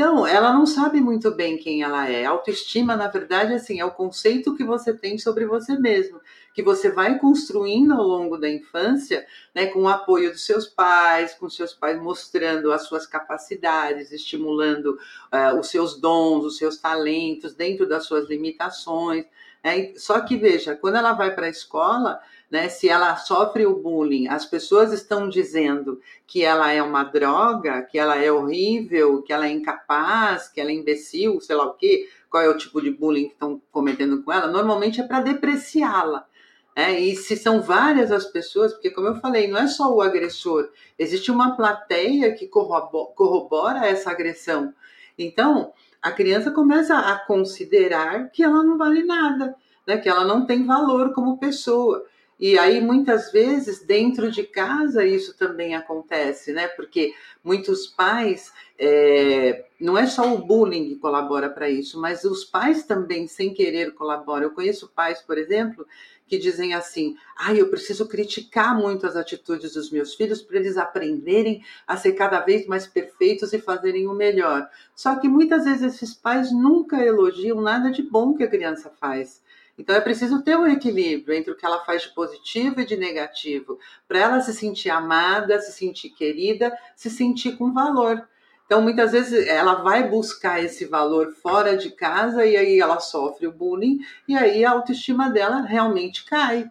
Então, 0.00 0.26
ela 0.26 0.50
não 0.50 0.64
sabe 0.64 0.98
muito 0.98 1.30
bem 1.30 1.58
quem 1.58 1.82
ela 1.82 2.08
é. 2.08 2.24
Autoestima, 2.24 2.96
na 2.96 3.06
verdade, 3.06 3.52
assim, 3.52 3.80
é 3.80 3.84
o 3.84 3.90
conceito 3.90 4.56
que 4.56 4.64
você 4.64 4.94
tem 4.94 5.18
sobre 5.18 5.44
você 5.44 5.78
mesmo, 5.78 6.18
que 6.54 6.62
você 6.62 6.90
vai 6.90 7.18
construindo 7.18 7.92
ao 7.92 8.02
longo 8.02 8.38
da 8.38 8.48
infância, 8.48 9.26
né, 9.54 9.66
com 9.66 9.82
o 9.82 9.88
apoio 9.88 10.30
dos 10.30 10.46
seus 10.46 10.66
pais, 10.66 11.34
com 11.34 11.50
seus 11.50 11.74
pais 11.74 12.00
mostrando 12.00 12.72
as 12.72 12.84
suas 12.84 13.04
capacidades, 13.04 14.10
estimulando 14.10 14.98
uh, 15.34 15.60
os 15.60 15.66
seus 15.68 16.00
dons, 16.00 16.46
os 16.46 16.56
seus 16.56 16.78
talentos, 16.78 17.54
dentro 17.54 17.86
das 17.86 18.06
suas 18.06 18.26
limitações. 18.26 19.26
É, 19.62 19.92
só 19.96 20.20
que 20.20 20.36
veja, 20.36 20.74
quando 20.74 20.96
ela 20.96 21.12
vai 21.12 21.34
para 21.34 21.46
a 21.46 21.50
escola, 21.50 22.20
né, 22.50 22.68
se 22.68 22.88
ela 22.88 23.16
sofre 23.16 23.66
o 23.66 23.76
bullying, 23.76 24.26
as 24.26 24.46
pessoas 24.46 24.92
estão 24.92 25.28
dizendo 25.28 26.00
que 26.26 26.42
ela 26.42 26.72
é 26.72 26.82
uma 26.82 27.04
droga, 27.04 27.82
que 27.82 27.98
ela 27.98 28.16
é 28.16 28.32
horrível, 28.32 29.22
que 29.22 29.32
ela 29.32 29.46
é 29.46 29.50
incapaz, 29.50 30.48
que 30.48 30.60
ela 30.60 30.70
é 30.70 30.74
imbecil, 30.74 31.40
sei 31.40 31.56
lá 31.56 31.66
o 31.66 31.74
quê, 31.74 32.08
qual 32.30 32.42
é 32.42 32.48
o 32.48 32.56
tipo 32.56 32.80
de 32.80 32.90
bullying 32.90 33.26
que 33.26 33.34
estão 33.34 33.60
cometendo 33.70 34.22
com 34.22 34.32
ela, 34.32 34.46
normalmente 34.46 35.00
é 35.00 35.06
para 35.06 35.20
depreciá-la. 35.20 36.26
É, 36.74 36.98
e 36.98 37.16
se 37.16 37.36
são 37.36 37.60
várias 37.60 38.10
as 38.12 38.24
pessoas, 38.24 38.72
porque 38.72 38.90
como 38.90 39.08
eu 39.08 39.16
falei, 39.16 39.48
não 39.48 39.58
é 39.58 39.66
só 39.66 39.92
o 39.92 40.00
agressor, 40.00 40.70
existe 40.98 41.30
uma 41.30 41.56
plateia 41.56 42.32
que 42.32 42.46
corrobora 42.46 43.86
essa 43.86 44.10
agressão. 44.10 44.72
Então, 45.18 45.72
a 46.02 46.10
criança 46.10 46.50
começa 46.50 46.98
a 46.98 47.18
considerar 47.18 48.30
que 48.30 48.42
ela 48.42 48.62
não 48.62 48.78
vale 48.78 49.02
nada, 49.02 49.54
né? 49.86 49.98
que 49.98 50.08
ela 50.08 50.24
não 50.24 50.46
tem 50.46 50.64
valor 50.64 51.12
como 51.12 51.38
pessoa. 51.38 52.04
E 52.38 52.58
aí, 52.58 52.80
muitas 52.80 53.30
vezes, 53.30 53.84
dentro 53.84 54.30
de 54.30 54.42
casa, 54.44 55.04
isso 55.04 55.36
também 55.36 55.74
acontece, 55.74 56.54
né? 56.54 56.68
Porque 56.68 57.12
muitos 57.44 57.86
pais, 57.86 58.50
é, 58.78 59.66
não 59.78 59.98
é 59.98 60.06
só 60.06 60.34
o 60.34 60.38
bullying 60.38 60.88
que 60.88 60.96
colabora 60.96 61.50
para 61.50 61.68
isso, 61.68 62.00
mas 62.00 62.24
os 62.24 62.42
pais 62.42 62.84
também, 62.84 63.26
sem 63.26 63.52
querer, 63.52 63.92
colaboram. 63.92 64.44
Eu 64.44 64.54
conheço 64.54 64.88
pais, 64.88 65.20
por 65.20 65.36
exemplo, 65.36 65.86
que 66.30 66.38
dizem 66.38 66.72
assim: 66.74 67.16
ah, 67.36 67.52
eu 67.52 67.68
preciso 67.68 68.06
criticar 68.06 68.78
muito 68.78 69.04
as 69.04 69.16
atitudes 69.16 69.74
dos 69.74 69.90
meus 69.90 70.14
filhos 70.14 70.40
para 70.40 70.58
eles 70.58 70.76
aprenderem 70.76 71.64
a 71.84 71.96
ser 71.96 72.12
cada 72.12 72.38
vez 72.38 72.68
mais 72.68 72.86
perfeitos 72.86 73.52
e 73.52 73.58
fazerem 73.58 74.06
o 74.06 74.14
melhor. 74.14 74.70
Só 74.94 75.16
que 75.16 75.28
muitas 75.28 75.64
vezes 75.64 75.94
esses 75.94 76.14
pais 76.14 76.52
nunca 76.52 77.04
elogiam 77.04 77.60
nada 77.60 77.90
de 77.90 78.00
bom 78.00 78.32
que 78.32 78.44
a 78.44 78.48
criança 78.48 78.88
faz. 79.00 79.42
Então 79.76 79.96
é 79.96 80.00
preciso 80.00 80.40
ter 80.42 80.56
um 80.56 80.68
equilíbrio 80.68 81.36
entre 81.36 81.50
o 81.50 81.56
que 81.56 81.66
ela 81.66 81.84
faz 81.84 82.02
de 82.02 82.10
positivo 82.10 82.80
e 82.80 82.86
de 82.86 82.96
negativo, 82.96 83.80
para 84.06 84.20
ela 84.20 84.40
se 84.40 84.54
sentir 84.54 84.90
amada, 84.90 85.60
se 85.60 85.72
sentir 85.72 86.10
querida, 86.10 86.72
se 86.94 87.10
sentir 87.10 87.56
com 87.56 87.72
valor. 87.72 88.22
Então, 88.70 88.80
muitas 88.80 89.10
vezes 89.10 89.48
ela 89.48 89.82
vai 89.82 90.08
buscar 90.08 90.62
esse 90.62 90.84
valor 90.84 91.32
fora 91.32 91.76
de 91.76 91.90
casa 91.90 92.46
e 92.46 92.56
aí 92.56 92.78
ela 92.78 93.00
sofre 93.00 93.48
o 93.48 93.52
bullying 93.52 93.98
e 94.28 94.36
aí 94.36 94.64
a 94.64 94.70
autoestima 94.70 95.28
dela 95.28 95.62
realmente 95.62 96.24
cai. 96.24 96.70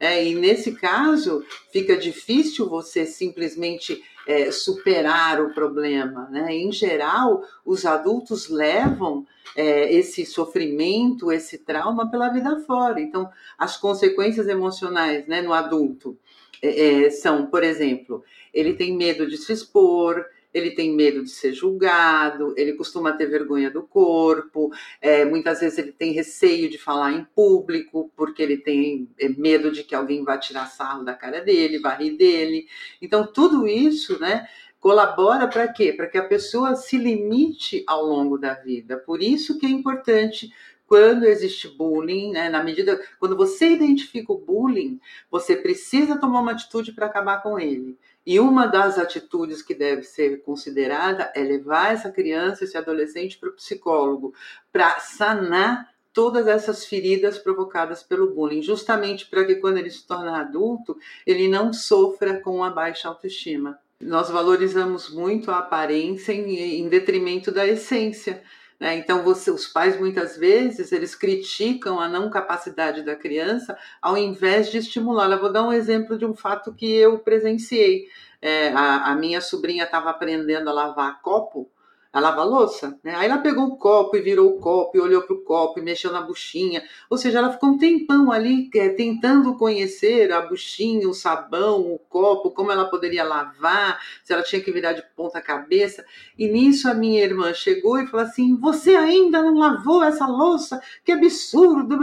É, 0.00 0.26
e 0.26 0.34
nesse 0.34 0.72
caso, 0.72 1.44
fica 1.72 1.96
difícil 1.96 2.68
você 2.68 3.06
simplesmente 3.06 4.02
é, 4.26 4.50
superar 4.50 5.40
o 5.40 5.54
problema. 5.54 6.28
Né? 6.32 6.52
Em 6.52 6.72
geral, 6.72 7.44
os 7.64 7.86
adultos 7.86 8.48
levam 8.48 9.24
é, 9.54 9.94
esse 9.94 10.26
sofrimento, 10.26 11.30
esse 11.30 11.58
trauma 11.58 12.10
pela 12.10 12.28
vida 12.28 12.58
fora. 12.66 13.00
Então, 13.00 13.30
as 13.56 13.76
consequências 13.76 14.48
emocionais 14.48 15.28
né, 15.28 15.42
no 15.42 15.52
adulto 15.52 16.18
é, 16.60 17.04
é, 17.04 17.10
são, 17.10 17.46
por 17.46 17.62
exemplo, 17.62 18.24
ele 18.52 18.74
tem 18.74 18.96
medo 18.96 19.28
de 19.28 19.36
se 19.36 19.52
expor, 19.52 20.26
ele 20.56 20.70
tem 20.70 20.90
medo 20.94 21.22
de 21.22 21.30
ser 21.30 21.52
julgado, 21.52 22.54
ele 22.56 22.72
costuma 22.72 23.12
ter 23.12 23.26
vergonha 23.26 23.70
do 23.70 23.82
corpo, 23.82 24.72
é, 25.02 25.22
muitas 25.24 25.60
vezes 25.60 25.76
ele 25.76 25.92
tem 25.92 26.12
receio 26.12 26.70
de 26.70 26.78
falar 26.78 27.12
em 27.12 27.24
público, 27.24 28.10
porque 28.16 28.42
ele 28.42 28.56
tem 28.56 29.06
é, 29.20 29.28
medo 29.28 29.70
de 29.70 29.84
que 29.84 29.94
alguém 29.94 30.24
vá 30.24 30.38
tirar 30.38 30.66
sarro 30.66 31.04
da 31.04 31.12
cara 31.12 31.42
dele, 31.42 31.78
vá 31.78 31.94
rir 31.94 32.16
dele. 32.16 32.66
Então, 33.02 33.26
tudo 33.26 33.68
isso, 33.68 34.18
né? 34.18 34.48
colabora 34.80 35.48
para 35.48 35.66
quê? 35.66 35.92
Para 35.92 36.06
que 36.06 36.16
a 36.16 36.28
pessoa 36.28 36.76
se 36.76 36.96
limite 36.96 37.82
ao 37.88 38.04
longo 38.04 38.38
da 38.38 38.54
vida. 38.54 38.96
Por 38.96 39.20
isso 39.20 39.58
que 39.58 39.66
é 39.66 39.68
importante 39.68 40.52
quando 40.86 41.24
existe 41.24 41.68
bullying, 41.68 42.30
né, 42.30 42.48
na 42.48 42.62
medida 42.62 43.00
quando 43.18 43.36
você 43.36 43.70
identifica 43.70 44.32
o 44.32 44.38
bullying, 44.38 45.00
você 45.28 45.56
precisa 45.56 46.16
tomar 46.18 46.40
uma 46.40 46.52
atitude 46.52 46.92
para 46.92 47.06
acabar 47.06 47.42
com 47.42 47.58
ele. 47.58 47.98
E 48.26 48.40
uma 48.40 48.66
das 48.66 48.98
atitudes 48.98 49.62
que 49.62 49.72
deve 49.72 50.02
ser 50.02 50.42
considerada 50.42 51.32
é 51.34 51.42
levar 51.42 51.94
essa 51.94 52.10
criança, 52.10 52.64
esse 52.64 52.76
adolescente 52.76 53.38
para 53.38 53.50
o 53.50 53.52
psicólogo, 53.52 54.34
para 54.72 54.98
sanar 54.98 55.94
todas 56.12 56.48
essas 56.48 56.84
feridas 56.84 57.38
provocadas 57.38 58.02
pelo 58.02 58.34
bullying, 58.34 58.62
justamente 58.62 59.26
para 59.26 59.44
que 59.44 59.56
quando 59.56 59.76
ele 59.76 59.90
se 59.90 60.04
tornar 60.06 60.40
adulto, 60.40 60.98
ele 61.26 61.46
não 61.46 61.72
sofra 61.72 62.40
com 62.40 62.64
a 62.64 62.70
baixa 62.70 63.06
autoestima. 63.06 63.78
Nós 64.00 64.28
valorizamos 64.28 65.08
muito 65.08 65.50
a 65.50 65.58
aparência 65.58 66.32
em, 66.32 66.80
em 66.80 66.88
detrimento 66.88 67.52
da 67.52 67.66
essência. 67.66 68.42
Né? 68.78 68.96
Então, 68.96 69.22
você, 69.22 69.50
os 69.50 69.66
pais 69.66 69.98
muitas 69.98 70.36
vezes 70.36 70.92
eles 70.92 71.14
criticam 71.14 71.98
a 71.98 72.08
não 72.08 72.30
capacidade 72.30 73.02
da 73.02 73.16
criança 73.16 73.76
ao 74.00 74.16
invés 74.16 74.70
de 74.70 74.78
estimulá-la. 74.78 75.36
Vou 75.36 75.52
dar 75.52 75.62
um 75.62 75.72
exemplo 75.72 76.18
de 76.18 76.26
um 76.26 76.34
fato 76.34 76.74
que 76.74 76.86
eu 76.94 77.18
presenciei. 77.18 78.08
É, 78.40 78.68
a, 78.68 79.12
a 79.12 79.14
minha 79.14 79.40
sobrinha 79.40 79.84
estava 79.84 80.10
aprendendo 80.10 80.68
a 80.68 80.72
lavar 80.72 81.20
copo 81.22 81.70
a 82.16 82.20
lavar 82.20 82.46
louça, 82.46 82.98
né? 83.04 83.14
Aí 83.14 83.26
ela 83.26 83.36
pegou 83.36 83.66
o 83.66 83.76
copo 83.76 84.16
e 84.16 84.22
virou 84.22 84.48
o 84.48 84.58
copo 84.58 84.96
e 84.96 85.00
olhou 85.00 85.20
para 85.20 85.36
o 85.36 85.42
copo 85.42 85.78
e 85.78 85.82
mexeu 85.82 86.10
na 86.10 86.22
buchinha. 86.22 86.82
Ou 87.10 87.18
seja, 87.18 87.40
ela 87.40 87.52
ficou 87.52 87.68
um 87.68 87.76
tempão 87.76 88.32
ali 88.32 88.70
é, 88.74 88.88
tentando 88.88 89.54
conhecer 89.58 90.32
a 90.32 90.40
buchinha, 90.40 91.06
o 91.06 91.12
sabão, 91.12 91.92
o 91.92 91.98
copo, 91.98 92.52
como 92.52 92.72
ela 92.72 92.86
poderia 92.86 93.22
lavar, 93.22 94.00
se 94.24 94.32
ela 94.32 94.42
tinha 94.42 94.62
que 94.62 94.72
virar 94.72 94.94
de 94.94 95.02
ponta 95.14 95.42
cabeça. 95.42 96.06
E 96.38 96.48
nisso 96.48 96.88
a 96.88 96.94
minha 96.94 97.22
irmã 97.22 97.52
chegou 97.52 98.00
e 98.00 98.06
falou 98.06 98.24
assim: 98.24 98.56
Você 98.56 98.96
ainda 98.96 99.42
não 99.42 99.58
lavou 99.58 100.02
essa 100.02 100.26
louça? 100.26 100.80
Que 101.04 101.12
absurdo! 101.12 101.98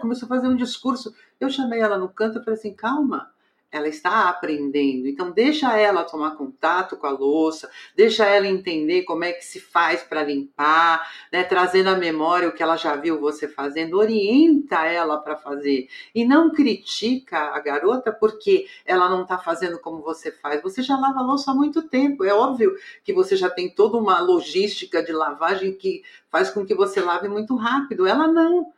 Começou 0.00 0.26
a 0.26 0.28
fazer 0.28 0.48
um 0.48 0.56
discurso. 0.56 1.14
Eu 1.38 1.48
chamei 1.48 1.78
ela 1.78 1.96
no 1.96 2.08
canto 2.08 2.40
e 2.40 2.44
falei 2.44 2.58
assim: 2.58 2.74
Calma 2.74 3.31
ela 3.72 3.88
está 3.88 4.28
aprendendo. 4.28 5.08
Então, 5.08 5.30
deixa 5.30 5.76
ela 5.78 6.04
tomar 6.04 6.36
contato 6.36 6.94
com 6.96 7.06
a 7.06 7.10
louça, 7.10 7.70
deixa 7.96 8.26
ela 8.26 8.46
entender 8.46 9.02
como 9.02 9.24
é 9.24 9.32
que 9.32 9.42
se 9.42 9.58
faz 9.58 10.02
para 10.02 10.22
limpar, 10.22 11.10
né? 11.32 11.42
trazendo 11.42 11.88
à 11.88 11.96
memória 11.96 12.48
o 12.48 12.52
que 12.52 12.62
ela 12.62 12.76
já 12.76 12.94
viu 12.94 13.18
você 13.18 13.48
fazendo, 13.48 13.96
orienta 13.96 14.84
ela 14.84 15.16
para 15.16 15.36
fazer. 15.36 15.88
E 16.14 16.22
não 16.22 16.52
critica 16.52 17.38
a 17.38 17.60
garota 17.60 18.12
porque 18.12 18.66
ela 18.84 19.08
não 19.08 19.22
está 19.22 19.38
fazendo 19.38 19.78
como 19.78 20.02
você 20.02 20.30
faz. 20.30 20.62
Você 20.62 20.82
já 20.82 20.96
lava 20.98 21.20
a 21.20 21.22
louça 21.22 21.50
há 21.50 21.54
muito 21.54 21.82
tempo. 21.88 22.24
É 22.24 22.34
óbvio 22.34 22.76
que 23.02 23.12
você 23.12 23.36
já 23.36 23.48
tem 23.48 23.70
toda 23.70 23.96
uma 23.96 24.20
logística 24.20 25.02
de 25.02 25.12
lavagem 25.12 25.72
que 25.72 26.02
faz 26.30 26.50
com 26.50 26.66
que 26.66 26.74
você 26.74 27.00
lave 27.00 27.26
muito 27.28 27.56
rápido. 27.56 28.06
Ela 28.06 28.26
não. 28.28 28.72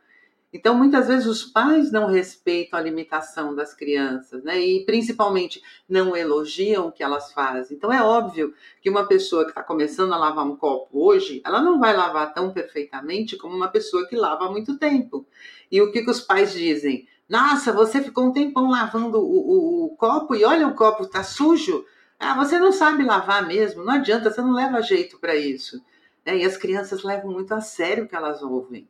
Então, 0.55 0.73
muitas 0.73 1.09
vezes 1.09 1.25
os 1.25 1.43
pais 1.43 1.91
não 1.91 2.07
respeitam 2.07 2.79
a 2.79 2.81
limitação 2.81 3.53
das 3.53 3.73
crianças, 3.73 4.41
né? 4.41 4.57
E 4.57 4.85
principalmente 4.85 5.61
não 5.87 6.15
elogiam 6.15 6.87
o 6.87 6.91
que 6.93 7.03
elas 7.03 7.33
fazem. 7.33 7.75
Então, 7.75 7.91
é 7.91 8.01
óbvio 8.01 8.53
que 8.81 8.89
uma 8.89 9.05
pessoa 9.05 9.43
que 9.43 9.49
está 9.49 9.61
começando 9.61 10.13
a 10.13 10.17
lavar 10.17 10.45
um 10.45 10.55
copo 10.55 10.87
hoje, 10.93 11.41
ela 11.45 11.61
não 11.61 11.77
vai 11.77 11.93
lavar 11.93 12.33
tão 12.33 12.53
perfeitamente 12.53 13.35
como 13.35 13.53
uma 13.53 13.67
pessoa 13.67 14.07
que 14.07 14.15
lava 14.15 14.45
há 14.45 14.49
muito 14.49 14.79
tempo. 14.79 15.27
E 15.69 15.81
o 15.81 15.91
que, 15.91 16.03
que 16.03 16.09
os 16.09 16.21
pais 16.21 16.53
dizem? 16.53 17.05
Nossa, 17.27 17.73
você 17.73 18.01
ficou 18.01 18.23
um 18.23 18.31
tempão 18.31 18.69
lavando 18.71 19.19
o, 19.19 19.25
o, 19.25 19.85
o 19.87 19.97
copo 19.97 20.35
e 20.35 20.45
olha, 20.45 20.65
o 20.69 20.73
copo 20.73 21.03
está 21.03 21.21
sujo. 21.21 21.83
Ah, 22.17 22.33
você 22.33 22.57
não 22.57 22.71
sabe 22.71 23.03
lavar 23.03 23.45
mesmo, 23.45 23.83
não 23.83 23.95
adianta, 23.95 24.31
você 24.31 24.41
não 24.41 24.53
leva 24.53 24.81
jeito 24.81 25.19
para 25.19 25.35
isso. 25.35 25.83
É, 26.25 26.37
e 26.37 26.45
as 26.45 26.55
crianças 26.55 27.03
levam 27.03 27.29
muito 27.29 27.53
a 27.53 27.59
sério 27.59 28.05
o 28.05 28.07
que 28.07 28.15
elas 28.15 28.41
ouvem. 28.41 28.87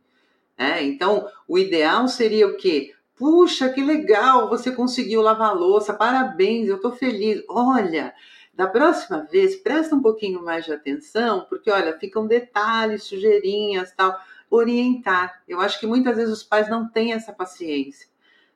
Né? 0.57 0.83
Então, 0.83 1.27
o 1.47 1.57
ideal 1.57 2.07
seria 2.07 2.47
o 2.47 2.57
quê? 2.57 2.93
Puxa, 3.15 3.69
que 3.69 3.81
legal, 3.81 4.49
você 4.49 4.71
conseguiu 4.71 5.21
lavar 5.21 5.55
louça, 5.55 5.93
parabéns, 5.93 6.67
eu 6.67 6.75
estou 6.75 6.91
feliz. 6.91 7.41
Olha, 7.47 8.13
da 8.53 8.67
próxima 8.67 9.27
vez, 9.29 9.55
presta 9.55 9.95
um 9.95 10.01
pouquinho 10.01 10.43
mais 10.43 10.65
de 10.65 10.73
atenção, 10.73 11.45
porque 11.49 11.69
olha, 11.69 11.97
ficam 11.97 12.27
detalhes, 12.27 13.03
sujeirinhas, 13.03 13.93
tal, 13.93 14.17
orientar. 14.49 15.41
Eu 15.47 15.59
acho 15.59 15.79
que 15.79 15.87
muitas 15.87 16.15
vezes 16.15 16.33
os 16.33 16.43
pais 16.43 16.69
não 16.69 16.87
têm 16.89 17.13
essa 17.13 17.33
paciência. 17.33 18.07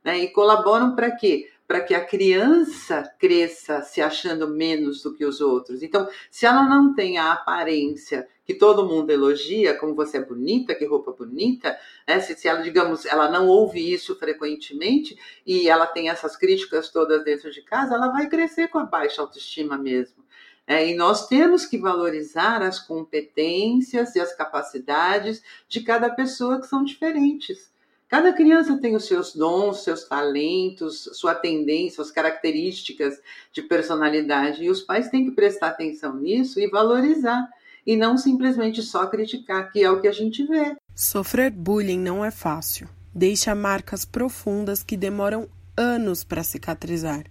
Né? 0.03 0.19
E 0.19 0.27
colaboram 0.29 0.95
para 0.95 1.11
quê? 1.11 1.49
Para 1.69 1.81
que 1.81 1.93
a 1.93 2.03
criança 2.03 3.03
cresça 3.19 3.83
se 3.83 4.01
achando 4.01 4.47
menos 4.47 5.03
do 5.03 5.13
que 5.13 5.23
os 5.23 5.39
outros. 5.39 5.83
Então, 5.83 6.09
se 6.31 6.47
ela 6.47 6.63
não 6.63 6.95
tem 6.95 7.19
a 7.19 7.31
aparência 7.31 8.27
que 8.43 8.55
todo 8.55 8.87
mundo 8.87 9.11
elogia, 9.11 9.77
como 9.77 9.93
você 9.93 10.17
é 10.17 10.25
bonita, 10.25 10.73
que 10.73 10.83
roupa 10.87 11.11
bonita, 11.11 11.77
né? 12.07 12.19
se, 12.21 12.35
se 12.35 12.47
ela, 12.47 12.63
digamos, 12.63 13.05
ela 13.05 13.29
não 13.29 13.45
ouve 13.45 13.93
isso 13.93 14.15
frequentemente 14.15 15.15
e 15.45 15.69
ela 15.69 15.85
tem 15.85 16.09
essas 16.09 16.35
críticas 16.35 16.89
todas 16.89 17.23
dentro 17.23 17.51
de 17.51 17.61
casa, 17.61 17.93
ela 17.93 18.07
vai 18.07 18.27
crescer 18.27 18.69
com 18.69 18.79
a 18.79 18.85
baixa 18.85 19.21
autoestima 19.21 19.77
mesmo. 19.77 20.25
É, 20.65 20.89
e 20.89 20.95
nós 20.95 21.27
temos 21.27 21.67
que 21.67 21.77
valorizar 21.77 22.63
as 22.63 22.79
competências 22.79 24.15
e 24.15 24.19
as 24.19 24.35
capacidades 24.35 25.43
de 25.67 25.81
cada 25.81 26.09
pessoa 26.09 26.59
que 26.59 26.65
são 26.65 26.83
diferentes. 26.83 27.71
Cada 28.09 28.33
criança 28.33 28.75
tem 28.75 28.95
os 28.95 29.05
seus 29.05 29.35
dons, 29.35 29.83
seus 29.83 30.03
talentos, 30.03 31.07
sua 31.13 31.35
tendência, 31.35 31.97
suas 31.97 32.09
características 32.09 33.21
de 33.53 33.61
personalidade, 33.61 34.63
e 34.63 34.69
os 34.71 34.81
pais 34.81 35.09
têm 35.09 35.25
que 35.25 35.31
prestar 35.31 35.67
atenção 35.67 36.15
nisso 36.15 36.59
e 36.59 36.67
valorizar, 36.67 37.47
e 37.85 37.95
não 37.95 38.17
simplesmente 38.17 38.81
só 38.81 39.05
criticar, 39.05 39.71
que 39.71 39.83
é 39.83 39.91
o 39.91 40.01
que 40.01 40.07
a 40.07 40.11
gente 40.11 40.43
vê. 40.43 40.75
Sofrer 40.95 41.51
bullying 41.51 41.99
não 41.99 42.25
é 42.25 42.31
fácil. 42.31 42.89
Deixa 43.13 43.53
marcas 43.53 44.05
profundas 44.05 44.81
que 44.81 44.97
demoram 44.97 45.47
anos 45.77 46.23
para 46.23 46.43
cicatrizar, 46.43 47.25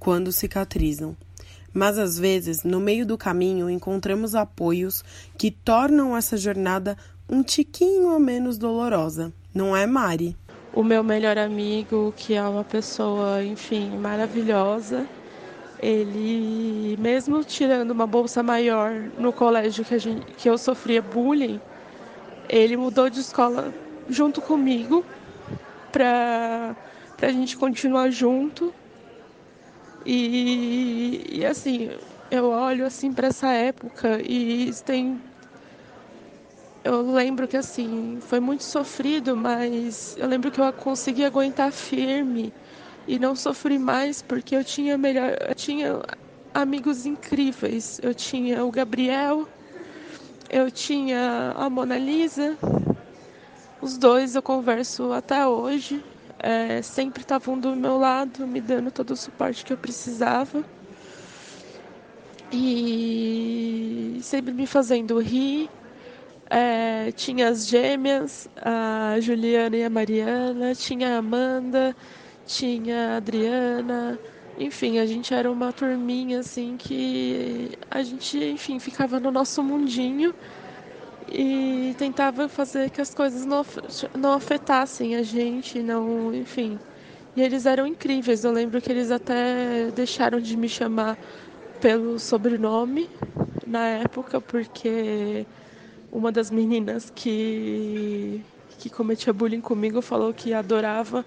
quando 0.00 0.32
cicatrizam. 0.32 1.16
Mas 1.72 1.96
às 1.96 2.18
vezes, 2.18 2.64
no 2.64 2.80
meio 2.80 3.06
do 3.06 3.16
caminho, 3.16 3.70
encontramos 3.70 4.34
apoios 4.34 5.04
que 5.38 5.52
tornam 5.52 6.16
essa 6.16 6.36
jornada 6.36 6.96
um 7.28 7.42
tiquinho 7.42 8.18
menos 8.18 8.58
dolorosa 8.58 9.32
não 9.58 9.76
é 9.76 9.86
Mari? 9.86 10.36
O 10.72 10.84
meu 10.84 11.02
melhor 11.02 11.36
amigo, 11.36 12.14
que 12.16 12.34
é 12.34 12.42
uma 12.42 12.62
pessoa, 12.62 13.42
enfim, 13.42 13.90
maravilhosa, 13.98 15.04
ele, 15.82 16.96
mesmo 17.00 17.42
tirando 17.42 17.90
uma 17.90 18.06
bolsa 18.06 18.40
maior 18.40 18.92
no 19.18 19.32
colégio 19.32 19.84
que, 19.84 19.98
gente, 19.98 20.24
que 20.34 20.48
eu 20.48 20.56
sofria 20.56 21.02
bullying, 21.02 21.60
ele 22.48 22.76
mudou 22.76 23.10
de 23.10 23.18
escola 23.18 23.74
junto 24.08 24.40
comigo 24.40 25.04
para 25.90 26.76
a 27.20 27.32
gente 27.32 27.56
continuar 27.56 28.10
junto. 28.10 28.72
E, 30.06 31.26
e 31.32 31.44
assim, 31.44 31.90
eu 32.30 32.48
olho 32.50 32.86
assim 32.86 33.12
para 33.12 33.26
essa 33.26 33.48
época 33.48 34.20
e 34.22 34.70
tem 34.84 35.20
eu 36.84 37.12
lembro 37.12 37.46
que 37.48 37.56
assim, 37.56 38.18
foi 38.22 38.40
muito 38.40 38.64
sofrido, 38.64 39.36
mas 39.36 40.16
eu 40.18 40.26
lembro 40.26 40.50
que 40.50 40.60
eu 40.60 40.72
consegui 40.72 41.24
aguentar 41.24 41.72
firme 41.72 42.52
e 43.06 43.18
não 43.18 43.34
sofri 43.34 43.78
mais 43.78 44.22
porque 44.22 44.54
eu 44.54 44.64
tinha 44.64 44.98
melhor, 44.98 45.36
eu 45.48 45.54
tinha 45.54 46.00
amigos 46.54 47.06
incríveis. 47.06 48.00
Eu 48.02 48.14
tinha 48.14 48.64
o 48.64 48.70
Gabriel, 48.70 49.46
eu 50.50 50.70
tinha 50.70 51.52
a 51.56 51.70
Mona 51.70 51.98
Lisa. 51.98 52.56
Os 53.80 53.96
dois 53.96 54.34
eu 54.34 54.42
converso 54.42 55.12
até 55.12 55.46
hoje. 55.46 56.02
É, 56.40 56.82
sempre 56.82 57.22
estavam 57.22 57.58
do 57.58 57.74
meu 57.74 57.98
lado, 57.98 58.46
me 58.46 58.60
dando 58.60 58.90
todo 58.90 59.12
o 59.12 59.16
suporte 59.16 59.64
que 59.64 59.72
eu 59.72 59.76
precisava. 59.76 60.64
E 62.52 64.20
sempre 64.22 64.52
me 64.52 64.66
fazendo 64.66 65.18
rir. 65.18 65.68
É, 66.50 67.12
tinha 67.12 67.48
as 67.48 67.66
gêmeas, 67.66 68.48
a 68.56 69.16
Juliana 69.20 69.76
e 69.76 69.84
a 69.84 69.90
Mariana, 69.90 70.74
tinha 70.74 71.16
a 71.16 71.18
Amanda, 71.18 71.94
tinha 72.46 73.14
a 73.14 73.16
Adriana, 73.18 74.18
enfim, 74.58 74.98
a 74.98 75.06
gente 75.06 75.32
era 75.32 75.50
uma 75.50 75.72
turminha 75.72 76.40
assim 76.40 76.76
que 76.76 77.70
a 77.90 78.02
gente, 78.02 78.38
enfim, 78.38 78.78
ficava 78.80 79.20
no 79.20 79.30
nosso 79.30 79.62
mundinho 79.62 80.34
e 81.30 81.94
tentava 81.98 82.48
fazer 82.48 82.90
que 82.90 83.00
as 83.00 83.14
coisas 83.14 83.44
não, 83.44 83.64
não 84.16 84.32
afetassem 84.32 85.16
a 85.16 85.22
gente, 85.22 85.80
não, 85.80 86.34
enfim. 86.34 86.78
E 87.36 87.42
eles 87.42 87.66
eram 87.66 87.86
incríveis. 87.86 88.42
Eu 88.44 88.50
lembro 88.52 88.80
que 88.80 88.90
eles 88.90 89.10
até 89.10 89.90
deixaram 89.94 90.40
de 90.40 90.56
me 90.56 90.68
chamar 90.68 91.16
pelo 91.80 92.18
sobrenome 92.18 93.08
na 93.66 93.86
época, 93.86 94.40
porque 94.40 95.46
uma 96.10 96.32
das 96.32 96.50
meninas 96.50 97.12
que, 97.14 98.42
que 98.78 98.88
cometia 98.88 99.32
bullying 99.32 99.60
comigo 99.60 100.00
falou 100.00 100.32
que 100.32 100.52
adorava 100.52 101.24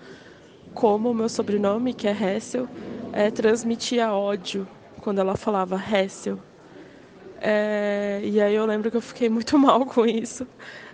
como 0.73 1.11
o 1.11 1.13
meu 1.13 1.29
sobrenome, 1.29 1.93
que 1.93 2.07
é 2.07 2.11
Hessel, 2.11 2.67
é, 3.11 3.29
transmitia 3.29 4.11
ódio 4.11 4.67
quando 5.01 5.19
ela 5.19 5.35
falava 5.35 5.75
Hessel. 5.75 6.39
É, 7.39 8.21
e 8.23 8.39
aí 8.39 8.55
eu 8.55 8.65
lembro 8.65 8.89
que 8.89 8.97
eu 8.97 9.01
fiquei 9.01 9.29
muito 9.29 9.57
mal 9.59 9.85
com 9.85 10.05
isso. 10.05 10.47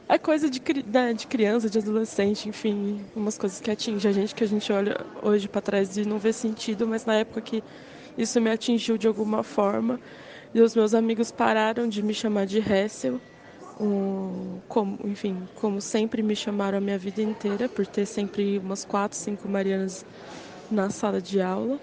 É 0.09 0.17
coisa 0.17 0.49
de, 0.49 0.61
né, 0.85 1.13
de 1.13 1.27
criança, 1.27 1.69
de 1.69 1.79
adolescente, 1.79 2.47
enfim, 2.47 3.01
umas 3.13 3.37
coisas 3.37 3.59
que 3.59 3.69
atingem 3.69 4.09
a 4.09 4.13
gente, 4.13 4.33
que 4.33 4.43
a 4.43 4.47
gente 4.47 4.71
olha 4.71 4.97
hoje 5.21 5.49
para 5.49 5.59
trás 5.59 5.97
e 5.97 6.05
não 6.05 6.17
vê 6.17 6.31
sentido, 6.31 6.87
mas 6.87 7.05
na 7.05 7.15
época 7.15 7.41
que 7.41 7.61
isso 8.17 8.39
me 8.39 8.49
atingiu 8.49 8.97
de 8.97 9.05
alguma 9.05 9.43
forma, 9.43 9.99
e 10.53 10.61
os 10.61 10.73
meus 10.73 10.93
amigos 10.93 11.29
pararam 11.29 11.89
de 11.89 12.01
me 12.01 12.13
chamar 12.13 12.45
de 12.45 12.57
Hessel 12.59 13.19
como, 14.67 14.97
enfim, 15.07 15.47
como 15.53 15.81
sempre 15.81 16.23
me 16.23 16.35
chamaram 16.35 16.77
a 16.77 16.81
minha 16.81 16.97
vida 16.97 17.21
inteira, 17.21 17.69
por 17.69 17.87
ter 17.87 18.05
sempre 18.05 18.59
umas 18.59 18.85
quatro, 18.85 19.17
cinco 19.17 19.47
Marianas 19.49 20.05
na 20.69 20.89
sala 20.89 21.21
de 21.21 21.41
aula. 21.41 21.81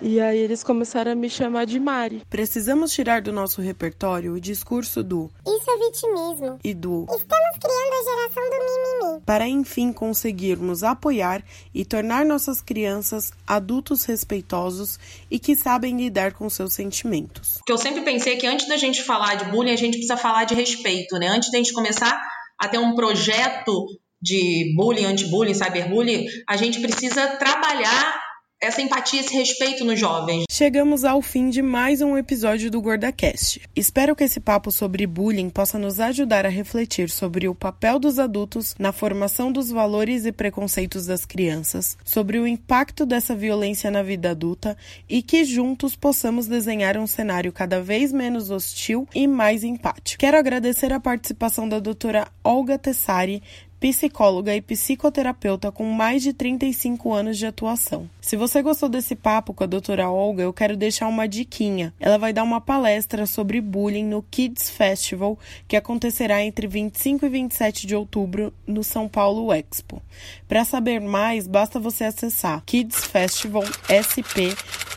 E 0.00 0.20
aí 0.20 0.38
eles 0.38 0.62
começaram 0.62 1.10
a 1.10 1.14
me 1.14 1.28
chamar 1.28 1.64
de 1.66 1.80
Mari. 1.80 2.22
Precisamos 2.30 2.92
tirar 2.92 3.20
do 3.20 3.32
nosso 3.32 3.60
repertório 3.60 4.32
o 4.34 4.40
discurso 4.40 5.02
do 5.02 5.28
Isso 5.44 5.68
é 5.70 5.76
vitimismo. 5.76 6.58
e 6.62 6.72
do 6.72 7.02
Estamos 7.10 7.58
criando 7.60 7.92
a 7.92 8.04
geração 8.04 8.44
do 8.44 9.00
mimimi. 9.08 9.22
para 9.26 9.48
enfim 9.48 9.92
conseguirmos 9.92 10.84
apoiar 10.84 11.42
e 11.74 11.84
tornar 11.84 12.24
nossas 12.24 12.60
crianças 12.60 13.32
adultos 13.46 14.04
respeitosos 14.04 15.00
e 15.28 15.38
que 15.38 15.56
sabem 15.56 15.96
lidar 15.96 16.32
com 16.32 16.48
seus 16.48 16.74
sentimentos. 16.74 17.54
Porque 17.58 17.72
eu 17.72 17.78
sempre 17.78 18.02
pensei 18.02 18.36
que 18.36 18.46
antes 18.46 18.68
da 18.68 18.76
gente 18.76 19.02
falar 19.02 19.34
de 19.34 19.46
bullying, 19.46 19.72
a 19.72 19.76
gente 19.76 19.94
precisa 19.98 20.16
falar 20.16 20.44
de 20.44 20.54
respeito, 20.54 21.16
né? 21.18 21.26
Antes 21.26 21.50
da 21.50 21.58
gente 21.58 21.72
começar 21.72 22.20
a 22.56 22.68
ter 22.68 22.78
um 22.78 22.94
projeto 22.94 23.86
de 24.22 24.72
bullying, 24.76 25.04
anti-bullying, 25.06 25.54
cyberbullying, 25.54 26.24
a 26.48 26.56
gente 26.56 26.80
precisa 26.80 27.36
trabalhar 27.36 28.27
essa 28.60 28.82
empatia, 28.82 29.20
esse 29.20 29.34
respeito 29.34 29.84
nos 29.84 30.00
jovens. 30.00 30.44
Chegamos 30.50 31.04
ao 31.04 31.22
fim 31.22 31.48
de 31.48 31.62
mais 31.62 32.00
um 32.00 32.16
episódio 32.16 32.70
do 32.70 32.82
GordaCast. 32.82 33.60
Espero 33.74 34.16
que 34.16 34.24
esse 34.24 34.40
papo 34.40 34.72
sobre 34.72 35.06
bullying 35.06 35.48
possa 35.48 35.78
nos 35.78 36.00
ajudar 36.00 36.44
a 36.44 36.48
refletir 36.48 37.08
sobre 37.08 37.48
o 37.48 37.54
papel 37.54 38.00
dos 38.00 38.18
adultos 38.18 38.74
na 38.76 38.90
formação 38.90 39.52
dos 39.52 39.70
valores 39.70 40.26
e 40.26 40.32
preconceitos 40.32 41.06
das 41.06 41.24
crianças, 41.24 41.96
sobre 42.04 42.40
o 42.40 42.48
impacto 42.48 43.06
dessa 43.06 43.34
violência 43.34 43.92
na 43.92 44.02
vida 44.02 44.30
adulta 44.30 44.76
e 45.08 45.22
que 45.22 45.44
juntos 45.44 45.94
possamos 45.94 46.48
desenhar 46.48 46.96
um 46.96 47.06
cenário 47.06 47.52
cada 47.52 47.80
vez 47.80 48.12
menos 48.12 48.50
hostil 48.50 49.06
e 49.14 49.28
mais 49.28 49.62
empático. 49.62 50.18
Quero 50.18 50.36
agradecer 50.36 50.92
a 50.92 50.98
participação 50.98 51.68
da 51.68 51.78
doutora 51.78 52.26
Olga 52.42 52.76
Tessari, 52.76 53.40
psicóloga 53.80 54.54
e 54.54 54.60
psicoterapeuta 54.60 55.70
com 55.70 55.84
mais 55.84 56.22
de 56.22 56.32
35 56.32 57.12
anos 57.12 57.38
de 57.38 57.46
atuação. 57.46 58.08
Se 58.20 58.36
você 58.36 58.62
gostou 58.62 58.88
desse 58.88 59.14
papo 59.14 59.54
com 59.54 59.64
a 59.64 59.66
doutora 59.66 60.10
Olga, 60.10 60.42
eu 60.42 60.52
quero 60.52 60.76
deixar 60.76 61.08
uma 61.08 61.28
diquinha. 61.28 61.94
Ela 61.98 62.18
vai 62.18 62.32
dar 62.32 62.42
uma 62.42 62.60
palestra 62.60 63.26
sobre 63.26 63.60
bullying 63.60 64.04
no 64.04 64.22
Kids 64.22 64.70
Festival, 64.70 65.38
que 65.66 65.76
acontecerá 65.76 66.42
entre 66.42 66.66
25 66.66 67.26
e 67.26 67.28
27 67.28 67.86
de 67.86 67.94
outubro 67.94 68.52
no 68.66 68.82
São 68.82 69.08
Paulo 69.08 69.52
Expo. 69.52 70.02
Para 70.46 70.64
saber 70.64 71.00
mais, 71.00 71.46
basta 71.46 71.78
você 71.78 72.04
acessar 72.04 72.62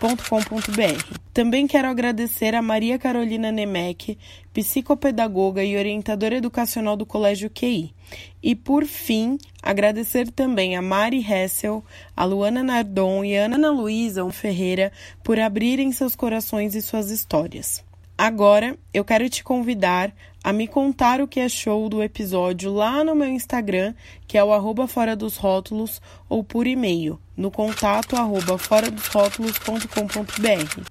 kidsfestivalsp.com.br. 0.01 1.19
Também 1.33 1.67
quero 1.67 1.87
agradecer 1.87 2.55
a 2.55 2.61
Maria 2.61 2.97
Carolina 2.97 3.51
Nemec, 3.51 4.17
psicopedagoga 4.51 5.63
e 5.63 5.77
orientadora 5.77 6.35
educacional 6.35 6.97
do 6.97 7.05
Colégio 7.05 7.49
QI. 7.49 7.93
E 8.41 8.55
por 8.55 8.85
fim, 8.85 9.37
agradecer 9.61 10.29
também 10.31 10.75
a 10.75 10.81
Mari 10.81 11.19
Hessel, 11.19 11.83
a 12.15 12.25
Luana 12.25 12.63
Nardon 12.63 13.23
e 13.23 13.37
a 13.37 13.45
Ana 13.45 13.69
Luísa 13.69 14.29
Ferreira 14.31 14.91
por 15.23 15.39
abrirem 15.39 15.91
seus 15.91 16.15
corações 16.15 16.75
e 16.75 16.81
suas 16.81 17.11
histórias. 17.11 17.83
Agora, 18.17 18.77
eu 18.93 19.05
quero 19.05 19.29
te 19.29 19.43
convidar 19.43 20.13
a 20.43 20.51
me 20.51 20.67
contar 20.67 21.21
o 21.21 21.27
que 21.27 21.39
achou 21.39 21.87
do 21.87 22.01
episódio 22.01 22.73
lá 22.73 23.03
no 23.03 23.13
meu 23.15 23.29
Instagram, 23.29 23.93
que 24.27 24.37
é 24.37 24.43
o 24.43 24.51
arroba 24.51 24.87
fora 24.87 25.15
dos 25.15 25.37
rótulos, 25.37 26.01
ou 26.27 26.43
por 26.43 26.65
e-mail, 26.65 27.19
no 27.37 27.51
contato 27.51 28.15
arroba 28.15 28.57
fora 28.57 28.89
dos 28.89 29.05
rótulos.com.br. 29.07 30.81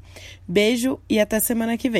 Beijo 0.46 1.00
e 1.08 1.18
até 1.18 1.40
semana 1.40 1.76
que 1.76 1.90
vem. 1.90 1.98